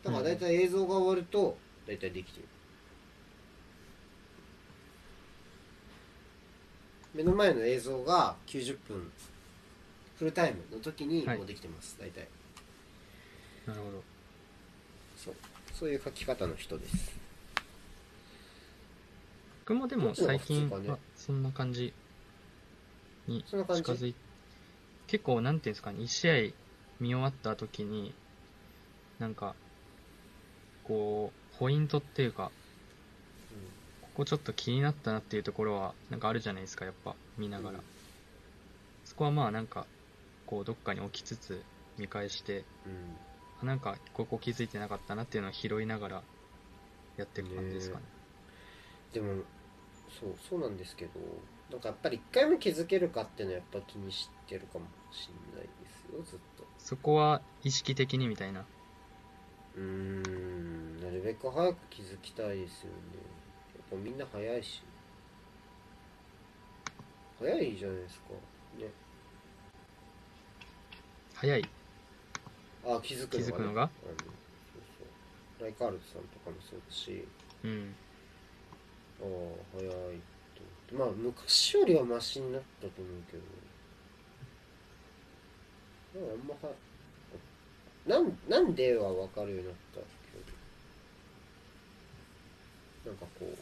[0.03, 2.47] だから大体映像が終わると大体できてる、
[7.14, 9.11] 目の前の映像が90分
[10.18, 11.38] フルタイムの時にはい。
[11.38, 12.27] もうできてます、大体。
[13.65, 14.03] なるほど。
[15.18, 15.36] そう。
[15.73, 17.18] そういう書き方の人です。
[19.65, 21.94] 僕もでも最近はそんな感じ
[23.27, 24.15] に近づい
[25.06, 26.34] 結構なんていうんですかね、一試合
[26.99, 28.14] 見終わった時に、
[29.19, 29.56] なんか、
[30.84, 32.52] こう、ポイントっていうか、
[34.19, 37.77] ここちょっと気になったなっていうところは、なんかあるじゃないですか、やっぱ、見ながら。
[37.77, 37.83] うん
[39.05, 39.85] そこはまあなんか、
[40.45, 41.63] こう、どっかに置きつつ、
[41.97, 43.17] 見返して、うん
[43.61, 46.23] あなんか、ここ気づいてなかったなっていうのを拾いながら、
[47.15, 48.03] やっていく感じですかね。
[49.13, 49.43] でも
[50.19, 51.11] そうそうなんですけど
[51.71, 58.65] なんかやっぱり1回目気づけるかっていうのはやっぱ気にしてるかもしれないですよずっとそこは意識的にみたいな。
[59.77, 63.39] うーんなるべく早く気づきたいですよね
[63.98, 64.82] みんな早いし。
[67.40, 68.30] 早いじゃないですか。
[68.78, 68.91] ね。
[71.34, 71.70] 早い。
[72.86, 73.82] あ気づくのが、ね、くのが？
[73.82, 74.28] あのそう
[75.60, 75.64] そう。
[75.64, 77.28] ライカールドさんとかもそうだし。
[77.64, 77.95] うん。
[79.22, 79.28] ああ
[79.74, 80.14] 早いと思っ
[80.88, 80.95] て。
[80.95, 83.38] まあ昔よりはマシになったと思うけ
[86.20, 86.76] どなんかあんまは
[88.06, 90.10] なんなんでは分かるようになったけど。
[93.06, 93.57] なんかこう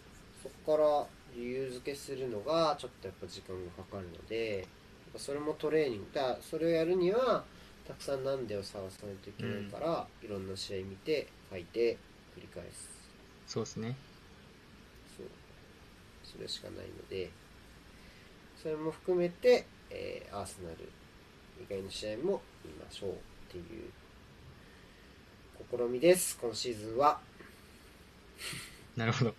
[0.68, 4.68] から理由付けするのがちょっとやっぱ時間がかかるので
[5.16, 7.46] それもトレーニングだそれをやるには
[7.88, 11.98] たくさんなんでを探さないといけないから、いろんな試合見て書いて
[12.38, 12.90] 繰り返す
[13.48, 13.96] そうですね。
[15.16, 15.28] そう
[16.26, 17.30] それしかないので
[18.62, 20.90] それも含めて、えーアーセナル
[21.62, 23.14] 以外の試合も見ましょうっ
[23.50, 23.90] ていう
[25.72, 27.20] 試みです今シーズンは
[28.98, 29.34] なるほど。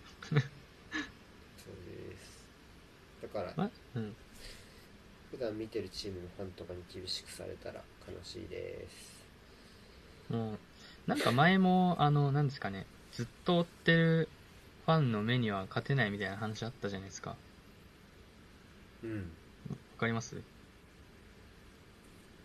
[3.22, 3.52] だから。
[3.56, 4.16] ま、うん。
[5.30, 10.32] 普段見てるチームのファンとかに厳しくされたら悲しいです。
[10.32, 10.58] もう、
[11.06, 14.28] なんか前も、あの、なんですかね、ずっと追ってる
[14.86, 17.30] ファンの目には勝てないみたいな話あったじゃないですか。
[17.30, 17.36] わ
[19.04, 19.30] うん。
[19.98, 20.36] かります？
[20.36, 20.38] い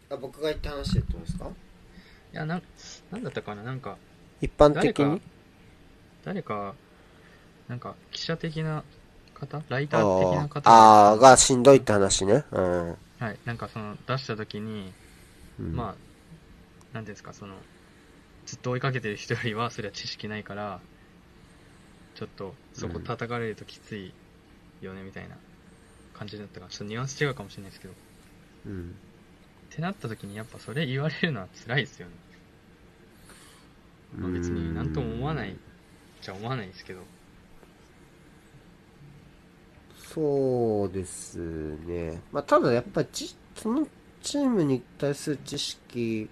[0.10, 1.50] あ僕が言った話でってことですか？
[2.34, 2.64] や、なん、
[3.12, 3.64] なんだったかな？
[3.64, 3.98] なんか、
[4.42, 5.20] 一般誰か、
[6.24, 6.76] 誰か、
[7.70, 8.84] なんか、記者的な
[9.48, 9.64] 方？
[9.70, 10.70] ライター的な方？
[10.70, 12.44] ああーがしんどいって話ね。
[12.52, 14.92] うん、はい、なんかその、出した時に、
[15.60, 15.76] うん。
[15.76, 15.96] まあ、
[16.94, 17.56] なんていうんですか、その、
[18.46, 20.80] ずっと追いかけてる人よりは、それは知識ないから、
[22.16, 24.14] ちょっと、そこ叩かれるときつい
[24.82, 25.36] よね、みたいな
[26.14, 27.94] 感じだったから、ちょっとニュアンス違うかもしれないですけど、
[28.68, 28.96] うん。
[29.72, 32.14] ってなった時に、やっぱそれ言われるのは辛いですよね。
[34.16, 35.56] まあ、別になんとも思わない
[36.22, 37.00] じゃ思わないですけど、
[40.14, 41.38] そうです
[41.86, 42.22] ね。
[42.32, 43.88] まあ、ただやっぱりじ、その
[44.22, 46.30] チームに対する知識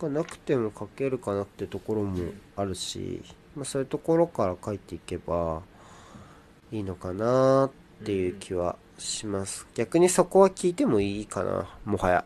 [0.00, 3.22] がなくても書けるかなってところもあるし、
[3.54, 5.62] まあ、そういうところから書いていけば
[6.72, 7.70] いいのかなっ
[8.04, 9.66] ていう気はします。
[9.74, 12.24] 逆にそこは聞いてもいいかな、もはや。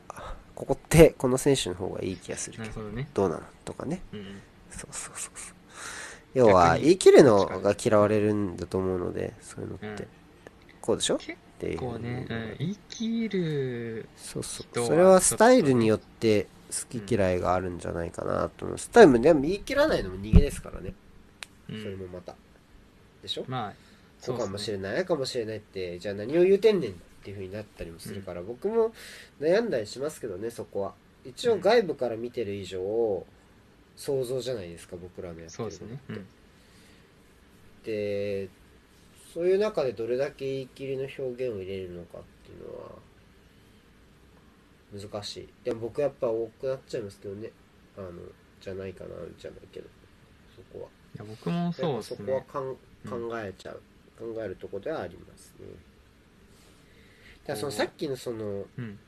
[0.55, 3.09] ここってこの選手の方がいい気がするけど、どね。
[3.13, 3.43] どうなの？
[3.65, 4.03] とかね。
[4.13, 4.27] うんうん。
[4.71, 5.55] そうそうそうそう。
[6.35, 9.87] 要は、言い切るのが嫌われるんだと思うので、そういうのって。
[9.87, 10.09] うん
[10.85, 11.15] こうでしょ？
[11.15, 11.79] っ結ていう。
[11.79, 14.85] 構ね、うん、言い切る、そうそう。
[14.85, 18.79] それはスタイルによって好き嫌いがあるんじゃないかなと思う。
[18.79, 20.93] スタイルもでも言い切らないのも逃げですからね。
[21.71, 22.35] うん、それもまた。
[23.23, 23.47] でしょ？
[23.49, 23.73] まあ、
[24.21, 25.07] そうかもしれない。
[25.07, 28.93] かもしれないって、じゃあ何を言うてんねんっていう風になったりもするから、僕も
[29.41, 30.93] 悩んだりしますけどね、そこは。
[31.25, 33.25] 一応外部から見てる以上、
[33.97, 36.01] 想像じゃないですか、僕らのやってるのそうですね。
[36.09, 36.27] うん。
[37.85, 38.49] で
[39.33, 42.93] そういう中でどれだけ言い切りの表現を入れるのかっていうのは
[45.11, 45.49] 難しい。
[45.65, 47.51] でも僕やっぱ多くなっちゃいますけどね。
[47.97, 48.11] あの
[48.61, 49.89] じゃないかなじゃないけど。
[50.55, 50.89] そこは。
[51.17, 52.47] いや、僕もそうですやっぱそこはね。
[52.49, 53.29] かんうん。
[53.31, 53.83] 考えちゃう、
[54.19, 55.67] 考えるとこではありますね。
[57.47, 58.99] だそのさっきのそのうん。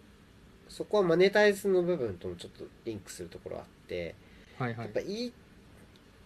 [0.68, 4.16] そこはマネタイズの部分ともちょっとリンクするところあって
[4.58, 5.00] はいはいやっぱ。
[5.00, 5.32] いい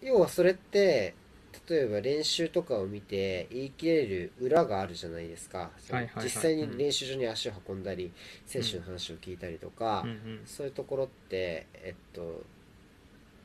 [0.01, 1.13] 要はそれって
[1.69, 8.11] 例えば練習とかを見て言い切れる裏があるじゃないですか、はいはいはい実際に練習場に足を運んだり、
[8.45, 10.41] 選手の話を聞いたりとか、うんうん。
[10.45, 12.43] そういうところってえっと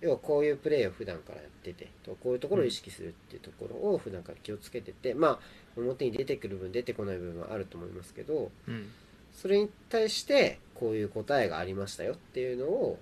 [0.00, 5.38] 要はこういうプレーを普段からやっててとこういうところを意識するっていうところを普段から気をつけてて、まあ
[5.76, 8.90] 表に出てくる分出てこない部分はあると思いますけどうん。
[9.32, 12.98] それに対してこういう答えがありましたよっていうのを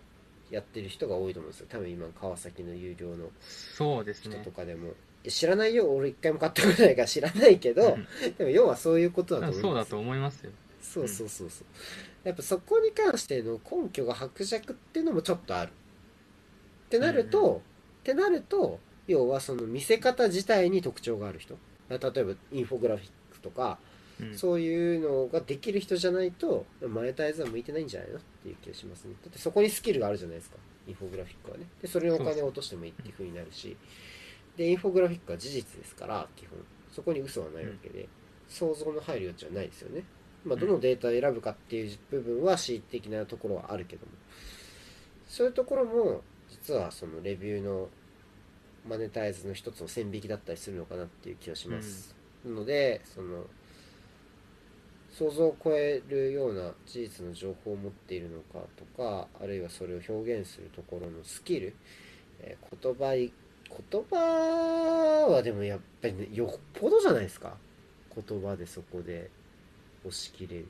[0.54, 1.66] やってる人が多いと思うんですよ。
[1.68, 4.36] 多分今川崎の有料のそうですね。
[4.36, 4.56] 人と。
[4.56, 4.92] かでも、
[5.24, 5.90] え知らないよ。
[5.90, 8.06] 俺一回も買ったことないから知らないけど、うん。
[8.34, 10.52] でも要はそういうことだと思いますそうだと思いますよ。
[10.80, 11.66] そうそうそうそう。
[12.28, 15.70] やっぱそこに関しての根拠が薄弱っていうのもちょっとある。
[15.70, 17.56] ってなると、うんうん。
[17.56, 17.60] っ
[18.04, 21.56] てなると要はその見せ方自体に特徴がある人。
[21.88, 23.78] 例えばインフォグラフィックとか、
[24.20, 24.36] うん。
[24.36, 29.14] そういうのができる人じゃないとマネタイズは向いてないんじゃないのっていう気がしますね。
[29.22, 30.56] だってそこにスキルがあるじゃないですか。
[30.86, 31.66] インフォグラフィックはね。
[31.80, 33.76] でそれにお金を落としてもいいっていう風になるし。
[34.56, 36.58] でインフォグラフィックは事実ですから基本。
[36.92, 38.08] そこに嘘はないわけで、
[38.48, 40.04] 想像の入る余地はないですよね。
[40.44, 44.12] まあどのデータを選ぶかっていう部分は恣意的なところはあるけども。
[45.26, 47.88] そういうところも実はそのレビューの
[48.86, 52.14] マネタイズの一つの線引きだったりするのかなっていう気がします、
[52.44, 53.46] なのでその
[55.16, 61.74] 想像を超えるような事実の情報を持っているのかとかあるいはそれを表現するところのスキル、
[62.40, 63.32] えー言葉い
[63.90, 67.56] 言葉はでもやっぱりねよっぽどじゃないですか。
[68.14, 69.30] 言葉でそこで
[70.04, 70.66] 押し切れる。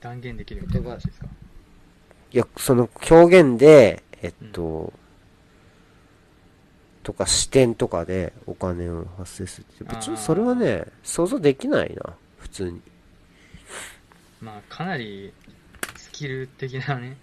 [0.00, 1.26] 断言できるみたいな話ですか？
[2.32, 4.92] いやその表現でえっと、
[7.04, 12.80] とか視点とかでお金を発生するって別にそれはね想像できないな普通に。
[14.40, 15.32] まあかなり
[15.96, 17.16] スキル的なねはい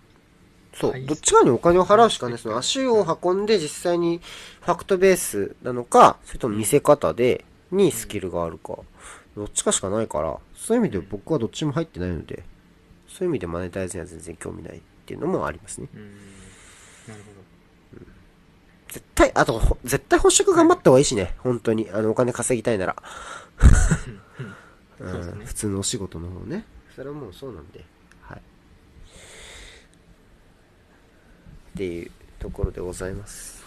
[0.73, 2.37] そうどっちかにお金を払うしかない。
[2.37, 4.21] その足を運んで実際に
[4.61, 8.79] ファクトベースなのかそれとも見せ方でにスキルがあるか。
[9.35, 10.37] どっちかしかないから。
[10.55, 12.43] そういう意味で僕はどっちも入ってないので
[13.07, 15.87] そういう意味でマネタイズには全然興味ないっていうのもありますね。
[15.93, 16.01] うん。
[17.07, 17.40] なるほ
[18.91, 21.33] 絶対あとほ絶対保色頑張った方がいいしね。
[21.37, 21.89] 本当に。
[21.91, 22.95] あのお金稼ぎたいなら。
[24.99, 26.65] 普通のお仕事の方ね。
[26.93, 27.85] それはもうそうなんで。
[28.21, 28.37] はい。
[28.37, 28.41] っ
[31.77, 33.63] ていうところでございます。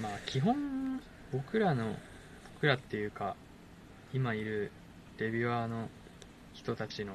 [0.00, 1.96] まあ基本僕らの
[2.54, 3.36] 僕らっていうか
[4.14, 4.72] 今いる
[5.18, 5.90] レビュアーの
[6.54, 7.12] 人たちの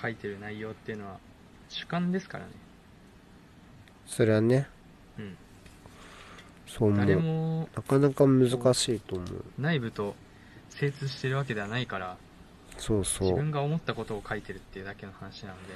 [0.00, 1.18] 書いてる内容っていうのは
[1.68, 2.52] 主観ですからね。
[4.06, 4.70] それはね。
[5.18, 5.36] うん
[6.68, 9.44] そう思誰うもなかなか難しいと思う。
[9.58, 10.14] 内部と
[10.70, 12.16] 精通してるわけではないから
[12.76, 13.34] そう自そう。
[13.34, 15.74] 分が思ったことを書いてるっていうだけの話なので。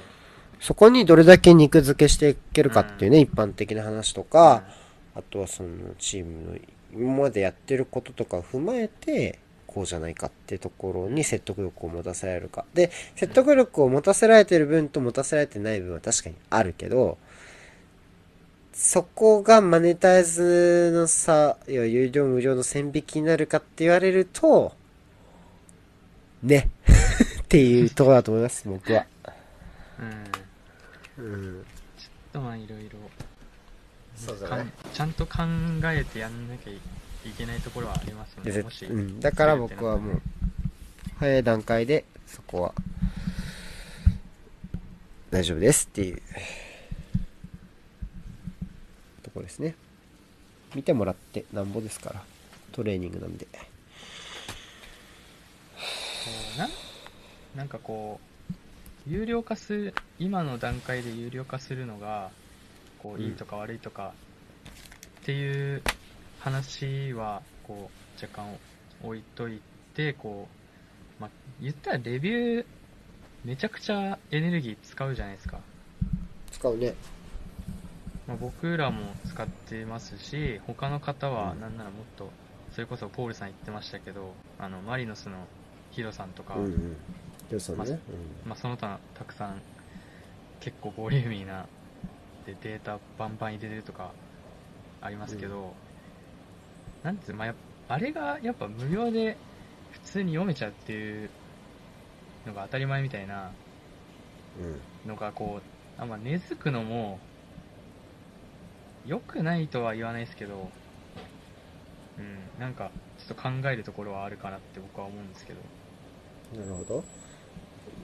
[0.59, 4.63] そこにどれだけ肉付けしていけるかっていうね、一般的な話とか、
[5.13, 6.57] あとはそのチームの
[6.93, 12.65] 今までやってることとかを踏まえてこうじゃないかってところに説得力を持たせられるか。
[12.73, 17.17] で説得力を持たせられてる分と持たせられてない分は確かにあるけど
[18.73, 24.73] そこがマネタイズのさいや有料無料の線引きになるかって言われると
[26.41, 26.69] ね。
[27.43, 29.05] っていうところだと思います僕は。
[31.17, 31.65] うん、うん。
[31.97, 32.97] ちょっとまあいろいろ。
[34.15, 34.71] そうだね。
[34.91, 35.43] ちゃんと考
[35.85, 36.79] えてやんなきゃい
[37.37, 40.21] けないところはありますのでぜでもし、うん、だから僕はもう
[41.19, 42.73] 早い段階でそこは
[45.29, 46.17] 大丈夫ですっていう。
[46.17, 46.21] と
[49.33, 49.75] こですね。
[50.75, 52.23] 見てもらってなんぼですから。
[52.71, 53.47] トレーニングなんで。
[56.57, 56.65] な？
[56.65, 56.69] ん
[57.55, 58.19] なんかこ
[58.49, 58.53] う
[59.07, 62.31] 有料化する今の段階で有料化するのが
[63.01, 63.21] こううん。
[63.23, 64.13] いいとか悪いとか
[65.21, 65.81] っていう
[66.39, 67.89] 話はこ
[68.19, 68.57] う若干
[69.03, 69.61] 置いとい
[69.93, 70.47] てこ
[71.19, 71.29] う、まあ、
[71.61, 72.65] 言ったらレビュー
[73.45, 75.59] めちゃくちゃエネルギー使うじゃないですか、
[76.51, 76.93] 使うね
[78.27, 81.61] まあ、僕らも使ってますし他の方はうん。
[81.61, 82.31] なんならもっと
[82.71, 85.45] それこそポールさん言ってましたけどあのマリノスの
[85.91, 86.95] ヒロさんとか、うん
[87.51, 87.99] ね、
[88.45, 89.61] まあ、その他たくさん
[90.59, 91.67] 結構ボリューミーな
[92.45, 94.11] でデータバンバン入れれるとか
[95.01, 95.73] ありますけど、
[97.03, 97.53] なんていうまあ、
[97.89, 99.37] あれがやっぱ無料で
[99.91, 101.29] 普通に読めちゃうっていう
[102.47, 103.51] のが当たり前みたいな
[105.05, 105.09] うん。
[105.09, 107.19] のがこうあんま根付くのも
[109.05, 110.69] 良くないとは言わないですけど、
[112.17, 115.59] うん、なんかちょっと考えるところはあるかなって僕は思うんですけど。
[116.59, 117.03] なるほど。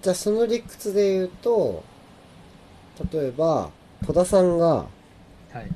[0.02, 1.84] じゃあその理屈で言うと
[3.12, 3.70] 例えば
[4.06, 4.86] 戸田さんがは
[5.62, 5.68] い。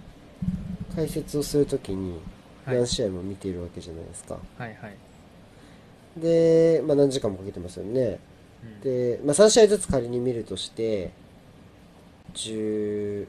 [0.95, 2.19] 解説をするときに
[2.65, 2.77] はい。
[2.77, 4.97] 何試合も見ているわけじゃないですか、はいはい、
[6.17, 8.19] で、まあ、何時間もかけてますよね。
[8.63, 11.11] うん、で、まあ、3試合ずつ仮に見るとして
[12.35, 13.27] 10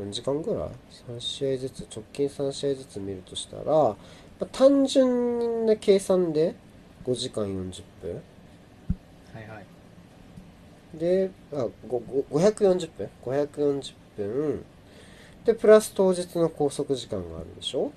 [0.00, 0.68] 何時間ぐらい
[1.08, 3.96] ?3 試合ずつ直近3試合ずつ見るとしたら、ま
[4.40, 6.54] あ、単純な計算で
[7.04, 8.22] 5時間40分
[9.34, 9.64] はいはい
[10.94, 14.64] で、あ、ごご540分 ?540 分。
[15.44, 17.92] で、プラス当日の拘束時間があるでしょ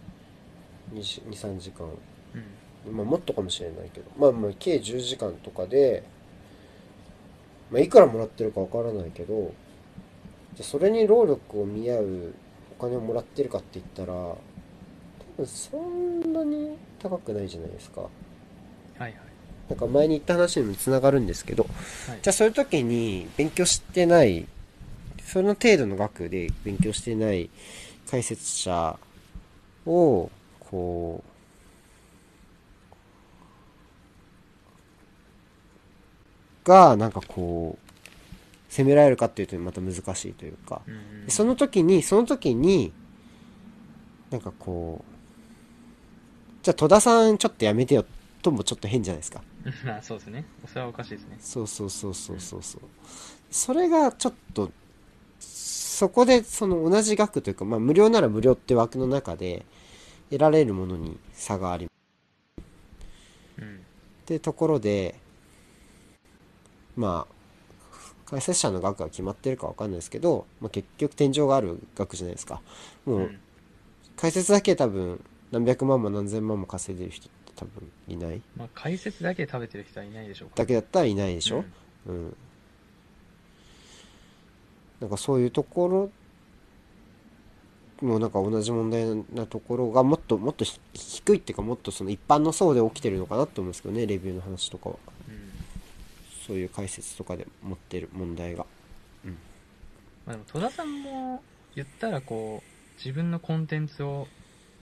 [0.93, 1.87] ?2、3時間。
[1.87, 1.89] う
[2.91, 4.11] んまあ、もっとかもしれないけど。
[4.17, 6.03] まあ、まあ、計10時間とかで、
[7.71, 9.53] まあ、いくらもらってるかわからないけど、
[10.55, 12.33] じゃあそれに労力を見合う
[12.77, 14.37] お金をもらってるかって言ったら、多
[15.37, 18.01] 分そんなに高くないじゃないですか。
[18.01, 18.07] は
[18.99, 19.13] いはい
[19.69, 24.45] なんか前に言った話にもつながるんですけど、はいじゃあそういう時に勉強してない、
[25.23, 27.49] その程度の額で勉強してない
[28.11, 28.99] 解説者
[29.85, 31.23] を、こ
[36.65, 37.77] う、が、なんかこ
[38.73, 40.81] う、責められるかっていうとまた難しいというか、
[41.27, 42.93] その時に、その時に、
[44.33, 45.13] なんかこう
[46.63, 48.03] じゃあ戸田さんちょっとやめてよ
[48.41, 49.43] ともちょっと変じゃないですか
[49.85, 50.45] まあそうですね。
[50.67, 51.37] それはおかしいですね。
[51.39, 52.81] そうそうそうそうそうそう
[53.51, 54.71] それがちょっと
[55.39, 59.65] そこでその同じ額というか、まあ、無料なら無料って枠の中で
[60.31, 61.87] 得られるものに差があり
[63.59, 63.75] うん。
[63.75, 63.79] っ
[64.25, 65.15] てところで
[66.95, 67.42] まあ
[68.33, 72.61] 解説者の額が決まってるかわかんないですけど、まあ、結局天井がある額じゃないですか
[73.05, 73.19] もう。
[73.19, 73.39] うん
[74.15, 75.19] 解説だけ多分
[75.51, 80.55] 何百万も何千万も稼いでる人って多分いないまあ解説だけで食べてる人はいないでしょうか。
[80.57, 81.63] だけだったらいないでしょ、
[82.07, 82.37] うんうん。
[85.01, 86.11] なんかそういうとこ
[88.01, 95.12] ろもなんか同じ問題なところがもっともっとひ低いっていうかもっとその一般の層で起きてるのかなと思うんですけどねレビューの話とかはうん。
[96.45, 98.65] そういう解説とかで持ってる問題が。
[100.25, 101.43] まあでも戸田さんも
[101.75, 104.27] 言ったらこう、自分のコンテンツを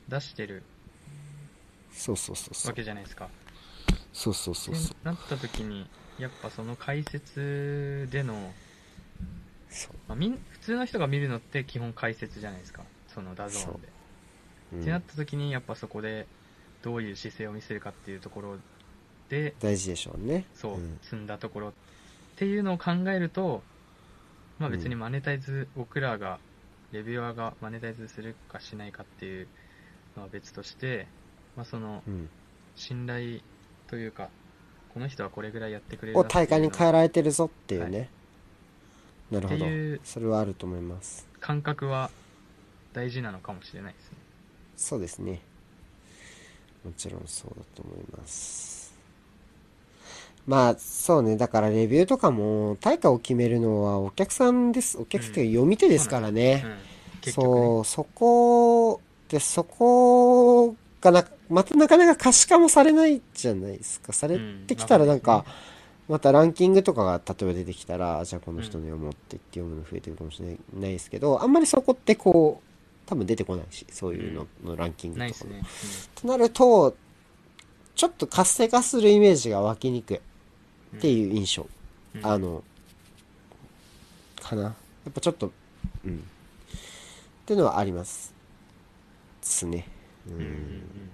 [0.07, 0.63] 出してる
[1.91, 3.29] そうそうそうそうわけじゃないですか。
[4.13, 4.95] そうそうそうそう。
[5.05, 5.88] なった時に、
[6.19, 8.53] やっぱその解説での、
[9.69, 9.93] そう。
[10.07, 12.83] まあ、みん普通の人が見るのって基本解説じゃないですか。
[13.07, 13.88] その DAZN で。
[14.73, 14.81] うん。
[14.81, 16.27] ってなった時にやっぱそこで
[16.81, 18.57] どういう姿勢を見せるかっていうところ
[19.32, 20.45] で大事でしょうね。
[20.53, 20.99] そう、ん。
[21.02, 21.72] 積んだところっ
[22.36, 23.64] ていうのを考えると
[24.60, 26.38] まあ別にマネタイズ、僕らが
[26.91, 29.48] レビュアーがマネタイズするかしないかっていう
[30.18, 31.08] のは別として、
[31.56, 32.30] まあ、そのうん。
[32.76, 33.40] 信頼
[33.88, 34.30] というか
[34.94, 38.10] この人はこれぐらいやってくれる大会に変えのられてるぞっていうね、
[39.30, 39.66] なるほど。
[40.03, 41.28] それはあると思います。
[41.40, 42.10] 感覚は
[42.94, 44.18] 大事なのかもしれないですね。
[44.78, 45.41] そうですね。
[46.84, 48.81] もちろんそうだと思います
[50.47, 51.38] まあそうね。
[51.38, 54.97] だからレビューとかも対価を決めるのはお客さんです。
[54.97, 56.65] お客さんっていうか読み手ですからね、
[57.22, 64.13] そうそこでそこがなまたなかなか可視化もされないじゃないですか。
[64.13, 65.45] されてきたらなんか、
[66.07, 75.51] またランキングとかが例えば出てきたらじゃあこの人の読もうって言って読むの増えてるかもしれないですけどあんまりそこってこう多分出てこないしそういうののランキングとかも。
[76.15, 76.97] となると
[77.95, 80.19] ちょっと活性化するイメージが湧きにくい
[80.91, 81.68] っうんていう印象、
[82.15, 82.26] うん。
[82.26, 82.63] あの
[84.41, 84.63] かな。
[84.63, 84.69] や
[85.09, 85.51] っぱちょっと
[86.05, 86.18] うん。
[86.18, 86.22] っ
[87.45, 88.34] ていうのはあります
[89.41, 89.88] ですね。
[90.27, 90.45] うん、うんうん。
[90.45, 91.11] うん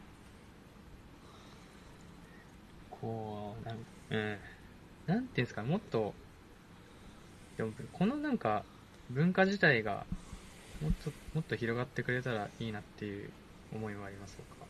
[2.99, 3.77] こうなん
[4.09, 4.37] うん
[5.05, 6.15] なんていうんですかもっと
[7.57, 8.63] でもこのなんか
[9.11, 10.03] 文化自体が
[10.81, 13.29] もっともっと広がってくれたらいいなっていう
[13.71, 14.67] 思いはあります僕は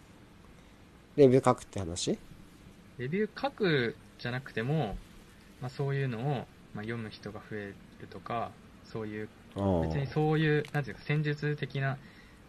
[1.15, 2.19] レビュー書くって話？
[2.97, 4.97] レビュー書くじゃなくても、
[5.61, 6.21] まあ、そういうのを、
[6.73, 8.51] まあ、読む人が増えるとか
[8.83, 9.29] そういう
[9.83, 11.97] 別にそういうなんていうか戦術的な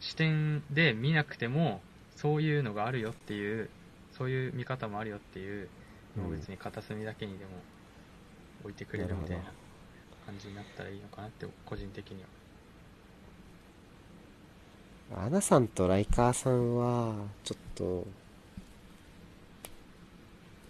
[0.01, 1.81] 視点で見なくても
[2.17, 3.71] そういうのがあるよっていう
[4.17, 5.69] そういう見方もあるよっていう
[6.17, 6.37] のをうん。
[6.37, 7.51] 別に片隅だけにでも
[8.63, 9.45] 置いてくれるみたいな
[10.27, 12.29] 感じになったらいいのかなって個人的には。
[15.25, 18.07] アナさんとライカーさんはちょっと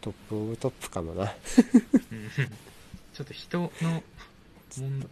[0.08, 1.24] トップオブトップかもな。
[1.24, 1.30] う ん
[3.12, 3.70] ちょっと人の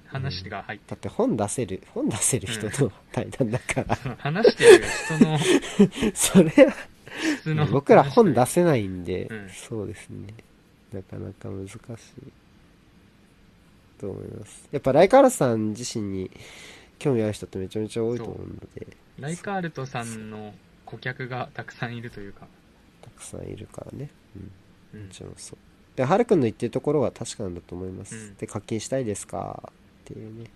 [0.07, 5.39] 話が入って、だって本出せる本出せる人の対談だから、その話してる人の
[6.15, 9.51] それは僕ら本出すせないんで、うん。
[9.51, 10.29] そうですね。
[10.93, 11.79] なかなか難しい
[13.99, 14.69] と思います。
[14.73, 16.31] やっぱライカールトさん自身に
[16.99, 18.87] 興味ある人ってめちゃめちゃ多いと思うので。
[19.19, 20.55] ライカールトさんの
[20.85, 22.47] 顧客がたくさんいるというか、
[23.03, 24.53] たくさんいるからね、うん
[24.97, 25.07] うん。
[25.07, 25.59] もちろんそう。
[25.97, 28.35] でハルくんの言ってるところは確かなんだと思います、うん。
[28.37, 29.71] で課金したいですか？
[29.71, 30.51] っていうね。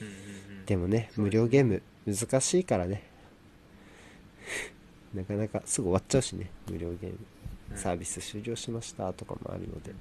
[0.00, 3.02] うんうんうんでもね無料ゲーム難しいからね。
[5.14, 7.18] なかなかすぐ終わっちゃうしね無料ゲーム。
[7.72, 7.78] うん。
[7.78, 9.92] サービス終了しましたとかもあるので。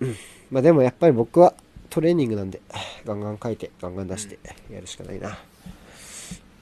[0.00, 0.16] うん。
[0.50, 1.54] まあでもやっぱり僕は
[1.88, 2.60] トレーニングなんで
[3.04, 4.38] ガンガン書いてガンガン出して
[4.70, 5.38] やるしかないな、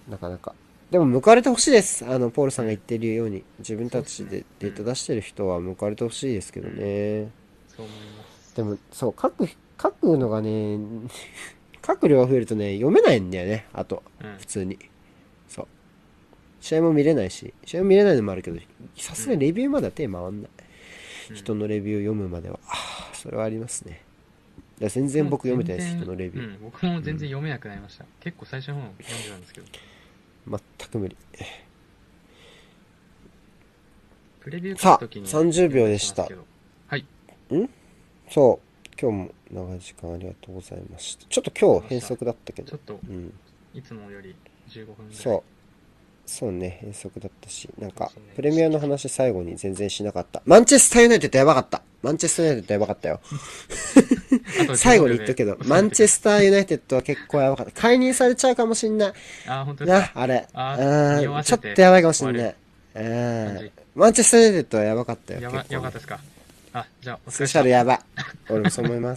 [0.09, 0.55] なかなか
[0.95, 2.07] でも報われてほしいです。
[2.07, 3.43] あのポールさんが言ってるように。
[3.59, 7.33] 自分たちでデータ出してる人は報われてほしいですけどね、
[7.67, 8.55] そう思います。
[8.55, 10.79] でもそう書く書くのがね
[11.85, 13.67] 書く量が増えるとね読めないんだよね。
[13.73, 14.37] あとうん。
[14.39, 14.79] 普通に。
[15.49, 15.67] そう。
[16.61, 17.53] 試合も見れないし。
[17.65, 18.61] 試合も見れないのもあるけど
[18.97, 20.51] さすがにレビューまでは手回んない、
[21.31, 21.37] うん。
[21.37, 22.61] 人のレビューを読むまでは。
[22.69, 24.01] あーそれはありますね。
[24.79, 29.67] いや全然僕読めてないです人のレビュー、うん、僕も全然読めなくなりました、結構最初の方読んでたんですけど
[30.47, 30.61] 全
[30.91, 31.17] く無理。
[34.41, 36.25] プレビューさあ書くときに30秒でした。
[36.25, 36.47] 読んで
[36.91, 36.99] ます
[37.51, 37.69] けど。
[38.31, 39.35] そう今日も
[39.69, 39.81] 長い。
[39.81, 43.33] 時間ありがとうございましたちょっと今日変則だったけどちょっとうん？
[43.75, 44.35] いつもより
[44.69, 45.13] 15分ぐらい。
[45.15, 45.43] そう
[46.27, 50.43] そうね遠足だったしなんかプレミアの話最後に全然しなかった。
[50.47, 53.21] マンチェスターユナイテッドやばかったマンチェスターユナイテッドやばかったよ
[54.77, 57.73] 最後に言っとくけどマンチェススターユナイテッドは結構やばかった。
[57.73, 59.13] 解任されちゃうかもしんない。
[59.47, 60.47] あ、本当なあれ。
[60.53, 60.77] あ
[61.41, 62.55] うちょってとやばいかもしんない。
[63.95, 66.21] マンチェスターユナイテッドはやばかったよやば、やばかったですか？
[66.73, 68.01] あ、じゃあ、スペシャルやば
[68.49, 69.13] 俺もそう思います